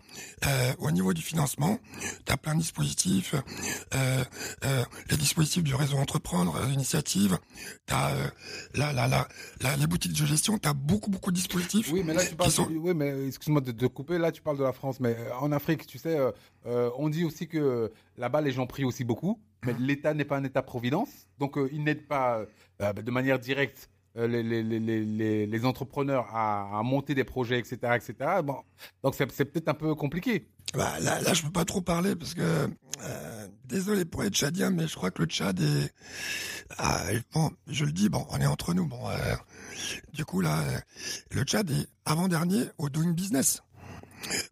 euh, 0.46 0.72
au 0.78 0.92
niveau 0.92 1.12
du 1.12 1.22
financement, 1.22 1.80
tu 2.24 2.32
as 2.32 2.36
plein 2.36 2.54
de 2.54 2.60
dispositifs, 2.60 3.34
euh, 3.94 4.24
les 5.10 5.16
dispositifs 5.16 5.64
du 5.64 5.74
réseau 5.74 5.96
entreprendre, 5.96 6.56
l'initiative, 6.68 7.36
tu 7.88 7.94
as 7.94 8.14
la, 8.74 8.92
la, 8.92 9.08
la, 9.08 9.26
la- 9.60 9.76
les 9.76 9.88
boutiques 9.88 10.12
de 10.12 10.24
gestion, 10.24 10.56
tu 10.56 10.68
as 10.68 10.72
beaucoup, 10.72 11.10
beaucoup 11.10 11.32
de 11.32 11.36
dispositifs. 11.36 11.90
Oui, 11.92 12.02
mais 12.04 12.14
là 12.14 12.24
tu 12.24 12.36
parles. 12.36 12.52
sont- 12.52 12.68
Oui, 12.70 12.94
mais 12.94 13.26
excuse-moi 13.26 13.60
de 13.60 13.72
te 13.72 13.86
couper. 13.86 14.18
Là, 14.18 14.30
tu 14.30 14.40
parles 14.40 14.58
de 14.58 14.62
la 14.62 14.72
France, 14.72 15.00
mais 15.00 15.16
en 15.40 15.50
Afrique, 15.50 15.84
tu 15.84 15.98
sais, 15.98 16.16
on 16.64 17.08
dit 17.08 17.24
aussi 17.24 17.48
que 17.48 17.90
là-bas, 18.18 18.40
les 18.42 18.52
gens 18.52 18.68
prient 18.68 18.84
aussi 18.84 19.02
beaucoup, 19.02 19.40
mais 19.66 19.74
l'État 19.78 20.14
n'est 20.14 20.24
pas 20.24 20.36
un 20.38 20.44
État-providence, 20.44 21.08
donc 21.38 21.58
euh, 21.58 21.68
il 21.72 21.84
n'aide 21.84 22.06
pas 22.06 22.44
euh, 22.80 22.92
de 22.92 23.10
manière 23.10 23.38
directe. 23.38 23.90
euh, 24.16 24.26
Les, 24.26 24.42
les, 24.42 24.62
les, 24.62 24.80
les, 24.80 25.04
les- 25.04 25.46
les 25.46 25.64
entrepreneurs 25.64 26.26
à, 26.34 26.78
à 26.78 26.82
monter 26.82 27.14
des 27.14 27.24
projets, 27.24 27.58
etc., 27.58 27.76
etc. 27.94 28.40
Bon, 28.44 28.56
donc 29.04 29.14
c'est 29.14 29.44
peut-être 29.44 29.68
un 29.68 29.74
peu 29.74 29.94
compliqué. 29.94 30.48
Bah, 30.74 30.98
là, 31.00 31.20
là, 31.20 31.32
je 31.34 31.42
peux 31.42 31.50
pas 31.50 31.64
trop 31.64 31.80
parler 31.80 32.14
parce 32.16 32.34
que 32.34 32.42
euh, 32.42 33.48
désolé 33.64 34.04
pour 34.04 34.22
les 34.22 34.30
Tchadiens, 34.30 34.70
mais 34.70 34.86
je 34.88 34.94
crois 34.96 35.10
que 35.10 35.22
le 35.22 35.28
Tchad 35.28 35.60
est. 35.60 35.92
Ah, 36.78 37.02
bon, 37.34 37.50
je 37.66 37.84
le 37.84 37.92
dis, 37.92 38.08
bon, 38.08 38.24
on 38.30 38.40
est 38.40 38.46
entre 38.46 38.72
nous. 38.74 38.86
Bon, 38.86 39.08
euh, 39.08 39.34
du 40.12 40.24
coup 40.24 40.40
là, 40.40 40.60
euh, 40.60 40.78
le 41.32 41.42
Tchad 41.42 41.70
est 41.70 41.86
avant 42.04 42.28
dernier 42.28 42.64
au 42.78 42.88
doing 42.88 43.12
business. 43.12 43.62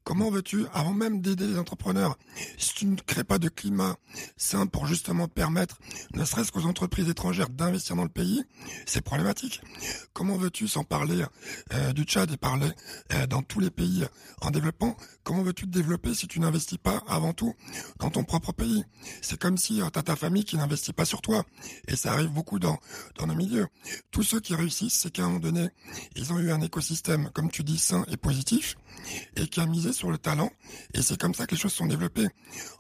Comment 0.04 0.31
veux-tu, 0.31 0.64
avant 0.72 0.92
même 0.92 1.20
d'aider 1.20 1.46
les 1.46 1.59
entrepreneurs, 1.59 2.18
si 2.57 2.74
tu 2.74 2.87
ne 2.87 2.96
crées 2.96 3.24
pas 3.24 3.38
de 3.38 3.48
climat 3.48 3.96
sain 4.37 4.66
pour 4.66 4.87
justement 4.87 5.28
permettre, 5.28 5.78
ne 6.14 6.24
serait-ce 6.24 6.52
qu'aux 6.52 6.66
entreprises 6.66 7.09
étrangères 7.09 7.48
d'investir 7.48 7.96
dans 7.96 8.04
le 8.04 8.09
pays, 8.09 8.44
c'est 8.87 9.02
problématique. 9.02 9.61
Comment 10.12 10.37
veux-tu, 10.37 10.68
sans 10.68 10.85
parler 10.85 11.24
euh, 11.74 11.92
du 11.92 12.04
Tchad 12.04 12.31
et 12.31 12.37
parler 12.37 12.70
euh, 13.12 13.26
dans 13.26 13.42
tous 13.42 13.61
les 13.61 13.70
pays 13.70 14.04
en 14.40 14.50
développement, 14.50 14.96
comment 15.28 15.42
veux-tu 15.42 15.66
te 15.66 15.70
développer 15.70 16.14
si 16.14 16.26
tu 16.26 16.40
n'investis 16.40 16.78
pas 16.78 17.02
avant 17.06 17.34
tout 17.34 17.54
dans 17.98 18.08
ton 18.08 18.24
propre 18.24 18.52
pays? 18.52 18.82
C'est 19.20 19.38
comme 19.38 19.58
si 19.58 19.76
tu 19.76 19.82
as 19.82 20.02
ta 20.02 20.16
famille 20.16 20.46
qui 20.46 20.56
n'investit 20.56 20.94
pas 20.94 21.04
sur 21.04 21.20
toi. 21.20 21.44
Et 21.86 21.96
ça 21.96 22.12
arrive 22.12 22.30
beaucoup 22.30 22.58
dans, 22.58 22.78
dans 23.18 23.26
nos 23.26 23.34
milieux. 23.34 23.68
Tous 24.10 24.22
ceux 24.22 24.40
qui 24.40 24.54
réussissent, 24.54 24.94
c'est 24.94 25.10
qu'à 25.10 25.24
un 25.24 25.26
moment 25.26 25.40
donné, 25.40 25.68
ils 26.16 26.32
ont 26.32 26.38
eu 26.38 26.50
un 26.50 26.62
écosystème, 26.62 27.28
comme 27.34 27.50
tu 27.50 27.62
dis, 27.62 27.76
sain 27.76 28.06
et 28.10 28.16
positif, 28.16 28.76
et 29.36 29.46
qui 29.48 29.60
a 29.60 29.66
misé 29.66 29.92
sur 29.92 30.10
le 30.10 30.16
talent. 30.16 30.50
Et 30.94 31.02
c'est 31.02 31.20
comme 31.20 31.34
ça 31.34 31.46
que 31.46 31.54
les 31.54 31.60
choses 31.60 31.74
sont 31.74 31.86
développées. 31.86 32.28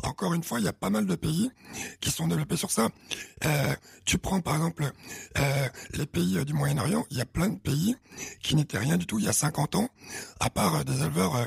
Encore 0.02 0.32
une 0.32 0.42
fois, 0.42 0.58
il 0.58 0.64
y 0.64 0.68
a 0.68 0.72
pas 0.72 0.88
mal 0.88 1.04
de 1.04 1.16
pays 1.16 1.50
qui 2.00 2.10
sont 2.10 2.28
développés 2.28 2.56
sur 2.56 2.70
ça. 2.70 2.88
Euh, 3.44 3.74
tu 4.06 4.16
prends 4.16 4.40
par 4.40 4.54
exemple 4.54 4.90
euh, 5.38 5.68
les 5.92 6.06
pays 6.06 6.38
euh, 6.38 6.44
du 6.44 6.54
Moyen-Orient, 6.54 7.04
il 7.10 7.18
y 7.18 7.20
a 7.20 7.26
plein 7.26 7.50
de 7.50 7.58
pays 7.58 7.94
qui 8.42 8.56
n'étaient 8.56 8.78
rien 8.78 8.96
du 8.96 9.06
tout 9.06 9.18
il 9.18 9.26
y 9.26 9.28
a 9.28 9.34
50 9.34 9.74
ans, 9.74 9.90
à 10.40 10.48
part 10.48 10.76
euh, 10.76 10.84
des 10.84 11.02
éleveurs 11.02 11.36
euh, 11.36 11.44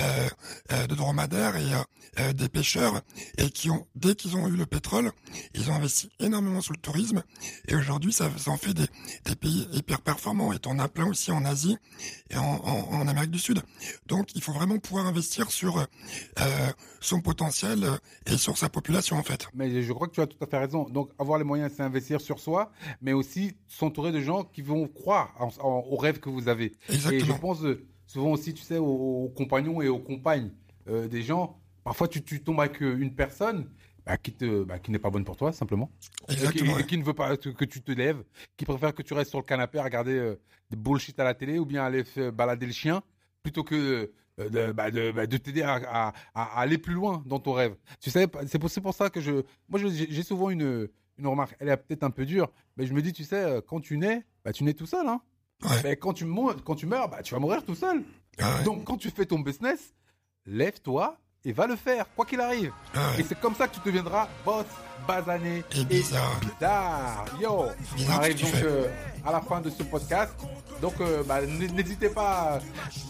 euh, 0.00 0.06
euh, 0.26 0.28
de 0.70 0.94
dromadaires 0.94 1.56
et 1.56 1.72
euh, 1.74 1.78
euh, 2.20 2.32
des 2.32 2.48
pêcheurs, 2.48 3.02
et 3.36 3.50
qui 3.50 3.68
ont, 3.70 3.86
dès 3.94 4.14
qu'ils 4.14 4.36
ont 4.36 4.48
eu 4.48 4.56
le 4.56 4.64
pétrole, 4.66 5.10
ils 5.54 5.70
ont 5.70 5.74
investi 5.74 6.10
énormément 6.18 6.60
sur 6.60 6.72
le 6.72 6.78
tourisme, 6.80 7.22
et 7.68 7.74
aujourd'hui 7.74 8.12
ça, 8.12 8.30
ça 8.38 8.50
en 8.50 8.56
fait 8.56 8.72
des, 8.72 8.86
des 9.24 9.36
pays 9.36 9.68
hyper 9.72 10.00
performants, 10.00 10.52
et 10.52 10.56
on 10.66 10.78
a 10.78 10.88
plein 10.88 11.06
aussi 11.06 11.30
en 11.30 11.44
Asie 11.44 11.76
et 12.30 12.36
en, 12.36 12.42
en, 12.42 13.00
en 13.00 13.08
Amérique 13.08 13.30
du 13.32 13.38
Sud. 13.38 13.62
Donc 14.06 14.34
il 14.34 14.42
faut 14.42 14.52
vraiment 14.52 14.78
pouvoir 14.78 15.06
investir 15.06 15.50
sur 15.50 15.78
euh, 15.78 16.72
son 17.00 17.20
potentiel 17.20 17.84
euh, 17.84 17.96
et 18.26 18.36
sur 18.38 18.56
sa 18.56 18.68
population 18.68 19.16
en 19.16 19.22
fait. 19.22 19.48
Mais 19.54 19.82
je 19.82 19.92
crois 19.92 20.08
que 20.08 20.14
tu 20.14 20.20
as 20.20 20.26
tout 20.26 20.38
à 20.42 20.46
fait 20.46 20.58
raison. 20.58 20.84
Donc, 20.88 21.10
avoir 21.18 21.38
les 21.38 21.44
moyens, 21.44 21.72
c'est 21.76 21.82
investir 21.82 22.20
sur 22.20 22.38
soi, 22.40 22.72
mais 23.02 23.12
aussi 23.12 23.56
s'entourer 23.68 24.12
de 24.12 24.20
gens 24.20 24.44
qui 24.44 24.62
vont 24.62 24.88
croire 24.88 25.34
en- 25.38 25.50
en- 25.60 25.84
aux 25.90 25.96
rêves 25.96 26.20
que 26.20 26.28
vous 26.30 26.48
avez. 26.48 26.66
Et 26.88 26.92
je 26.92 26.94
Exactement. 27.08 27.38
pense, 27.38 27.62
euh, 27.62 27.86
souvent 28.06 28.32
aussi, 28.32 28.54
tu 28.54 28.62
sais, 28.62 28.78
aux, 28.78 29.32
compagnons 29.36 29.82
et 29.82 29.88
aux 29.88 29.98
compagnes 29.98 30.50
euh, 30.88 31.08
des 31.08 31.22
gens. 31.22 31.58
Parfois, 31.84 32.08
tu, 32.08 32.22
tu 32.22 32.42
tombes 32.42 32.60
avec 32.60 32.80
une 32.80 33.14
personne 33.14 33.68
bah, 34.04 34.16
qui 34.16 34.32
te, 34.32 34.64
bah, 34.64 34.78
qui 34.78 34.90
n'est 34.90 34.98
pas 34.98 35.10
bonne 35.10 35.24
pour 35.24 35.36
toi, 35.36 35.52
simplement. 35.52 35.90
Exactement. 36.28 36.78
Et 36.78 36.84
qui, 36.84 36.98
ne 36.98 37.04
veut 37.04 37.14
pas 37.14 37.36
que, 37.36 37.64
tu 37.64 37.82
te 37.82 37.92
lèves, 37.92 38.22
qui 38.56 38.64
préfère 38.64 38.94
que 38.94 39.02
tu 39.02 39.14
restes 39.14 39.30
sur 39.30 39.38
le 39.38 39.44
canapé 39.44 39.78
à 39.78 39.84
regarder 39.84 40.34
des 40.70 40.76
bullshit 40.76 41.18
à 41.20 41.24
la 41.24 41.34
télé 41.34 41.58
ou 41.58 41.64
bien 41.64 41.84
aller 41.84 42.02
balader 42.32 42.66
le 42.66 42.72
chien 42.72 43.02
plutôt 43.42 43.62
que 43.62 44.10
de, 44.38 44.72
bah, 44.72 44.90
de, 44.90 45.12
bah, 45.12 45.26
de 45.26 45.36
t'aider 45.36 45.62
à, 45.62 46.12
à, 46.34 46.60
aller 46.60 46.78
plus 46.78 46.94
loin 46.94 47.22
dans 47.26 47.38
ton 47.38 47.52
rêve. 47.52 47.76
Tu 48.00 48.10
sais, 48.10 48.26
c'est 48.46 48.58
pour, 48.58 48.70
pour 48.70 48.94
ça 48.94 49.10
que 49.10 49.20
je, 49.20 49.42
moi, 49.68 49.80
j'ai 49.88 50.22
souvent 50.22 50.50
une, 50.50 50.88
une 51.18 51.26
remarque, 51.26 51.56
elle 51.58 51.68
est 51.68 51.76
peut-être 51.76 52.02
un 52.02 52.10
peu 52.10 52.26
dure, 52.26 52.50
mais 52.76 52.86
je 52.86 52.94
me 52.94 53.02
dis, 53.02 53.12
tu 53.12 53.24
sais, 53.24 53.42
euh, 53.42 53.60
quand 53.66 53.80
tu 53.80 53.96
nais, 53.98 54.24
bah, 54.44 54.52
tu 54.52 54.64
nais 54.64 54.74
tout 54.74 54.86
seul. 54.86 55.06
Hein. 55.06 55.20
Mais 55.82 55.96
quand 55.96 56.12
tu, 56.12 56.24
meurs, 56.24 56.62
quand 56.64 56.74
tu 56.74 56.86
meurs, 56.86 57.08
bah, 57.08 57.22
tu 57.22 57.34
vas 57.34 57.40
mourir 57.40 57.64
tout 57.64 57.74
seul. 57.74 58.02
Ah 58.38 58.62
Donc, 58.64 58.84
quand 58.84 58.96
tu 58.96 59.10
fais 59.10 59.26
ton 59.26 59.38
business, 59.38 59.94
lève-toi 60.44 61.18
et 61.44 61.52
va 61.52 61.66
le 61.66 61.76
faire, 61.76 62.06
quoi 62.14 62.26
qu'il 62.26 62.40
arrive. 62.40 62.72
Ah 62.94 63.12
et 63.18 63.22
c'est 63.22 63.38
comme 63.38 63.54
ça 63.54 63.68
que 63.68 63.74
tu 63.74 63.80
deviendras 63.86 64.28
boss, 64.44 64.66
basané 65.06 65.62
et 65.76 65.84
bizarre. 65.84 66.40
bizarre. 66.40 67.24
Yo, 67.40 67.66
on 68.06 68.10
arrive 68.10 68.42
donc 68.42 68.54
euh, 68.64 68.88
à 69.24 69.32
la 69.32 69.40
fin 69.40 69.60
de 69.60 69.70
ce 69.70 69.84
podcast. 69.84 70.34
Donc, 70.82 70.94
euh, 71.00 71.22
bah, 71.22 71.40
n'hésitez 71.46 72.08
pas 72.08 72.58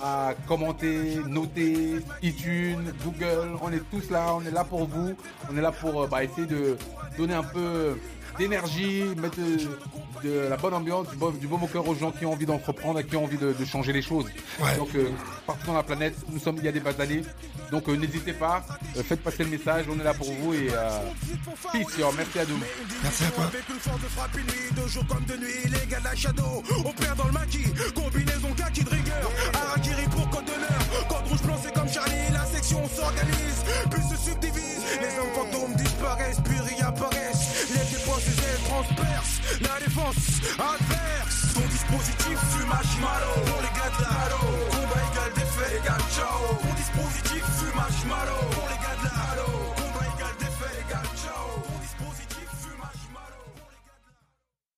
à, 0.02 0.34
commenter, 0.46 1.16
noter, 1.26 1.96
iTunes, 2.22 2.92
Google. 3.02 3.56
On 3.60 3.72
est 3.72 3.82
tous 3.90 4.10
là, 4.10 4.34
on 4.34 4.42
est 4.44 4.50
là 4.50 4.64
pour 4.64 4.86
vous. 4.86 5.14
On 5.50 5.56
est 5.56 5.62
là 5.62 5.72
pour 5.72 6.02
euh, 6.02 6.06
bah, 6.06 6.22
essayer 6.22 6.46
de 6.46 6.76
donner 7.16 7.34
un 7.34 7.42
peu 7.42 7.98
d'énergie, 8.38 9.04
mettre 9.16 9.40
de, 10.22 10.48
la 10.48 10.56
bonne 10.56 10.74
ambiance, 10.74 11.08
du, 11.08 11.16
bon, 11.16 11.30
du 11.30 11.46
au 11.46 11.66
cœur 11.66 11.88
aux 11.88 11.94
gens 11.94 12.10
qui 12.10 12.26
ont 12.26 12.32
envie 12.32 12.46
d'entreprendre 12.46 13.00
et 13.00 13.04
qui 13.04 13.16
ont 13.16 13.24
envie 13.24 13.38
de, 13.38 13.54
changer 13.64 13.92
les 13.92 14.02
choses. 14.02 14.26
Donc, 14.78 14.94
euh, 14.94 15.10
partout 15.46 15.66
dans 15.66 15.74
la 15.74 15.82
planète, 15.82 16.14
nous 16.30 16.38
sommes, 16.38 16.56
il 16.58 16.64
y 16.64 16.68
a 16.68 16.72
des 16.72 16.80
bases 16.80 16.96
d'années. 16.96 17.22
Donc, 17.70 17.88
euh, 17.88 17.96
n'hésitez 17.96 18.32
pas, 18.32 18.64
euh, 18.96 19.02
faites 19.02 19.22
passer 19.22 19.44
le 19.44 19.50
message, 19.50 19.86
on 19.90 19.98
est 19.98 20.04
là 20.04 20.14
pour 20.14 20.32
vous 20.32 20.54
et 20.54 20.68
peace, 21.72 21.98
yo, 21.98 22.12
merci 22.16 22.38
à 22.38 22.44
nous. 22.44 22.58
Merci 23.02 23.24
à 23.24 23.30
toi. 23.30 23.44
Avec 23.46 23.68
une 23.68 23.80
force 23.80 24.00
de 24.00 24.08
frappe 24.08 24.36
nuit, 24.36 24.82
de 24.82 24.88
jour 24.88 25.04
comme 25.06 25.24
de 25.24 25.36
nuit, 25.36 25.64
les 25.64 25.86
gars 25.90 25.98
de 25.98 26.04
la 26.04 26.14
shadow, 26.14 26.62
on 26.84 26.92
perd 26.92 27.16
dans 27.16 27.26
le 27.26 27.32
maquis, 27.32 27.64
combinaison 27.94 28.52
kaki 28.56 28.84
de 28.84 28.90
rigueur, 28.90 29.30
Arakiri 29.54 30.06
pour 30.10 30.30
code 30.30 30.44
d'honneur, 30.44 31.08
code 31.08 31.28
rouge 31.28 31.42
blanc 31.42 31.56
c'est 31.62 31.74
comme 31.74 31.88
Charlie, 31.88 32.32
la 32.32 32.44
section 32.44 32.88
s'organise, 32.88 33.64
puis 33.90 34.02
se 34.02 34.30
subdivise, 34.30 34.82
les 35.00 35.18
hommes 35.18 35.32
transpercent, 38.64 39.40
la 39.60 39.76
défense 39.84 40.16
adverse, 40.58 41.54
ton 41.54 41.66
dispositif 41.68 42.38
fume 42.50 42.68
marshmallow, 42.68 43.36
pour 43.46 43.60
les 43.62 43.72
gars 43.78 43.92
de 43.96 44.02
la 44.02 44.14
combat 44.70 45.02
égal 45.12 45.32
défait 45.34 45.78
égal 45.78 46.00
ciao, 46.14 46.56
ton 46.62 46.74
dispositif 46.74 47.42
fume 47.58 47.74
marshmallow, 47.74 48.42
pour 48.52 48.68
les 48.68 48.80